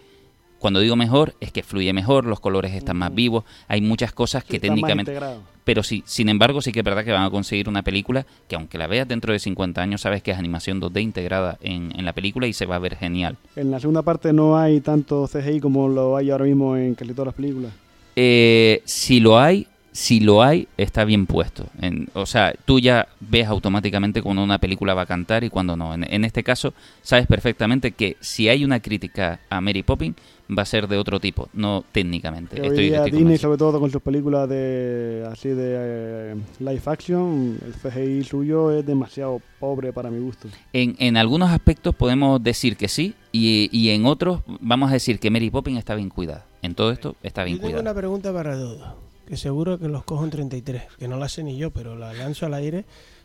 Cuando 0.58 0.80
digo 0.80 0.96
mejor, 0.96 1.34
es 1.40 1.52
que 1.52 1.62
fluye 1.62 1.92
mejor, 1.92 2.24
los 2.24 2.40
colores 2.40 2.72
están 2.72 2.96
más 2.96 3.14
vivos, 3.14 3.44
hay 3.68 3.82
muchas 3.82 4.12
cosas 4.12 4.42
que 4.42 4.58
técnicamente... 4.58 5.18
Pero 5.66 5.82
sí, 5.82 6.04
sin 6.06 6.28
embargo, 6.28 6.62
sí 6.62 6.70
que 6.70 6.78
es 6.78 6.84
verdad 6.84 7.04
que 7.04 7.10
van 7.10 7.24
a 7.24 7.30
conseguir 7.30 7.68
una 7.68 7.82
película 7.82 8.24
que 8.46 8.54
aunque 8.54 8.78
la 8.78 8.86
veas 8.86 9.08
dentro 9.08 9.32
de 9.32 9.40
50 9.40 9.82
años, 9.82 10.00
sabes 10.00 10.22
que 10.22 10.30
es 10.30 10.38
animación 10.38 10.80
2D 10.80 11.02
integrada 11.02 11.58
en, 11.60 11.92
en 11.98 12.04
la 12.04 12.12
película 12.12 12.46
y 12.46 12.52
se 12.52 12.66
va 12.66 12.76
a 12.76 12.78
ver 12.78 12.94
genial. 12.94 13.36
En 13.56 13.72
la 13.72 13.80
segunda 13.80 14.02
parte 14.02 14.32
no 14.32 14.56
hay 14.56 14.80
tanto 14.80 15.26
CGI 15.26 15.58
como 15.58 15.88
lo 15.88 16.16
hay 16.16 16.30
ahora 16.30 16.44
mismo 16.44 16.76
en 16.76 16.94
casi 16.94 17.10
todas 17.10 17.26
las 17.26 17.34
películas. 17.34 17.72
Eh, 18.14 18.80
si 18.84 19.18
lo 19.18 19.40
hay, 19.40 19.66
si 19.96 20.20
lo 20.20 20.42
hay, 20.42 20.68
está 20.76 21.04
bien 21.06 21.24
puesto. 21.26 21.66
En- 21.80 22.08
o 22.12 22.26
sea, 22.26 22.52
tú 22.66 22.78
ya 22.78 23.08
ves 23.20 23.46
automáticamente 23.46 24.20
cuando 24.20 24.42
una 24.44 24.58
película 24.58 24.92
va 24.92 25.02
a 25.02 25.06
cantar 25.06 25.42
y 25.42 25.48
cuando 25.48 25.74
no. 25.76 25.94
En, 25.94 26.04
en 26.12 26.24
este 26.24 26.42
caso, 26.44 26.74
sabes 27.02 27.26
perfectamente 27.26 27.92
que 27.92 28.16
si 28.20 28.48
hay 28.50 28.62
una 28.64 28.80
crítica 28.80 29.40
a 29.48 29.60
Mary 29.62 29.82
Poppins, 29.82 30.16
va 30.56 30.62
a 30.62 30.66
ser 30.66 30.86
de 30.86 30.96
otro 30.98 31.18
tipo, 31.18 31.48
no 31.54 31.82
técnicamente. 31.92 32.56
Estoy, 32.56 32.84
día 32.88 32.96
estoy 32.98 33.10
Disney, 33.10 33.22
convencido. 33.22 33.48
sobre 33.48 33.58
todo 33.58 33.80
con 33.80 33.90
sus 33.90 34.02
películas 34.02 34.48
de 34.48 35.26
así 35.32 35.48
de 35.48 35.54
eh, 35.76 36.34
live 36.60 36.82
action, 36.86 37.58
el 37.64 37.72
CGI 37.74 38.22
suyo 38.22 38.70
es 38.78 38.84
demasiado 38.86 39.40
pobre 39.58 39.92
para 39.92 40.10
mi 40.10 40.20
gusto. 40.20 40.46
En, 40.72 40.94
en 40.98 41.16
algunos 41.16 41.50
aspectos 41.50 41.94
podemos 41.96 42.40
decir 42.42 42.76
que 42.76 42.86
sí 42.88 43.14
y, 43.32 43.68
y 43.72 43.88
en 43.90 44.04
otros 44.06 44.42
vamos 44.60 44.90
a 44.90 44.92
decir 44.92 45.18
que 45.18 45.30
Mary 45.30 45.50
Poppins 45.50 45.78
está 45.78 45.94
bien 45.96 46.10
cuidada. 46.10 46.44
En 46.62 46.74
todo 46.74 46.92
esto 46.92 47.16
está 47.22 47.42
bien 47.44 47.56
Yo 47.56 47.62
tengo 47.62 47.72
cuidada. 47.72 47.90
una 47.90 47.98
pregunta 47.98 48.32
para 48.32 48.54
todos, 48.54 48.94
que 49.26 49.36
seguro 49.36 49.78
que 49.78 49.88
los 49.88 50.04
cojo 50.04 50.24
en 50.24 50.30
33, 50.30 50.82
que 50.98 51.08
no 51.08 51.16
la 51.16 51.28
sé 51.28 51.42
ni 51.42 51.56
yo, 51.56 51.70
pero 51.70 51.96
la 51.96 52.12
lanzo 52.12 52.46
al 52.46 52.54
aire 52.54 52.84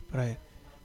para 0.10 0.26
ver. 0.26 0.38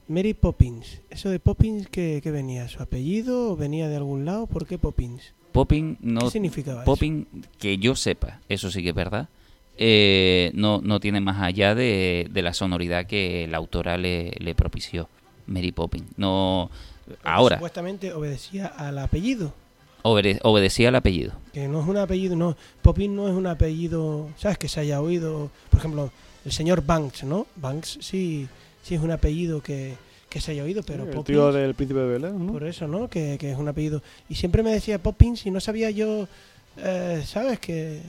Mary 0.07 0.33
Poppins, 0.33 1.01
¿eso 1.09 1.29
de 1.29 1.39
Poppins 1.39 1.87
qué, 1.89 2.21
qué 2.23 2.31
venía? 2.31 2.69
¿Su 2.69 2.81
apellido 2.81 3.51
o 3.51 3.55
venía 3.57 3.89
de 3.89 3.97
algún 3.97 4.23
lado? 4.23 4.47
¿Por 4.47 4.65
qué 4.65 4.77
Poppins? 4.77 5.33
Poppins 5.51 5.97
no, 5.99 6.21
¿Qué 6.21 6.29
significaba 6.29 6.83
eso? 6.83 6.85
Popping, 6.85 7.27
que 7.59 7.77
yo 7.77 7.93
sepa, 7.95 8.39
eso 8.47 8.71
sí 8.71 8.83
que 8.83 8.89
es 8.89 8.95
verdad, 8.95 9.27
eh, 9.75 10.51
no, 10.53 10.79
no 10.81 10.99
tiene 10.99 11.19
más 11.19 11.41
allá 11.41 11.75
de, 11.75 12.27
de 12.31 12.41
la 12.41 12.53
sonoridad 12.53 13.05
que 13.05 13.47
la 13.49 13.57
autora 13.57 13.97
le, 13.97 14.31
le 14.39 14.55
propició, 14.55 15.09
Mary 15.45 15.71
Poppins. 15.71 16.05
No, 16.15 16.69
Porque 17.05 17.19
ahora, 17.23 17.57
Supuestamente 17.57 18.13
obedecía 18.13 18.67
al 18.67 18.97
apellido, 18.99 19.53
obede- 20.03 20.39
obedecía 20.43 20.89
al 20.89 20.95
apellido. 20.95 21.33
que 21.53 21.67
no 21.67 21.81
es 21.81 21.87
un 21.87 21.97
apellido, 21.97 22.35
no. 22.35 22.55
Poppins 22.81 23.13
no 23.13 23.27
es 23.27 23.33
un 23.33 23.47
apellido, 23.47 24.29
¿sabes? 24.37 24.57
Que 24.57 24.67
se 24.67 24.79
haya 24.79 25.01
oído, 25.01 25.49
por 25.69 25.79
ejemplo, 25.79 26.11
el 26.45 26.51
señor 26.51 26.85
Banks, 26.85 27.23
¿no? 27.23 27.47
Banks 27.55 27.97
sí, 28.01 28.47
sí 28.83 28.95
es 28.95 29.01
un 29.01 29.11
apellido 29.11 29.61
que, 29.61 29.95
que 30.29 30.39
se 30.39 30.51
haya 30.51 30.63
oído, 30.63 30.83
pero 30.83 31.03
el 31.03 31.09
Poppins... 31.09 31.25
tío 31.25 31.51
del 31.51 31.73
príncipe 31.73 31.99
de 31.99 32.05
Bel 32.07 32.23
Air, 32.25 32.33
¿no? 32.33 32.53
Por 32.53 32.63
eso, 32.65 32.87
¿no? 32.87 33.09
Que, 33.09 33.37
que 33.39 33.51
es 33.51 33.57
un 33.57 33.67
apellido. 33.67 34.01
Y 34.29 34.35
siempre 34.35 34.63
me 34.63 34.71
decía 34.71 34.99
Poppins 35.01 35.45
y 35.45 35.51
no 35.51 35.59
sabía 35.59 35.89
yo, 35.89 36.27
eh, 36.77 37.23
¿sabes? 37.25 37.59
Que, 37.59 38.01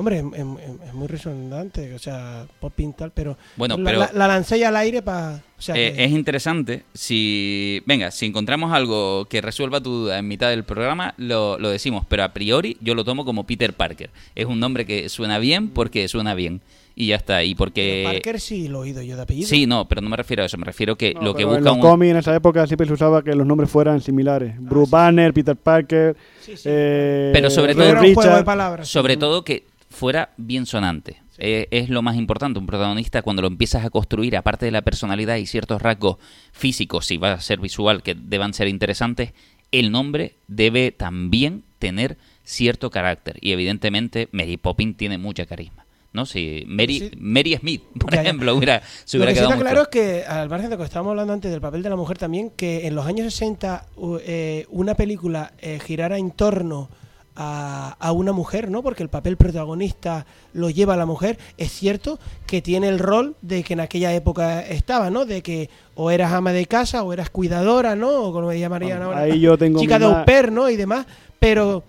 hombre, 0.00 0.18
es, 0.18 0.24
es- 0.24 0.88
es 0.88 0.94
muy 0.94 1.06
resonante, 1.06 1.94
o 1.94 1.98
sea, 1.98 2.46
Poppins 2.58 2.96
tal, 2.96 3.12
pero, 3.12 3.36
Bueno, 3.56 3.76
la, 3.76 3.84
pero 3.84 3.98
la- 4.00 4.10
la 4.14 4.26
lancé 4.28 4.58
ya 4.58 4.68
al 4.68 4.76
aire 4.76 5.02
para... 5.02 5.42
O 5.58 5.62
sea, 5.62 5.74
eh, 5.76 5.92
que- 5.94 6.04
es 6.04 6.10
interesante 6.10 6.82
si, 6.94 7.82
venga, 7.86 8.10
si 8.10 8.26
encontramos 8.26 8.72
algo 8.72 9.26
que 9.26 9.40
resuelva 9.40 9.80
tu 9.80 9.90
duda 9.90 10.18
en 10.18 10.26
mitad 10.26 10.48
del 10.50 10.64
programa, 10.64 11.14
lo, 11.18 11.58
lo 11.58 11.68
decimos, 11.70 12.04
pero 12.08 12.24
a 12.24 12.32
priori 12.32 12.76
yo 12.80 12.94
lo 12.94 13.04
tomo 13.04 13.24
como 13.24 13.44
Peter 13.46 13.72
Parker. 13.74 14.10
Es 14.34 14.46
un 14.46 14.58
nombre 14.58 14.86
que 14.86 15.08
suena 15.08 15.38
bien 15.38 15.68
porque 15.68 16.08
suena 16.08 16.34
bien. 16.34 16.60
Y 16.96 17.06
ya 17.06 17.16
está, 17.16 17.44
y 17.44 17.54
porque... 17.54 18.02
pero 18.04 18.14
Parker 18.14 18.40
sí 18.40 18.68
lo 18.68 18.78
he 18.78 18.82
oído 18.88 19.00
yo 19.02 19.16
de 19.16 19.22
apellido. 19.22 19.48
Sí, 19.48 19.66
no, 19.66 19.86
pero 19.88 20.00
no 20.02 20.10
me 20.10 20.16
refiero 20.16 20.42
a 20.42 20.46
eso, 20.46 20.58
me 20.58 20.64
refiero 20.64 20.96
que 20.96 21.14
No, 21.14 21.22
lo 21.22 21.34
que 21.34 21.44
pero 21.44 21.50
en 21.56 21.60
busca 21.62 21.70
los 21.70 21.76
un... 21.76 21.80
cómics 21.82 22.10
en 22.10 22.16
esa 22.18 22.34
época 22.34 22.66
siempre 22.66 22.86
se 22.86 22.92
usaba 22.92 23.22
que 23.22 23.34
los 23.34 23.46
nombres 23.46 23.70
fueran 23.70 24.00
similares. 24.02 24.54
Bruce 24.58 24.90
Banner, 24.90 25.32
Peter 25.32 25.56
Parker, 25.56 26.16
Sí, 26.40 26.56
sí. 26.56 26.62
eh, 26.66 27.30
Pero 27.32 27.48
sobre 27.48 27.74
todo- 27.74 27.90
un 27.90 28.14
juego 28.14 28.36
de 28.36 28.44
palabras. 28.44 28.88
Sobre 28.88 29.16
todo 29.16 29.44
que 29.44 29.64
fuera 29.90 30.30
bien 30.36 30.66
sonante. 30.66 31.16
Eh, 31.38 31.68
es 31.70 31.88
lo 31.88 32.02
más 32.02 32.16
importante. 32.16 32.58
Un 32.58 32.66
protagonista, 32.66 33.22
cuando 33.22 33.42
lo 33.42 33.48
empiezas 33.48 33.84
a 33.84 33.90
construir, 33.90 34.36
aparte 34.36 34.66
de 34.66 34.72
la 34.72 34.82
personalidad 34.82 35.36
y 35.36 35.46
ciertos 35.46 35.80
rasgos 35.82 36.16
físicos, 36.52 37.06
si 37.06 37.16
va 37.16 37.32
a 37.32 37.40
ser 37.40 37.60
visual, 37.60 38.02
que 38.02 38.14
deban 38.14 38.54
ser 38.54 38.68
interesantes, 38.68 39.32
el 39.72 39.90
nombre 39.90 40.36
debe 40.48 40.90
también 40.92 41.64
tener 41.78 42.18
cierto 42.44 42.90
carácter. 42.90 43.36
Y 43.40 43.52
evidentemente, 43.52 44.28
Mary 44.32 44.56
Poppins 44.56 44.96
tiene 44.96 45.18
mucha 45.18 45.46
carisma. 45.46 45.84
¿No? 46.12 46.26
Si 46.26 46.64
Mary, 46.66 46.98
Sí. 46.98 47.10
Mary 47.20 47.56
Smith, 47.56 47.82
por 47.98 48.10
Ya, 48.10 48.16
ya. 48.16 48.22
ejemplo, 48.22 48.52
hubiera, 48.56 48.82
se 49.04 49.16
Lo 49.16 49.24
que 49.26 49.30
sí 49.30 49.34
quedado 49.36 49.52
está 49.52 49.62
claro 49.62 49.82
es 49.82 49.88
que, 49.88 50.24
al 50.24 50.48
margen 50.50 50.68
de 50.68 50.74
lo 50.74 50.78
que 50.80 50.86
estábamos 50.86 51.10
hablando 51.12 51.32
antes 51.32 51.52
del 51.52 51.60
papel 51.60 51.84
de 51.84 51.88
la 51.88 51.94
mujer 51.94 52.18
también, 52.18 52.50
que 52.50 52.88
en 52.88 52.96
los 52.96 53.06
años 53.06 53.32
60 53.32 53.86
u- 53.94 54.18
eh, 54.20 54.66
una 54.70 54.96
película 54.96 55.52
eh, 55.60 55.78
girara 55.78 56.18
en 56.18 56.32
torno 56.32 56.90
a, 57.36 57.96
a 57.98 58.12
una 58.12 58.32
mujer, 58.32 58.70
¿no? 58.70 58.82
Porque 58.82 59.02
el 59.02 59.08
papel 59.08 59.36
protagonista 59.36 60.26
lo 60.52 60.70
lleva 60.70 60.96
la 60.96 61.06
mujer. 61.06 61.38
Es 61.56 61.72
cierto 61.72 62.18
que 62.46 62.62
tiene 62.62 62.88
el 62.88 62.98
rol 62.98 63.36
de 63.42 63.62
que 63.62 63.74
en 63.74 63.80
aquella 63.80 64.12
época 64.14 64.60
estaba, 64.60 65.10
¿no? 65.10 65.24
De 65.24 65.42
que 65.42 65.70
o 65.94 66.10
eras 66.10 66.32
ama 66.32 66.52
de 66.52 66.66
casa 66.66 67.02
o 67.02 67.12
eras 67.12 67.30
cuidadora, 67.30 67.94
¿no? 67.96 68.24
O 68.24 68.32
como 68.32 68.48
me 68.48 68.58
llamarían 68.58 69.02
ahora. 69.02 69.20
ahí 69.20 69.40
yo 69.40 69.56
tengo 69.56 69.80
chica 69.80 69.98
de 69.98 70.04
au 70.06 70.24
pair, 70.24 70.50
¿no? 70.50 70.68
Y 70.68 70.76
demás. 70.76 71.06
Pero 71.38 71.84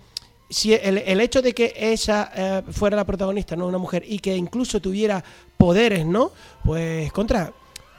si 0.48 0.74
el, 0.74 0.98
el 0.98 1.20
hecho 1.20 1.42
de 1.42 1.54
que 1.54 1.74
esa 1.76 2.30
eh, 2.34 2.62
fuera 2.70 2.96
la 2.96 3.04
protagonista, 3.04 3.56
no 3.56 3.66
una 3.66 3.78
mujer, 3.78 4.04
y 4.06 4.18
que 4.18 4.36
incluso 4.36 4.80
tuviera 4.80 5.22
poderes, 5.56 6.04
¿no? 6.06 6.32
Pues 6.64 7.12
contra, 7.12 7.52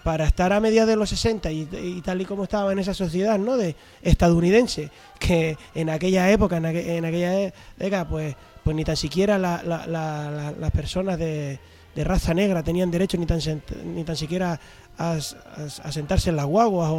para 0.03 0.25
estar 0.25 0.51
a 0.51 0.59
mediados 0.59 0.89
de 0.89 0.95
los 0.97 1.09
60 1.09 1.51
y, 1.51 1.67
y 1.71 2.01
tal 2.01 2.21
y 2.21 2.25
como 2.25 2.43
estaba 2.43 2.71
en 2.71 2.79
esa 2.79 2.93
sociedad, 2.93 3.39
¿no? 3.39 3.55
De 3.57 3.75
estadounidense, 4.01 4.89
que 5.19 5.57
en 5.75 5.89
aquella 5.89 6.29
época, 6.31 6.57
en, 6.57 6.65
en 6.65 7.05
aquella 7.05 7.53
década, 7.77 8.07
pues, 8.07 8.35
pues 8.63 8.75
ni 8.75 8.83
tan 8.83 8.97
siquiera 8.97 9.37
la- 9.37 9.61
la- 9.63 9.87
la- 9.87 10.29
la- 10.31 10.51
las 10.51 10.71
personas 10.71 11.17
de, 11.17 11.59
raza 11.95 12.33
negra 12.33 12.63
tenían 12.63 12.89
derecho 12.91 13.17
ni 13.17 13.25
tan, 13.25 13.39
ni 13.95 14.03
tan 14.03 14.15
siquiera 14.15 14.59
a, 14.97 15.17
sentarse 15.91 16.29
en 16.31 16.35
las 16.37 16.45
guaguas 16.45 16.89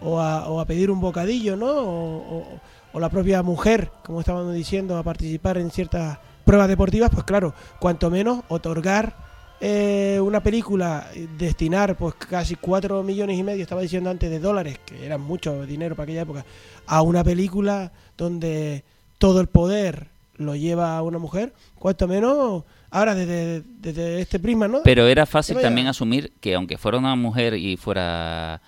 o, 0.00 0.20
a, 0.20 0.64
pedir 0.66 0.90
un 0.90 1.00
bocadillo, 1.00 1.56
¿no? 1.56 1.66
O- 1.68 2.60
o 2.92 3.00
la 3.00 3.08
propia 3.10 3.42
mujer, 3.42 3.90
como 4.04 4.20
estábamos 4.20 4.54
diciendo, 4.54 4.96
a 4.96 5.02
participar 5.02 5.58
en 5.58 5.70
ciertas 5.70 6.18
pruebas 6.44 6.68
deportivas, 6.68 7.10
pues 7.12 7.24
claro, 7.24 7.52
cuanto 7.78 8.08
menos 8.10 8.42
otorgar 8.48 9.25
eh, 9.60 10.18
una 10.22 10.42
película, 10.42 11.08
eh, 11.14 11.26
destinar 11.38 11.96
pues 11.96 12.14
casi 12.14 12.54
4 12.56 13.02
millones 13.02 13.38
y 13.38 13.42
medio, 13.42 13.62
estaba 13.62 13.80
diciendo 13.82 14.10
antes, 14.10 14.30
de 14.30 14.38
dólares, 14.38 14.78
que 14.84 15.04
eran 15.04 15.20
mucho 15.20 15.64
dinero 15.66 15.94
para 15.96 16.04
aquella 16.04 16.22
época, 16.22 16.44
a 16.86 17.02
una 17.02 17.24
película 17.24 17.92
donde 18.18 18.84
todo 19.18 19.40
el 19.40 19.46
poder 19.46 20.08
lo 20.36 20.54
lleva 20.54 20.96
a 20.98 21.02
una 21.02 21.18
mujer, 21.18 21.52
cuanto 21.78 22.06
menos, 22.06 22.64
ahora 22.90 23.14
desde, 23.14 23.62
desde 23.80 24.20
este 24.20 24.38
prisma, 24.38 24.68
¿no? 24.68 24.82
Pero 24.84 25.06
era 25.06 25.24
fácil 25.24 25.56
también 25.58 25.86
asumir 25.86 26.32
que 26.40 26.54
aunque 26.54 26.76
fuera 26.76 26.98
una 26.98 27.16
mujer 27.16 27.54
y 27.54 27.76
fuera... 27.76 28.60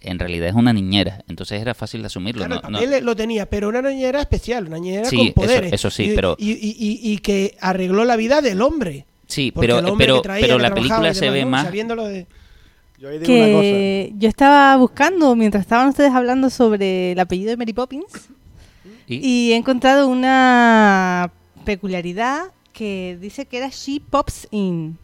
En 0.00 0.18
realidad 0.20 0.48
es 0.48 0.54
una 0.54 0.72
niñera, 0.72 1.24
entonces 1.28 1.60
era 1.60 1.74
fácil 1.74 2.00
de 2.02 2.06
asumirlo. 2.06 2.44
Claro, 2.46 2.62
no- 2.70 2.78
papel 2.78 3.04
lo 3.04 3.16
tenía, 3.16 3.46
pero 3.46 3.68
una 3.68 3.82
niñera 3.82 4.20
especial, 4.20 4.68
una 4.68 4.78
niñera 4.78 5.08
Sí, 5.10 5.16
con 5.16 5.26
eso- 5.26 5.34
poderes. 5.34 5.72
eso 5.72 5.90
sí, 5.90 6.04
y, 6.12 6.14
pero- 6.14 6.36
y- 6.38 7.00
y 7.02 7.18
que 7.18 7.56
arregló 7.60 8.04
la 8.04 8.14
vida 8.16 8.40
del 8.40 8.62
hombre. 8.62 9.06
Sí, 9.28 9.52
Porque 9.52 9.68
pero, 9.68 9.96
pero, 9.96 10.16
que 10.16 10.22
traía, 10.22 10.46
pero 10.46 10.56
que 10.56 10.62
la 10.62 10.74
película 10.74 11.14
se 11.14 11.30
ve 11.30 11.44
más... 11.44 11.70
De... 11.70 12.26
Yo 12.98 13.10
ahí 13.10 13.18
digo 13.20 13.32
una 13.32 13.46
cosa. 13.52 13.62
Que 13.62 14.12
yo 14.18 14.28
estaba 14.28 14.76
buscando, 14.76 15.36
mientras 15.36 15.60
estaban 15.60 15.88
ustedes 15.88 16.12
hablando 16.12 16.50
sobre 16.50 17.12
el 17.12 17.20
apellido 17.20 17.50
de 17.50 17.56
Mary 17.56 17.72
Poppins, 17.72 18.28
¿Y? 19.06 19.16
y 19.48 19.52
he 19.52 19.56
encontrado 19.56 20.08
una 20.08 21.30
peculiaridad 21.64 22.46
que 22.72 23.16
dice 23.20 23.46
que 23.46 23.58
era 23.58 23.68
She 23.68 24.00
Pops 24.00 24.48
In. 24.50 24.98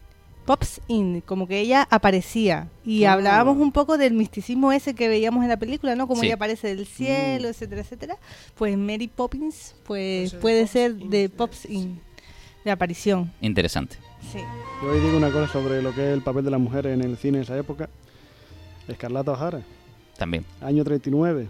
Pops 0.45 0.81
In, 0.87 1.21
como 1.21 1.47
que 1.47 1.59
ella 1.59 1.87
aparecía. 1.89 2.67
Y 2.85 3.05
Ah. 3.05 3.13
hablábamos 3.13 3.57
un 3.57 3.71
poco 3.71 3.97
del 3.97 4.13
misticismo 4.13 4.71
ese 4.71 4.93
que 4.93 5.07
veíamos 5.07 5.43
en 5.43 5.49
la 5.49 5.57
película, 5.57 5.95
¿no? 5.95 6.07
Como 6.07 6.21
Sí. 6.21 6.27
ella 6.27 6.35
aparece 6.35 6.75
del 6.75 6.85
cielo, 6.85 7.47
Mm. 7.47 7.51
etcétera, 7.51 7.81
etcétera. 7.81 8.17
Pues 8.55 8.77
Mary 8.77 9.07
Poppins, 9.07 9.75
pues 9.85 10.31
ser 10.31 10.39
puede 10.41 10.61
Pops 10.61 10.71
ser 10.71 10.95
de 10.95 11.29
Pops 11.29 11.57
sí. 11.57 11.73
In, 11.73 11.99
de 12.63 12.71
aparición. 12.71 13.31
Interesante. 13.41 13.97
Sí. 14.35 14.41
Yo 14.83 14.89
hoy 14.91 14.99
digo 14.99 15.17
una 15.17 15.31
cosa 15.31 15.47
sobre 15.47 15.81
lo 15.81 15.93
que 15.93 16.07
es 16.09 16.13
el 16.13 16.21
papel 16.21 16.43
de 16.45 16.51
la 16.51 16.57
mujer 16.57 16.87
en 16.87 17.01
el 17.01 17.17
cine 17.17 17.37
en 17.37 17.43
esa 17.43 17.57
época. 17.57 17.89
Escarlata 18.87 19.31
O'Hara, 19.31 19.61
También. 20.17 20.45
año 20.61 20.83
39. 20.83 21.47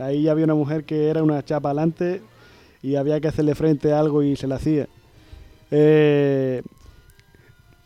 Ahí 0.00 0.28
había 0.28 0.44
una 0.44 0.54
mujer 0.54 0.84
que 0.84 1.08
era 1.08 1.22
una 1.22 1.42
chapa 1.44 1.70
alante 1.70 2.22
y 2.82 2.94
había 2.96 3.20
que 3.20 3.28
hacerle 3.28 3.54
frente 3.54 3.92
a 3.92 3.98
algo 3.98 4.22
y 4.22 4.36
se 4.36 4.46
la 4.46 4.56
hacía. 4.56 4.86
Eh, 5.70 6.62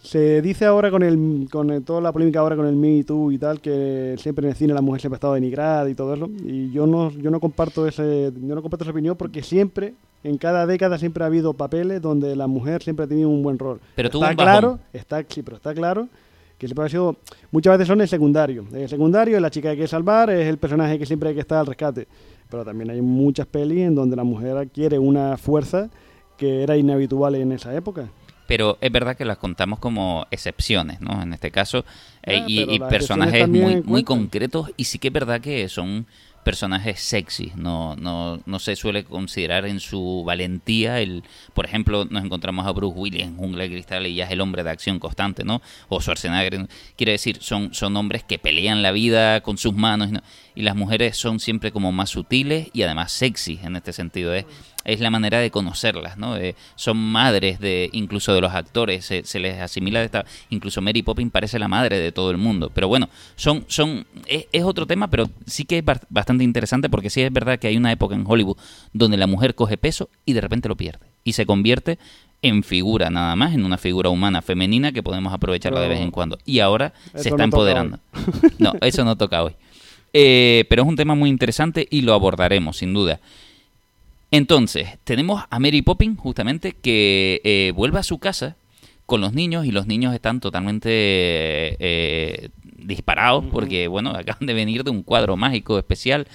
se 0.03 0.41
dice 0.43 0.65
ahora 0.67 0.91
con 0.91 1.03
el 1.03 1.49
con 1.51 1.71
el- 1.71 1.83
toda 1.85 2.01
la 2.01 2.13
polémica 2.13 2.41
ahora 2.41 2.55
con 2.57 2.67
el 2.67 2.77
Me 2.77 3.03
Too 3.05 3.33
y 3.33 3.39
tal 3.39 3.61
que 3.61 4.15
siempre 4.19 4.45
en 4.47 4.51
el 4.51 4.57
cine 4.57 4.73
la 4.75 4.81
mujer 4.83 5.01
siempre 5.01 5.17
ha 5.17 5.19
estado 5.19 5.35
denigrada 5.35 5.89
y 5.91 5.95
todo 5.95 6.15
eso 6.15 6.29
y 6.45 6.71
yo 6.71 6.87
no 6.87 7.11
yo 7.11 7.31
no 7.31 7.41
comparto 7.41 7.89
ese 7.89 8.33
yo 8.41 8.55
no 8.55 8.63
comparto 8.63 8.85
esa 8.85 8.93
opinión 8.93 9.17
porque 9.17 9.43
siempre 9.43 9.95
en 10.27 10.39
cada 10.39 10.67
década 10.67 10.99
siempre 10.99 11.23
ha 11.25 11.29
habido 11.29 11.55
papeles 11.55 12.03
donde 12.03 12.35
la 12.35 12.47
mujer 12.47 12.83
siempre 12.83 13.05
ha 13.05 13.09
tenido 13.09 13.29
un 13.29 13.43
buen 13.43 13.59
rol. 13.59 13.81
Pero 13.95 14.11
tuvo 14.11 14.25
está 14.25 14.31
un 14.33 14.37
bajón. 14.37 14.61
claro, 14.61 14.79
está 14.93 15.25
sí, 15.29 15.43
pero 15.43 15.57
está 15.57 15.73
claro 15.75 16.09
que 16.59 16.67
siempre 16.67 16.87
ha 16.87 16.89
sido 16.89 17.17
muchas 17.51 17.75
veces 17.75 17.89
son 17.89 18.01
el 18.01 18.09
secundario. 18.09 18.67
El 18.73 18.89
secundario 18.89 19.37
es 19.37 19.43
la 19.43 19.51
chica 19.51 19.69
que 19.69 19.73
hay 19.73 19.79
que 19.79 19.89
salvar, 19.89 20.31
es 20.31 20.47
el 20.47 20.59
personaje 20.59 20.99
que 20.99 21.07
siempre 21.07 21.29
hay 21.29 21.35
que 21.35 21.43
estar 21.43 21.59
al 21.59 21.67
rescate. 21.67 22.09
Pero 22.49 22.65
también 22.65 22.91
hay 22.91 23.01
muchas 23.01 23.47
pelis 23.47 23.81
en 23.81 23.95
donde 23.95 24.17
la 24.17 24.25
mujer 24.25 24.57
adquiere 24.57 24.99
una 24.99 25.37
fuerza 25.37 25.91
que 26.37 26.63
era 26.63 26.77
inhabitual 26.77 27.35
en 27.35 27.53
esa 27.53 27.75
época. 27.75 28.09
Pero 28.47 28.79
es 28.81 28.93
verdad 28.93 29.17
que 29.17 29.25
las 29.25 29.39
contamos 29.39 29.81
como 29.81 30.27
excepciones, 30.31 31.01
¿no? 31.01 31.21
En 31.23 31.33
este 31.33 31.51
caso, 31.51 31.85
eh, 32.23 32.43
Ah, 32.43 32.45
y, 32.47 32.79
personajes 32.79 33.49
muy, 33.49 33.83
muy 33.83 34.05
concretos, 34.05 34.71
y 34.77 34.85
sí 34.85 34.99
que 34.99 35.09
es 35.09 35.15
verdad 35.15 35.41
que 35.41 35.69
son 35.69 36.07
personajes 36.47 37.01
sexy, 37.01 37.51
no, 37.57 37.97
no, 37.97 38.41
no 38.47 38.59
se 38.61 38.77
suele 38.77 39.03
considerar 39.03 39.67
en 39.67 39.81
su 39.81 40.23
valentía 40.25 41.01
el, 41.01 41.25
por 41.55 41.65
ejemplo, 41.67 42.05
nos 42.09 42.25
encontramos 42.25 42.65
a 42.69 42.71
Bruce 42.71 42.97
Willis 42.97 43.25
en 43.25 43.37
Jungla 43.37 43.65
de 43.65 43.71
Cristal 43.71 44.07
y 44.07 44.15
ya 44.15 44.27
es 44.27 44.31
el 44.31 44.41
hombre 44.41 44.63
de 44.63 44.71
acción 44.71 45.01
constante, 45.01 45.43
¿no? 45.43 45.61
O 45.89 46.01
Schwarzenegger, 46.01 46.61
¿no? 46.61 46.69
quiere 46.97 47.11
decir, 47.13 47.39
son, 47.41 47.75
son 47.75 47.97
hombres 47.97 48.23
que 48.23 48.39
pelean 48.39 48.81
la 48.85 48.93
vida 48.93 49.41
con 49.41 49.59
sus 49.59 49.75
manos, 49.75 50.13
¿no? 50.13 50.21
y 50.55 50.63
las 50.63 50.77
mujeres 50.77 51.17
son 51.17 51.41
siempre 51.41 51.73
como 51.73 51.91
más 51.91 52.11
sutiles 52.11 52.69
y 52.73 52.83
además 52.83 53.11
sexy 53.11 53.59
en 53.65 53.75
este 53.75 53.93
sentido, 53.93 54.33
es, 54.33 54.47
es 54.85 55.01
la 55.01 55.11
manera 55.11 55.41
de 55.41 55.51
conocerlas, 55.51 56.17
¿no? 56.17 56.37
Eh, 56.37 56.55
son 56.77 56.97
madres 56.97 57.59
de 57.59 57.91
incluso 57.93 58.33
de 58.33 58.41
los 58.41 58.55
actores, 58.55 59.05
se, 59.05 59.25
se 59.25 59.41
les 59.41 59.61
asimila 59.61 59.99
de 59.99 60.05
esta, 60.07 60.25
incluso 60.49 60.81
Mary 60.81 61.03
Poppins 61.03 61.33
parece 61.33 61.59
la 61.59 61.67
madre 61.67 61.99
de 61.99 62.13
todo 62.13 62.31
el 62.31 62.37
mundo, 62.39 62.71
pero 62.73 62.87
bueno, 62.87 63.09
son, 63.35 63.65
son, 63.67 64.07
es, 64.29 64.47
es 64.53 64.63
otro 64.63 64.87
tema, 64.87 65.09
pero 65.11 65.29
sí 65.45 65.65
que 65.65 65.79
es 65.79 65.85
bar- 65.85 66.07
bastante 66.37 66.45
interesante 66.45 66.91
porque 66.91 67.11
sí 67.11 67.23
es 67.23 67.33
verdad 67.33 67.59
que 67.59 67.69
hay 67.69 67.77
una 67.77 67.93
época 67.93 68.15
en 68.15 68.25
Hollywood 68.27 68.57
donde 68.93 69.17
la 69.17 69.27
mujer 69.27 69.55
coge 69.55 69.77
peso 69.77 70.09
y 70.27 70.35
de 70.35 70.41
repente 70.41 70.69
lo 70.69 70.77
pierde 70.77 71.07
y 71.25 71.33
se 71.33 71.47
convierte 71.47 71.99
en 72.43 72.63
figura 72.63 73.09
nada 73.11 73.35
más, 73.37 73.55
en 73.55 73.65
una 73.65 73.79
figura 73.79 74.11
humana 74.11 74.43
femenina 74.43 74.93
que 74.93 75.03
podemos 75.03 75.33
aprovecharla 75.33 75.81
de 75.81 75.89
vez 75.89 76.01
en 76.01 76.11
cuando. 76.11 76.39
Y 76.45 76.61
ahora 76.61 76.93
se 77.15 77.31
está 77.31 77.39
no 77.39 77.45
empoderando. 77.45 77.99
No, 78.59 78.75
eso 78.83 79.05
no 79.05 79.17
toca 79.17 79.43
hoy. 79.43 79.53
Eh, 80.13 80.65
pero 80.69 80.83
es 80.83 80.89
un 80.89 80.97
tema 80.97 81.15
muy 81.15 81.31
interesante 81.31 81.87
y 81.91 82.03
lo 82.03 82.13
abordaremos, 82.15 82.77
sin 82.77 82.93
duda. 82.93 83.21
Entonces, 84.31 84.99
tenemos 85.05 85.43
a 85.49 85.59
Mary 85.59 85.83
Poppins, 85.83 86.19
justamente, 86.19 86.73
que 86.73 87.41
eh, 87.43 87.73
vuelve 87.75 87.99
a 87.99 88.03
su 88.03 88.19
casa 88.19 88.57
con 89.07 89.21
los 89.21 89.33
niños 89.33 89.67
y 89.67 89.73
los 89.73 89.87
niños 89.87 90.15
están 90.15 90.41
totalmente 90.41 90.91
eh, 90.93 92.51
disparados 92.79 93.45
porque, 93.53 93.89
bueno, 93.89 94.11
acaban 94.17 94.47
de 94.47 94.55
venir 94.55 94.85
de 94.85 94.91
un 94.91 95.03
cuadro 95.03 95.37
mágico 95.37 95.79
especial 95.79 96.27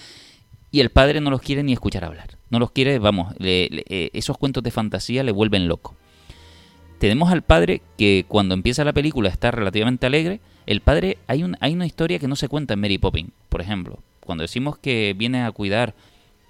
y 0.71 0.79
el 0.79 0.89
padre 0.89 1.19
no 1.21 1.29
los 1.29 1.41
quiere 1.41 1.63
ni 1.63 1.73
escuchar 1.73 2.03
hablar. 2.05 2.37
No 2.49 2.59
los 2.59 2.71
quiere, 2.71 2.99
vamos, 2.99 3.33
le- 3.39 3.69
le- 3.69 3.85
eh, 3.87 4.09
esos 4.13 4.37
cuentos 4.37 4.63
de 4.63 4.71
fantasía 4.71 5.23
le 5.23 5.31
vuelven 5.31 5.67
loco. 5.67 5.95
Tenemos 6.99 7.31
al 7.31 7.41
padre 7.41 7.81
que 7.97 8.25
cuando 8.27 8.53
empieza 8.53 8.83
la 8.83 8.93
película 8.93 9.29
está 9.29 9.49
relativamente 9.51 10.05
alegre. 10.05 10.39
El 10.67 10.81
padre, 10.81 11.17
hay, 11.27 11.43
un, 11.43 11.57
hay 11.59 11.73
una 11.73 11.87
historia 11.87 12.19
que 12.19 12.27
no 12.27 12.35
se 12.35 12.47
cuenta 12.47 12.75
en 12.75 12.79
Mary 12.81 12.97
Poppins, 12.99 13.31
por 13.49 13.59
ejemplo. 13.61 13.99
Cuando 14.19 14.43
decimos 14.43 14.77
que 14.77 15.15
viene 15.17 15.41
a 15.43 15.51
cuidar 15.51 15.95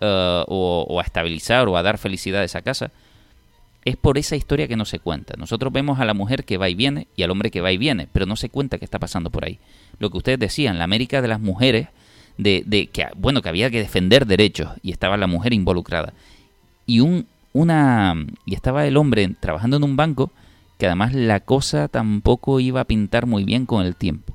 eh, 0.02 0.44
o, 0.48 0.86
o 0.90 1.00
a 1.00 1.04
estabilizar 1.04 1.70
o 1.70 1.78
a 1.78 1.84
dar 1.84 1.98
felicidad 1.98 2.42
a 2.42 2.46
esa 2.46 2.62
casa, 2.62 2.92
es 3.84 3.96
por 3.96 4.18
esa 4.18 4.36
historia 4.36 4.68
que 4.68 4.76
no 4.76 4.86
se 4.86 5.00
cuenta. 5.00 5.36
Nosotros 5.38 5.74
vemos 5.74 6.00
a 6.00 6.06
la 6.06 6.14
mujer 6.14 6.46
que 6.46 6.58
va 6.58 6.70
y 6.70 6.76
viene 6.76 7.08
y 7.16 7.24
al 7.24 7.32
hombre 7.32 7.52
que 7.52 7.62
va 7.62 7.72
y 7.72 7.78
viene, 7.78 8.08
pero 8.12 8.26
no 8.26 8.36
se 8.36 8.50
cuenta 8.50 8.78
qué 8.78 8.86
está 8.86 9.00
pasando 9.00 9.30
por 9.30 9.46
ahí. 9.46 9.60
Lo 10.00 10.10
que 10.10 10.18
ustedes 10.18 10.40
decían, 10.40 10.78
la 10.78 10.84
América 10.84 11.22
de 11.22 11.28
las 11.28 11.40
mujeres, 11.40 11.88
de, 12.38 12.64
de 12.66 12.88
que 12.88 13.08
bueno 13.16 13.42
que 13.42 13.50
había 13.50 13.70
que 13.70 13.80
defender 13.80 14.26
derechos 14.26 14.70
y 14.82 14.92
estaba 14.92 15.18
la 15.18 15.28
mujer 15.28 15.54
involucrada 15.54 16.14
y 16.86 17.02
un 17.02 17.28
una 17.54 18.16
y 18.46 18.56
estaba 18.56 18.88
el 18.88 18.98
hombre 18.98 19.36
trabajando 19.40 19.78
en 19.78 19.84
un 19.84 19.96
banco 19.96 20.32
que 20.78 20.88
además 20.88 21.14
la 21.14 21.42
cosa 21.42 21.88
tampoco 21.88 22.60
iba 22.60 22.82
a 22.82 22.86
pintar 22.86 23.26
muy 23.26 23.44
bien 23.44 23.66
con 23.66 23.86
el 23.86 23.96
tiempo. 23.96 24.34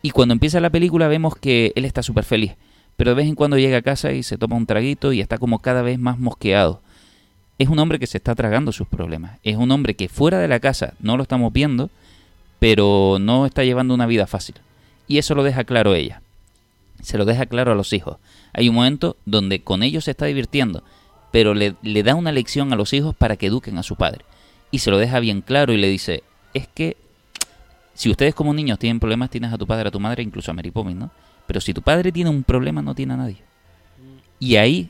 Y 0.00 0.10
cuando 0.10 0.32
empieza 0.32 0.60
la 0.60 0.70
película 0.70 1.08
vemos 1.08 1.36
que 1.36 1.72
él 1.76 1.84
está 1.84 2.02
súper 2.02 2.24
feliz, 2.24 2.56
pero 2.96 3.10
de 3.10 3.16
vez 3.16 3.26
en 3.26 3.34
cuando 3.34 3.58
llega 3.58 3.78
a 3.78 3.82
casa 3.82 4.12
y 4.12 4.22
se 4.22 4.38
toma 4.38 4.56
un 4.56 4.66
traguito 4.66 5.12
y 5.12 5.20
está 5.20 5.38
como 5.38 5.58
cada 5.58 5.82
vez 5.82 5.98
más 5.98 6.18
mosqueado. 6.18 6.80
Es 7.58 7.68
un 7.68 7.78
hombre 7.78 7.98
que 7.98 8.06
se 8.06 8.18
está 8.18 8.34
tragando 8.34 8.72
sus 8.72 8.88
problemas. 8.88 9.38
Es 9.44 9.56
un 9.56 9.70
hombre 9.70 9.94
que 9.94 10.08
fuera 10.08 10.38
de 10.38 10.48
la 10.48 10.60
casa 10.60 10.94
no 10.98 11.16
lo 11.16 11.22
estamos 11.22 11.52
viendo, 11.52 11.90
pero 12.58 13.18
no 13.20 13.46
está 13.46 13.64
llevando 13.64 13.94
una 13.94 14.06
vida 14.06 14.26
fácil. 14.26 14.56
Y 15.06 15.18
eso 15.18 15.34
lo 15.34 15.42
deja 15.42 15.64
claro 15.64 15.94
ella. 15.94 16.22
Se 17.02 17.18
lo 17.18 17.24
deja 17.24 17.46
claro 17.46 17.72
a 17.72 17.74
los 17.74 17.92
hijos. 17.92 18.16
Hay 18.52 18.68
un 18.68 18.74
momento 18.74 19.16
donde 19.26 19.60
con 19.60 19.82
ellos 19.82 20.04
se 20.04 20.12
está 20.12 20.26
divirtiendo, 20.26 20.82
pero 21.30 21.54
le, 21.54 21.74
da 22.02 22.14
una 22.14 22.32
lección 22.32 22.72
a 22.72 22.76
los 22.76 22.92
hijos 22.92 23.14
para 23.14 23.36
que 23.36 23.46
eduquen 23.46 23.78
a 23.78 23.82
su 23.82 23.96
padre. 23.96 24.24
Y 24.70 24.78
se 24.78 24.90
lo 24.90 24.98
deja 24.98 25.20
bien 25.20 25.40
claro 25.40 25.72
y 25.72 25.76
le 25.76 25.88
dice, 25.88 26.24
es 26.54 26.66
que 26.66 26.96
si 27.92 28.10
ustedes 28.10 28.34
como 28.34 28.54
niños 28.54 28.78
tienen 28.78 28.98
problemas, 28.98 29.30
tienes 29.30 29.52
a 29.52 29.58
tu 29.58 29.66
padre, 29.66 29.88
a 29.88 29.92
tu 29.92 30.00
madre, 30.00 30.22
incluso 30.22 30.50
a 30.50 30.54
Mary 30.54 30.70
Poppins, 30.70 30.98
¿no? 30.98 31.10
Pero 31.46 31.60
si 31.60 31.74
tu 31.74 31.82
padre 31.82 32.10
tiene 32.10 32.30
un 32.30 32.42
problema, 32.42 32.82
no 32.82 32.94
tiene 32.94 33.14
a 33.14 33.16
nadie. 33.18 33.38
Y 34.40 34.56
ahí, 34.56 34.88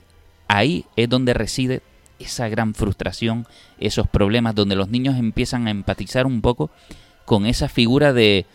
ahí 0.48 0.86
es 0.96 1.08
donde 1.08 1.34
reside 1.34 1.82
esa 2.18 2.48
gran 2.48 2.74
frustración, 2.74 3.46
esos 3.78 4.08
problemas, 4.08 4.54
donde 4.54 4.76
los 4.76 4.88
niños 4.88 5.16
empiezan 5.16 5.66
a 5.66 5.70
empatizar 5.70 6.26
un 6.26 6.40
poco 6.40 6.70
con 7.24 7.46
esa 7.46 7.68
figura 7.68 8.12
de, 8.12 8.46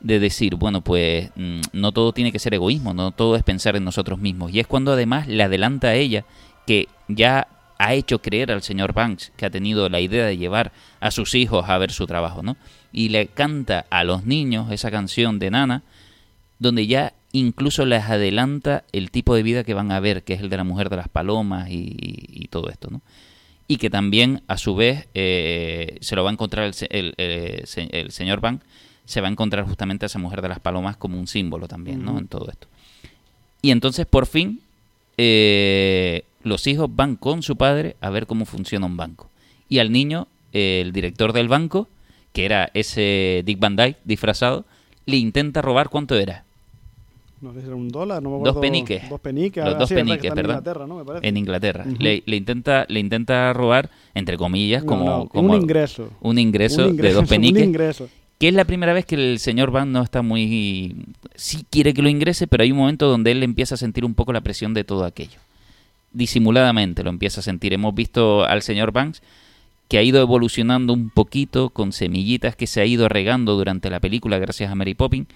de 0.00 0.20
decir, 0.20 0.56
bueno, 0.56 0.82
pues 0.82 1.30
mm, 1.36 1.60
no 1.72 1.92
todo 1.92 2.12
tiene 2.12 2.32
que 2.32 2.38
ser 2.38 2.54
egoísmo, 2.54 2.94
no 2.94 3.12
todo 3.12 3.36
es 3.36 3.42
pensar 3.42 3.76
en 3.76 3.84
nosotros 3.84 4.18
mismos. 4.18 4.52
Y 4.52 4.60
es 4.60 4.66
cuando 4.66 4.92
además 4.92 5.28
le 5.28 5.42
adelanta 5.42 5.88
a 5.88 5.94
ella 5.94 6.24
que 6.66 6.88
ya 7.08 7.48
ha 7.78 7.94
hecho 7.94 8.20
creer 8.20 8.52
al 8.52 8.62
señor 8.62 8.92
Banks 8.92 9.32
que 9.36 9.46
ha 9.46 9.50
tenido 9.50 9.88
la 9.88 10.00
idea 10.00 10.24
de 10.26 10.36
llevar 10.36 10.72
a 11.00 11.10
sus 11.10 11.34
hijos 11.34 11.68
a 11.68 11.78
ver 11.78 11.90
su 11.90 12.06
trabajo, 12.06 12.42
¿no? 12.42 12.56
Y 12.92 13.08
le 13.08 13.28
canta 13.28 13.86
a 13.90 14.04
los 14.04 14.24
niños 14.24 14.70
esa 14.70 14.90
canción 14.90 15.38
de 15.38 15.50
Nana, 15.50 15.82
donde 16.58 16.86
ya 16.86 17.12
incluso 17.32 17.84
les 17.86 18.04
adelanta 18.04 18.84
el 18.92 19.10
tipo 19.10 19.34
de 19.34 19.42
vida 19.42 19.64
que 19.64 19.74
van 19.74 19.90
a 19.92 20.00
ver, 20.00 20.22
que 20.22 20.34
es 20.34 20.40
el 20.40 20.50
de 20.50 20.56
la 20.58 20.64
mujer 20.64 20.90
de 20.90 20.96
las 20.96 21.08
palomas 21.08 21.70
y, 21.70 21.96
y 21.98 22.48
todo 22.48 22.68
esto, 22.68 22.88
¿no? 22.90 23.00
Y 23.68 23.76
que 23.78 23.88
también, 23.90 24.42
a 24.48 24.58
su 24.58 24.74
vez, 24.74 25.08
eh, 25.14 25.96
se 26.00 26.14
lo 26.16 26.24
va 26.24 26.30
a 26.30 26.32
encontrar 26.34 26.64
el, 26.66 26.74
el- 26.90 27.14
el 27.16 27.66
se- 27.66 27.88
el 27.92 28.10
señor 28.10 28.40
Banks, 28.40 28.64
se 29.06 29.20
va 29.20 29.28
a 29.28 29.30
encontrar 29.30 29.64
justamente 29.66 30.04
a 30.04 30.08
esa 30.08 30.18
mujer 30.18 30.42
de 30.42 30.48
las 30.48 30.60
palomas 30.60 30.96
como 30.96 31.18
un 31.18 31.26
símbolo 31.26 31.68
también, 31.68 32.04
¿no? 32.04 32.18
En 32.18 32.28
todo 32.28 32.50
esto. 32.50 32.66
Y 33.62 33.70
entonces, 33.70 34.04
por 34.06 34.26
fin, 34.26 34.60
eh, 35.16 36.24
los 36.42 36.66
hijos 36.66 36.88
van 36.94 37.16
con 37.16 37.42
su 37.42 37.56
padre 37.56 37.96
a 38.00 38.10
ver 38.10 38.26
cómo 38.26 38.44
funciona 38.44 38.86
un 38.86 38.96
banco. 38.96 39.30
Y 39.68 39.78
al 39.78 39.90
niño, 39.92 40.26
eh, 40.52 40.80
el 40.84 40.92
director 40.92 41.32
del 41.32 41.48
banco, 41.48 41.88
que 42.32 42.44
era 42.44 42.70
ese 42.74 43.42
Dick 43.46 43.58
Van 43.58 43.76
Dyke 43.76 43.98
disfrazado, 44.04 44.64
le 45.06 45.16
intenta 45.16 45.62
robar 45.62 45.88
cuánto 45.88 46.16
era. 46.16 46.44
No 47.42 47.52
sé 47.52 47.60
si 47.60 47.66
era 47.66 47.74
un 47.74 47.88
dólar, 47.88 48.22
no 48.22 48.38
me 48.38 48.44
Dos 48.44 48.56
peniques. 48.56 49.08
Dos 49.10 49.20
peniques. 49.20 49.64
Los 49.64 49.74
ah, 49.74 49.78
dos 49.78 49.88
sí, 49.88 49.94
verdad 49.96 50.08
peniques, 50.08 50.30
en. 50.30 50.38
Inglaterra, 50.38 50.86
¿no? 50.86 50.96
Me 50.98 51.04
parece. 51.04 51.28
En 51.28 51.36
Inglaterra. 51.36 51.84
Le, 51.98 52.22
le 52.24 52.36
intenta, 52.36 52.86
le 52.88 53.00
intenta 53.00 53.52
robar, 53.52 53.90
entre 54.14 54.36
comillas, 54.36 54.84
como, 54.84 55.04
no, 55.04 55.28
como 55.28 55.52
un 55.52 55.60
ingreso. 55.60 56.08
un 56.20 56.38
ingreso, 56.38 56.84
Un 56.84 56.90
ingreso, 56.90 57.02
de 57.02 57.12
dos 57.12 57.22
Un 57.22 57.28
peniques. 57.28 57.64
ingreso. 57.64 58.08
que 58.38 58.46
es 58.46 58.54
la 58.54 58.64
primera 58.64 58.92
vez 58.92 59.06
que 59.06 59.16
el 59.16 59.40
señor 59.40 59.72
Van 59.72 59.90
no 59.90 60.02
está 60.02 60.22
muy... 60.22 61.04
Sí 61.34 61.66
quiere 61.68 61.92
que 61.94 62.02
lo 62.02 62.08
ingrese, 62.08 62.46
pero 62.46 62.62
hay 62.62 62.70
un 62.70 62.78
momento 62.78 63.08
donde 63.08 63.32
él 63.32 63.42
empieza 63.42 63.74
a 63.74 63.78
sentir 63.78 64.04
un 64.04 64.14
poco 64.14 64.32
la 64.32 64.40
presión 64.40 64.72
de 64.72 64.84
todo 64.84 65.04
aquello. 65.04 65.40
Disimuladamente 66.12 67.02
lo 67.02 67.10
empieza 67.10 67.40
a 67.40 67.42
sentir. 67.42 67.72
Hemos 67.72 67.92
visto 67.94 68.44
al 68.44 68.62
señor 68.62 68.92
Banks 68.92 69.20
que 69.88 69.98
ha 69.98 70.02
ido 70.02 70.20
evolucionando 70.22 70.92
un 70.92 71.10
poquito 71.10 71.70
con 71.70 71.92
semillitas 71.92 72.54
que 72.54 72.66
se 72.66 72.80
ha 72.80 72.86
ido 72.86 73.08
regando 73.08 73.56
durante 73.56 73.90
la 73.90 73.98
película 74.00 74.38
gracias 74.38 74.70
a 74.70 74.74
Mary 74.74 74.94
Poppins 74.94 75.26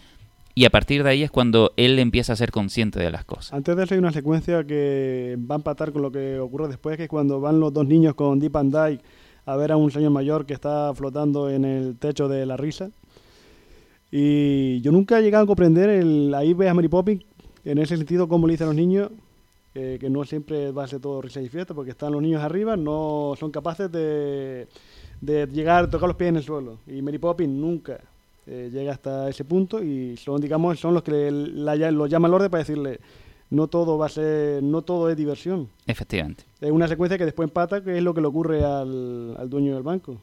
y 0.59 0.65
a 0.65 0.71
partir 0.71 1.05
de 1.05 1.11
ahí 1.11 1.23
es 1.23 1.31
cuando 1.31 1.75
él 1.77 1.99
empieza 1.99 2.33
a 2.33 2.37
ser 2.37 2.51
consciente 2.51 2.99
de 2.99 3.11
las 3.11 3.27
cosas. 3.27 3.53
Antes 3.53 3.77
de 3.77 3.85
eso 3.85 3.93
hay 3.93 3.99
una 3.99 4.11
secuencia 4.11 4.65
que 4.65 5.37
va 5.39 5.57
a 5.57 5.59
empatar 5.59 5.93
con 5.93 6.01
lo 6.01 6.11
que 6.11 6.39
ocurre 6.39 6.67
después, 6.69 6.97
que 6.97 7.03
es 7.05 7.09
cuando 7.11 7.41
van 7.41 7.61
los 7.61 7.75
dos 7.75 7.87
niños 7.87 8.15
con 8.15 8.39
Deep 8.39 8.57
and 8.57 8.75
Dyke 8.75 9.05
a 9.45 9.55
ver 9.55 9.71
a 9.71 9.77
un 9.77 9.91
señor 9.91 10.13
mayor 10.13 10.47
que 10.47 10.55
está 10.55 10.95
flotando 10.95 11.51
en 11.51 11.67
el 11.67 11.99
techo 11.99 12.27
de 12.27 12.47
la 12.47 12.57
risa. 12.57 12.91
Y 14.11 14.81
yo 14.81 14.93
nunca 14.93 15.19
he 15.19 15.23
llegado 15.23 15.45
a 15.45 15.47
comprender, 15.47 15.91
el, 15.91 16.33
ahí 16.35 16.55
ves 16.55 16.71
a 16.71 16.75
Mary 16.75 16.89
Poppins, 16.89 17.23
en 17.63 17.77
ese 17.77 17.99
sentido, 17.99 18.27
como 18.27 18.47
le 18.47 18.55
dicen 18.55 18.65
a 18.65 18.69
los 18.69 18.77
niños, 18.77 19.11
eh, 19.75 19.99
que 20.01 20.09
no 20.09 20.25
siempre 20.25 20.73
va 20.73 20.85
a 20.85 20.89
ser 20.89 21.01
todo 21.01 21.21
risa 21.21 21.43
y 21.43 21.51
fiesta, 21.51 21.75
porque 21.75 21.91
están 21.91 22.13
los 22.13 22.23
niños 22.23 22.43
arriba, 22.43 22.79
no 22.79 23.35
son 23.39 23.51
capaces 23.51 23.93
de, 23.93 24.69
de 25.21 25.47
llegar 25.49 25.91
tocar 25.91 26.09
los 26.09 26.17
pies 26.17 26.31
en 26.31 26.37
el 26.37 26.43
suelo. 26.43 26.79
Y 26.87 27.03
Mary 27.03 27.19
Poppins 27.19 27.53
nunca 27.53 28.01
eh, 28.47 28.71
llega 28.73 28.93
hasta 28.93 29.29
ese 29.29 29.45
punto 29.45 29.83
y 29.83 30.17
son, 30.17 30.41
digamos, 30.41 30.79
son 30.79 30.95
los 30.95 31.03
que 31.03 31.31
la, 31.31 31.75
lo 31.91 32.07
llaman 32.07 32.31
al 32.31 32.35
orden 32.35 32.51
para 32.51 32.63
decirle, 32.63 33.01
no 33.51 33.67
todo 33.69 33.99
va 33.99 34.07
a 34.07 34.09
ser, 34.09 34.63
no 34.63 34.83
todo 34.83 35.11
es 35.11 35.17
diversión. 35.17 35.69
Efectivamente. 35.87 36.45
Es 36.61 36.71
una 36.71 36.89
secuencia 36.89 37.19
que 37.19 37.25
después 37.25 37.49
empata, 37.49 37.83
que 37.83 37.97
es 37.97 38.03
lo 38.03 38.15
que 38.15 38.21
le 38.21 38.27
ocurre 38.27 38.65
al, 38.65 39.37
al 39.39 39.51
dueño 39.51 39.75
del 39.75 39.83
banco. 39.83 40.19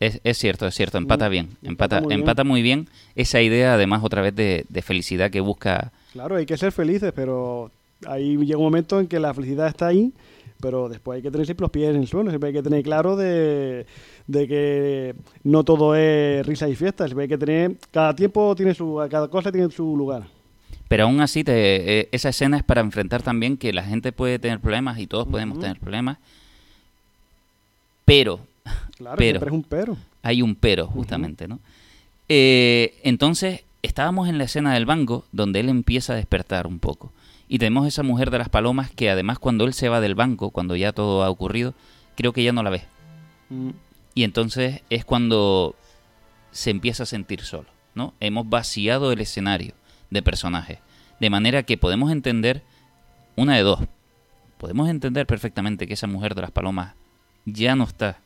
Es, 0.00 0.20
es 0.24 0.36
cierto, 0.38 0.66
es 0.66 0.74
cierto, 0.74 0.98
empata 0.98 1.28
Mm, 1.28 1.30
bien, 1.30 1.48
empata 1.62 2.02
empata, 2.10 2.42
muy 2.42 2.60
bien. 2.62 2.80
muy 2.80 2.86
bien 2.86 2.88
esa 3.14 3.40
idea 3.40 3.74
además 3.74 4.02
otra 4.02 4.20
vez 4.20 4.34
de, 4.34 4.64
de 4.68 4.82
felicidad 4.82 5.30
que 5.30 5.40
busca 5.40 5.92
Claro, 6.12 6.36
hay 6.36 6.44
que 6.46 6.56
ser 6.56 6.72
felices, 6.72 7.12
pero 7.14 7.70
ahí 8.06 8.36
llega 8.36 8.58
un 8.58 8.64
momento 8.64 8.98
en 8.98 9.06
que 9.06 9.20
la 9.20 9.32
felicidad 9.32 9.68
está 9.68 9.86
ahí, 9.86 10.12
pero 10.60 10.88
después 10.88 11.16
hay 11.16 11.22
que 11.22 11.30
tener 11.30 11.46
siempre 11.46 11.62
los 11.64 11.70
pies 11.70 11.90
en 11.94 12.00
el 12.02 12.08
suelo, 12.08 12.30
siempre 12.30 12.48
hay 12.48 12.54
que 12.54 12.62
tener 12.62 12.82
claro 12.82 13.14
de, 13.16 13.86
de 14.26 14.46
que 14.48 15.14
no 15.44 15.64
todo 15.64 15.94
es 15.96 16.46
risa 16.46 16.68
y 16.68 16.74
fiesta, 16.76 17.06
siempre 17.06 17.24
hay 17.24 17.28
que 17.28 17.38
tener, 17.38 17.76
cada 17.90 18.14
tiempo 18.14 18.54
tiene 18.56 18.74
su, 18.74 19.04
cada 19.10 19.28
cosa 19.28 19.50
tiene 19.52 19.70
su 19.70 19.96
lugar. 19.96 20.24
Pero 20.88 21.04
aún 21.04 21.20
así, 21.20 21.42
te- 21.42 22.00
eh, 22.00 22.08
esa 22.12 22.28
escena 22.28 22.56
es 22.58 22.62
para 22.62 22.80
enfrentar 22.82 23.22
también 23.22 23.56
que 23.56 23.72
la 23.72 23.82
gente 23.82 24.12
puede 24.12 24.38
tener 24.38 24.60
problemas 24.60 24.98
y 24.98 25.06
todos 25.06 25.26
podemos 25.26 25.58
tener 25.58 25.78
problemas. 25.78 26.18
Pero, 28.04 28.40
Claro, 28.96 29.16
Pero. 29.16 29.38
siempre 29.40 29.48
es 29.48 29.54
un 29.54 29.62
pero. 29.64 29.96
hay 30.22 30.42
un 30.42 30.54
pero, 30.54 30.86
justamente, 30.86 31.48
¿no? 31.48 31.58
Eh, 32.28 32.94
entonces, 33.02 33.64
estábamos 33.82 34.28
en 34.28 34.38
la 34.38 34.44
escena 34.44 34.74
del 34.74 34.86
banco 34.86 35.24
donde 35.32 35.60
él 35.60 35.68
empieza 35.68 36.12
a 36.12 36.16
despertar 36.16 36.66
un 36.66 36.78
poco. 36.78 37.10
Y 37.48 37.58
tenemos 37.58 37.86
esa 37.86 38.02
mujer 38.02 38.30
de 38.30 38.38
las 38.38 38.48
palomas 38.48 38.90
que 38.90 39.10
además 39.10 39.38
cuando 39.38 39.64
él 39.64 39.74
se 39.74 39.88
va 39.88 40.00
del 40.00 40.14
banco, 40.14 40.50
cuando 40.50 40.76
ya 40.76 40.92
todo 40.92 41.22
ha 41.24 41.30
ocurrido, 41.30 41.74
creo 42.16 42.32
que 42.32 42.42
ya 42.44 42.52
no 42.52 42.62
la 42.62 42.70
ve. 42.70 42.82
Mm. 43.50 43.70
Y 44.14 44.24
entonces 44.24 44.82
es 44.90 45.04
cuando 45.04 45.74
se 46.50 46.70
empieza 46.70 47.04
a 47.04 47.06
sentir 47.06 47.42
solo, 47.42 47.68
¿no? 47.94 48.14
Hemos 48.20 48.48
vaciado 48.48 49.12
el 49.12 49.20
escenario 49.20 49.74
de 50.10 50.22
personajes. 50.22 50.78
De 51.18 51.30
manera 51.30 51.62
que 51.62 51.78
podemos 51.78 52.12
entender 52.12 52.62
una 53.36 53.56
de 53.56 53.62
dos. 53.62 53.80
Podemos 54.58 54.88
entender 54.88 55.26
perfectamente 55.26 55.86
que 55.86 55.94
esa 55.94 56.06
mujer 56.06 56.34
de 56.34 56.42
las 56.42 56.50
palomas 56.50 56.94
ya 57.44 57.74
no 57.74 57.84
está. 57.84 58.18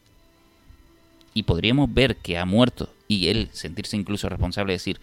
Y 1.32 1.44
podríamos 1.44 1.92
ver 1.92 2.16
que 2.16 2.38
ha 2.38 2.44
muerto 2.44 2.92
y 3.08 3.28
él 3.28 3.48
sentirse 3.52 3.96
incluso 3.96 4.28
responsable 4.28 4.72
de 4.72 4.78
decir, 4.78 5.00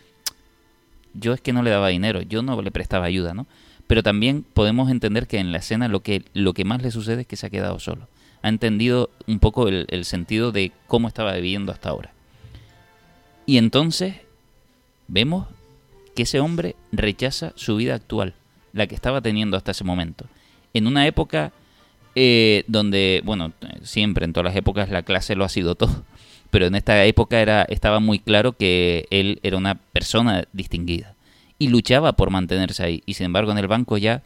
yo 1.14 1.34
es 1.34 1.42
que 1.42 1.54
no 1.54 1.64
le 1.64 1.70
daba 1.70 1.90
dinero, 1.90 2.22
yo 2.22 2.42
no 2.42 2.62
le 2.62 2.72
prestaba 2.72 3.06
ayuda, 3.06 3.34
¿no? 3.34 3.48
Pero 3.88 4.04
también 4.04 4.44
podemos 4.44 4.90
entender 4.90 5.28
que 5.28 5.38
en 5.38 5.52
la 5.52 5.60
escena 5.60 5.88
lo 5.88 6.02
que, 6.02 6.24
lo 6.34 6.54
que 6.54 6.66
más 6.66 6.82
le 6.82 6.92
sucede 6.92 7.22
es 7.22 7.28
que 7.28 7.36
se 7.36 7.48
ha 7.48 7.52
quedado 7.52 7.80
solo. 7.80 8.08
Ha 8.44 8.50
entendido 8.50 9.10
un 9.26 9.40
poco 9.40 9.68
el, 9.68 10.06
sentido 10.06 10.52
de 10.52 10.72
cómo 10.88 11.08
estaba 11.08 11.34
viviendo 11.34 11.72
hasta 11.72 11.90
ahora. 11.90 12.12
Y 13.46 13.58
entonces 13.58 14.16
vemos 15.08 15.48
que 16.16 16.24
ese 16.24 16.40
hombre 16.40 16.76
rechaza 16.92 17.54
su 17.56 17.78
vida 17.78 17.96
actual, 17.96 18.36
la 18.74 18.86
que 18.86 18.96
estaba 18.96 19.22
teniendo 19.22 19.58
hasta 19.58 19.72
ese 19.72 19.84
momento. 19.84 20.26
En 20.74 20.88
una 20.88 21.08
época 21.08 21.52
eh, 22.16 22.64
donde, 22.68 23.22
bueno, 23.26 23.54
siempre 23.82 24.26
en 24.26 24.34
todas 24.34 24.46
las 24.46 24.56
épocas 24.56 24.90
la 24.90 25.04
clase 25.04 25.36
lo 25.36 25.46
ha 25.46 25.50
sido 25.50 25.76
todo, 25.76 26.04
pero 26.52 26.68
en 26.68 26.76
esta 26.76 27.04
época 27.06 27.42
era, 27.42 27.64
estaba 27.64 28.00
muy 28.00 28.20
claro 28.20 28.54
que 28.54 29.08
él 29.10 29.40
era 29.42 29.58
una 29.58 29.76
persona 29.76 30.48
distinguida 30.54 31.16
y 31.58 31.70
luchaba 31.70 32.12
por 32.14 32.30
mantenerse 32.30 32.84
ahí. 32.84 33.04
Y 33.06 33.14
sin 33.14 33.28
embargo 33.28 33.52
en 33.52 33.58
el 33.58 33.68
banco 33.68 33.98
ya 33.98 34.22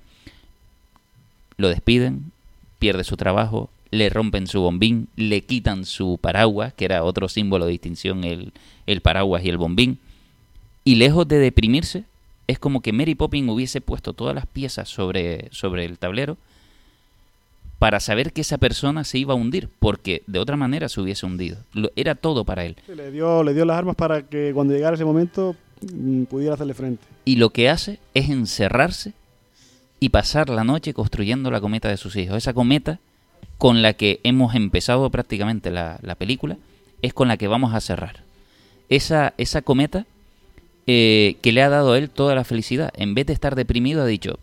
lo 1.57 1.70
despiden, 1.70 2.32
pierde 2.80 3.03
su 3.03 3.18
trabajo, 3.18 3.70
le 3.92 4.10
rompen 4.10 4.48
su 4.48 4.62
bombín, 4.62 5.08
le 5.16 5.42
quitan 5.42 5.86
su 5.86 6.18
paraguas, 6.22 6.74
que 6.74 6.86
era 6.86 7.04
otro 7.04 7.30
símbolo 7.30 7.66
de 7.66 7.72
distinción, 7.72 8.24
el, 8.24 8.52
el 8.86 9.02
paraguas 9.02 9.44
y 9.44 9.50
el 9.50 9.58
bombín. 9.58 10.00
Y 10.84 10.96
lejos 10.96 11.28
de 11.28 11.38
deprimirse, 11.40 12.04
es 12.48 12.60
como 12.60 12.82
que 12.82 12.94
Mary 12.94 13.16
Poppins 13.16 13.50
hubiese 13.50 13.82
puesto 13.82 14.14
todas 14.14 14.34
las 14.36 14.46
piezas 14.46 14.88
sobre, 14.90 15.50
sobre 15.52 15.86
el 15.86 15.98
tablero 15.98 16.38
para 17.80 18.00
saber 18.00 18.34
que 18.34 18.42
esa 18.42 18.58
persona 18.58 19.04
se 19.04 19.20
iba 19.20 19.34
a 19.34 19.38
hundir, 19.38 19.70
porque 19.80 20.24
de 20.26 20.40
otra 20.40 20.58
manera 20.58 20.90
se 20.90 21.00
hubiese 21.00 21.26
hundido. 21.26 21.58
Lo- 21.74 21.92
era 21.96 22.16
todo 22.16 22.44
para 22.44 22.66
él. 22.66 22.76
Le, 22.88 23.12
dio, 23.12 23.44
le 23.44 23.54
dio 23.54 23.66
las 23.66 23.78
armas 23.78 23.96
para 23.96 24.24
que 24.24 24.52
cuando 24.54 24.74
llegara 24.74 24.96
ese 24.96 25.06
momento 25.06 25.56
mm, 25.94 26.24
pudiera 26.24 26.56
hacerle 26.56 26.74
frente. 26.74 27.04
Y 27.26 27.36
lo 27.36 27.52
que 27.52 27.70
hace 27.70 28.00
es 28.16 28.30
encerrarse 28.30 29.14
y 30.00 30.10
pasar 30.10 30.50
la 30.50 30.64
noche 30.64 30.94
construyendo 30.94 31.52
la 31.52 31.62
cometa 31.62 31.90
de 31.90 31.98
sus 31.98 32.16
hijos. 32.16 32.38
Esa 32.38 32.54
cometa 32.54 33.00
con 33.58 33.82
la 33.82 33.93
que 33.93 34.20
hemos 34.24 34.55
empezado 34.55 35.10
prácticamente 35.10 35.72
la, 35.72 35.99
la 36.01 36.16
película 36.16 36.58
es 37.01 37.14
con 37.14 37.28
la 37.28 37.38
que 37.38 37.47
vamos 37.47 37.74
a 37.74 37.82
cerrar. 37.82 38.24
Esa, 38.89 39.34
esa 39.38 39.62
cometa 39.62 40.05
eh, 40.86 41.36
que 41.41 41.51
le 41.51 41.62
ha 41.62 41.70
dado 41.70 41.93
a 41.93 41.97
él 41.97 42.10
toda 42.10 42.36
la 42.36 42.43
felicidad. 42.43 42.93
En 42.95 43.14
vez 43.14 43.26
de 43.26 43.34
estar 43.34 43.55
deprimido, 43.55 44.03
ha 44.03 44.05
dicho, 44.05 44.39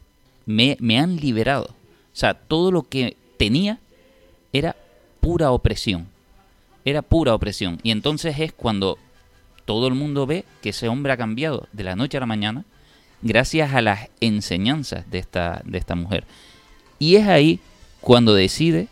me, 0.46 0.76
me 0.80 0.98
han 0.98 1.16
liberado. 1.16 1.64
O 1.64 2.16
sea, 2.16 2.34
todo 2.34 2.70
lo 2.70 2.82
que 2.82 3.16
tenía 3.38 3.78
era 4.52 4.76
pura 5.20 5.50
opresión. 5.50 6.06
Era 6.84 7.02
pura 7.02 7.34
opresión. 7.34 7.80
Y 7.82 7.90
entonces 7.90 8.38
es 8.38 8.52
cuando 8.52 8.98
todo 9.64 9.88
el 9.88 9.94
mundo 9.94 10.26
ve 10.26 10.44
que 10.62 10.70
ese 10.70 10.88
hombre 10.88 11.12
ha 11.12 11.16
cambiado 11.16 11.66
de 11.72 11.84
la 11.84 11.96
noche 11.96 12.18
a 12.18 12.20
la 12.20 12.26
mañana 12.26 12.64
gracias 13.22 13.72
a 13.72 13.80
las 13.80 14.10
enseñanzas 14.20 15.10
de 15.10 15.18
esta, 15.18 15.62
de 15.64 15.78
esta 15.78 15.94
mujer. 15.94 16.24
Y 16.98 17.16
es 17.16 17.26
ahí 17.26 17.58
cuando 18.02 18.34
decide 18.34 18.88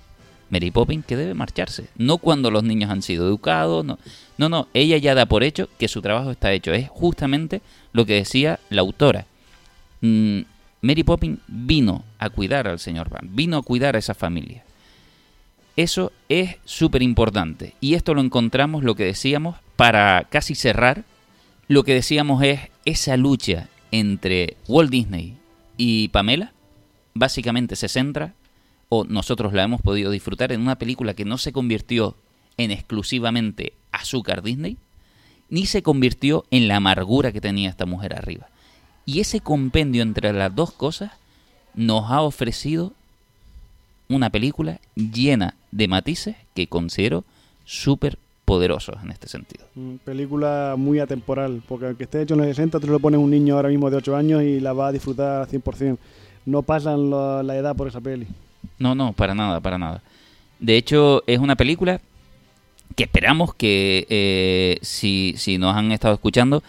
Mary 0.52 0.70
Poppins 0.70 1.06
que 1.06 1.16
debe 1.16 1.32
marcharse. 1.32 1.88
No 1.96 2.18
cuando 2.18 2.50
los 2.50 2.62
niños 2.62 2.90
han 2.90 3.00
sido 3.00 3.26
educados, 3.26 3.86
no. 3.86 3.98
No, 4.36 4.50
no, 4.50 4.68
ella 4.74 4.98
ya 4.98 5.14
da 5.14 5.24
por 5.24 5.42
hecho 5.42 5.68
que 5.78 5.88
su 5.88 6.02
trabajo 6.02 6.30
está 6.30 6.52
hecho. 6.52 6.74
Es 6.74 6.90
justamente 6.90 7.62
lo 7.94 8.04
que 8.04 8.16
decía 8.16 8.60
la 8.68 8.82
autora. 8.82 9.24
Mm, 10.02 10.40
Mary 10.82 11.04
Poppins 11.04 11.38
vino 11.48 12.04
a 12.18 12.28
cuidar 12.28 12.68
al 12.68 12.78
señor 12.78 13.08
Van, 13.08 13.34
vino 13.34 13.56
a 13.56 13.62
cuidar 13.62 13.96
a 13.96 13.98
esa 13.98 14.12
familia. 14.12 14.62
Eso 15.74 16.12
es 16.28 16.56
súper 16.66 17.02
importante. 17.02 17.74
Y 17.80 17.94
esto 17.94 18.12
lo 18.12 18.20
encontramos, 18.20 18.84
lo 18.84 18.94
que 18.94 19.04
decíamos, 19.04 19.56
para 19.76 20.26
casi 20.28 20.54
cerrar, 20.54 21.04
lo 21.66 21.82
que 21.82 21.94
decíamos 21.94 22.42
es 22.42 22.60
esa 22.84 23.16
lucha 23.16 23.70
entre 23.90 24.58
Walt 24.68 24.90
Disney 24.90 25.38
y 25.78 26.08
Pamela, 26.08 26.52
básicamente 27.14 27.74
se 27.74 27.88
centra, 27.88 28.34
o 28.94 29.06
nosotros 29.08 29.54
la 29.54 29.62
hemos 29.62 29.80
podido 29.80 30.10
disfrutar, 30.10 30.52
en 30.52 30.60
una 30.60 30.76
película 30.76 31.14
que 31.14 31.24
no 31.24 31.38
se 31.38 31.50
convirtió 31.50 32.14
en 32.58 32.70
exclusivamente 32.70 33.72
azúcar 33.90 34.42
Disney, 34.42 34.76
ni 35.48 35.64
se 35.64 35.82
convirtió 35.82 36.44
en 36.50 36.68
la 36.68 36.76
amargura 36.76 37.32
que 37.32 37.40
tenía 37.40 37.70
esta 37.70 37.86
mujer 37.86 38.14
arriba. 38.14 38.48
Y 39.06 39.20
ese 39.20 39.40
compendio 39.40 40.02
entre 40.02 40.34
las 40.34 40.54
dos 40.54 40.72
cosas 40.72 41.10
nos 41.74 42.10
ha 42.10 42.20
ofrecido 42.20 42.92
una 44.10 44.28
película 44.28 44.78
llena 44.94 45.54
de 45.70 45.88
matices 45.88 46.36
que 46.52 46.66
considero 46.66 47.24
súper 47.64 48.18
poderosos 48.44 48.96
en 49.02 49.10
este 49.10 49.26
sentido. 49.26 49.64
Mm, 49.74 49.94
Película 50.04 50.74
muy 50.76 50.98
atemporal, 50.98 51.62
porque 51.66 51.86
aunque 51.86 52.04
esté 52.04 52.20
hecho 52.20 52.34
en 52.34 52.40
los 52.40 52.48
60, 52.48 52.78
tú 52.78 52.88
le 52.88 52.98
pones 52.98 53.20
un 53.20 53.30
niño 53.30 53.56
ahora 53.56 53.70
mismo 53.70 53.88
de 53.88 53.96
8 53.96 54.14
años 54.14 54.42
y 54.42 54.60
la 54.60 54.74
va 54.74 54.88
a 54.88 54.92
disfrutar 54.92 55.40
al 55.40 55.48
100%. 55.48 55.96
No 56.44 56.60
pasan 56.60 57.08
la 57.08 57.56
edad 57.56 57.74
por 57.74 57.88
esa 57.88 58.02
peli. 58.02 58.26
No, 58.82 58.96
no, 58.96 59.12
para 59.12 59.34
nada, 59.34 59.60
para 59.60 59.78
nada. 59.78 60.02
De 60.58 60.76
hecho, 60.76 61.22
es 61.28 61.38
una 61.38 61.54
película 61.54 62.00
que 62.96 63.04
esperamos 63.04 63.54
que, 63.54 64.06
eh, 64.10 64.78
si, 64.82 65.34
si 65.36 65.56
nos 65.56 65.76
han 65.76 65.92
estado 65.92 66.14
escuchando, 66.14 66.64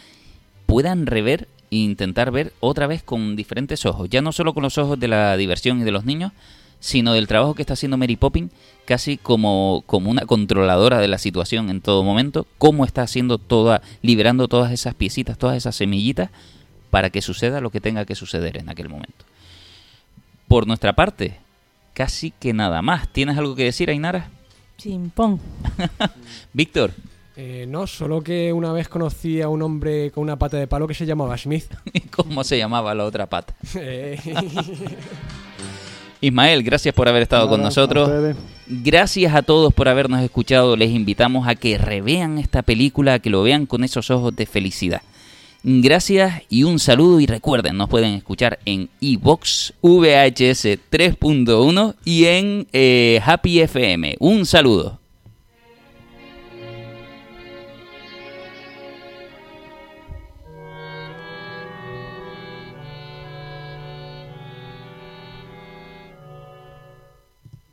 puedan 0.68 1.08
rever 1.08 1.48
e 1.72 1.78
intentar 1.78 2.30
ver 2.30 2.54
otra 2.60 2.86
vez 2.86 3.02
con 3.02 3.36
diferentes 3.36 3.86
ojos. 3.88 4.10
Ya 4.10 4.22
no 4.22 4.32
solo 4.32 4.54
con 4.54 4.62
los 4.62 4.78
ojos 4.78 5.00
de 5.00 5.08
la 5.08 5.36
diversión 5.38 5.82
y 5.82 5.84
de 5.84 5.92
los 5.92 6.06
niños, 6.06 6.32
sino 6.80 7.14
del 7.14 7.28
trabajo 7.28 7.56
que 7.56 7.64
está 7.64 7.74
haciendo 7.74 7.98
Mary 7.98 8.16
Poppins 8.16 8.52
casi 8.86 9.18
como, 9.18 9.84
como 9.88 10.12
una 10.12 10.28
controladora 10.28 11.00
de 11.00 11.08
la 11.08 11.18
situación 11.18 11.72
en 11.72 11.82
todo 11.82 12.04
momento, 12.04 12.46
cómo 12.60 12.86
está 12.86 13.02
haciendo 13.02 13.40
toda, 13.40 13.82
liberando 14.04 14.48
todas 14.48 14.72
esas 14.72 14.94
piecitas, 14.94 15.38
todas 15.38 15.58
esas 15.58 15.76
semillitas, 15.76 16.30
para 16.92 17.10
que 17.10 17.24
suceda 17.24 17.60
lo 17.60 17.72
que 17.72 17.82
tenga 17.82 18.06
que 18.06 18.14
suceder 18.14 18.58
en 18.58 18.70
aquel 18.70 18.88
momento. 18.88 19.26
Por 20.48 20.68
nuestra 20.68 20.94
parte, 20.94 21.40
casi 21.94 22.32
que 22.32 22.54
nada 22.54 22.82
más. 22.82 23.08
¿Tienes 23.10 23.38
algo 23.38 23.56
que 23.56 23.64
decir, 23.66 23.90
Ainara? 23.90 24.30
Chimpón. 24.78 25.40
Víctor, 26.54 26.92
Eh, 27.36 27.66
no, 27.68 27.88
solo 27.88 28.22
que 28.22 28.54
una 28.54 28.72
vez 28.74 28.88
conocí 28.88 29.42
a 29.42 29.50
un 29.50 29.64
hombre 29.64 30.12
con 30.12 30.22
una 30.24 30.38
pata 30.38 30.58
de 30.58 30.68
palo 30.68 30.88
que 30.88 30.94
se 30.94 31.06
llamaba 31.06 31.36
Smith. 31.38 31.66
¿cómo 32.12 32.44
se 32.44 32.58
llamaba 32.60 32.94
la 32.94 33.06
otra 33.06 33.26
pata? 33.28 33.56
Eh, 33.76 34.20
Ismael, 36.22 36.64
gracias 36.64 36.96
por 36.96 37.10
haber 37.10 37.24
estado 37.24 37.50
con 37.50 37.62
nosotros. 37.62 38.10
Gracias 38.66 39.36
a 39.36 39.42
todos 39.42 39.74
por 39.74 39.90
habernos 39.90 40.22
escuchado. 40.22 40.78
Les 40.78 40.92
invitamos 40.92 41.50
a 41.50 41.56
que 41.56 41.78
revean 41.78 42.38
esta 42.38 42.62
película, 42.62 43.16
a 43.16 43.20
que 43.20 43.30
lo 43.30 43.44
vean 43.44 43.66
con 43.66 43.84
esos 43.84 44.10
ojos 44.10 44.34
de 44.34 44.46
felicidad. 44.46 45.02
Gracias 45.66 46.42
y 46.50 46.64
un 46.64 46.78
saludo 46.78 47.22
y 47.22 47.26
recuerden, 47.26 47.78
nos 47.78 47.88
pueden 47.88 48.16
escuchar 48.16 48.60
en 48.66 48.90
iVox 49.00 49.74
VHS 49.82 50.78
3.1 50.92 51.96
y 52.04 52.26
en 52.26 52.68
eh, 52.74 53.22
Happy 53.26 53.62
FM. 53.62 54.18
Un 54.20 54.46
saludo. 54.46 55.03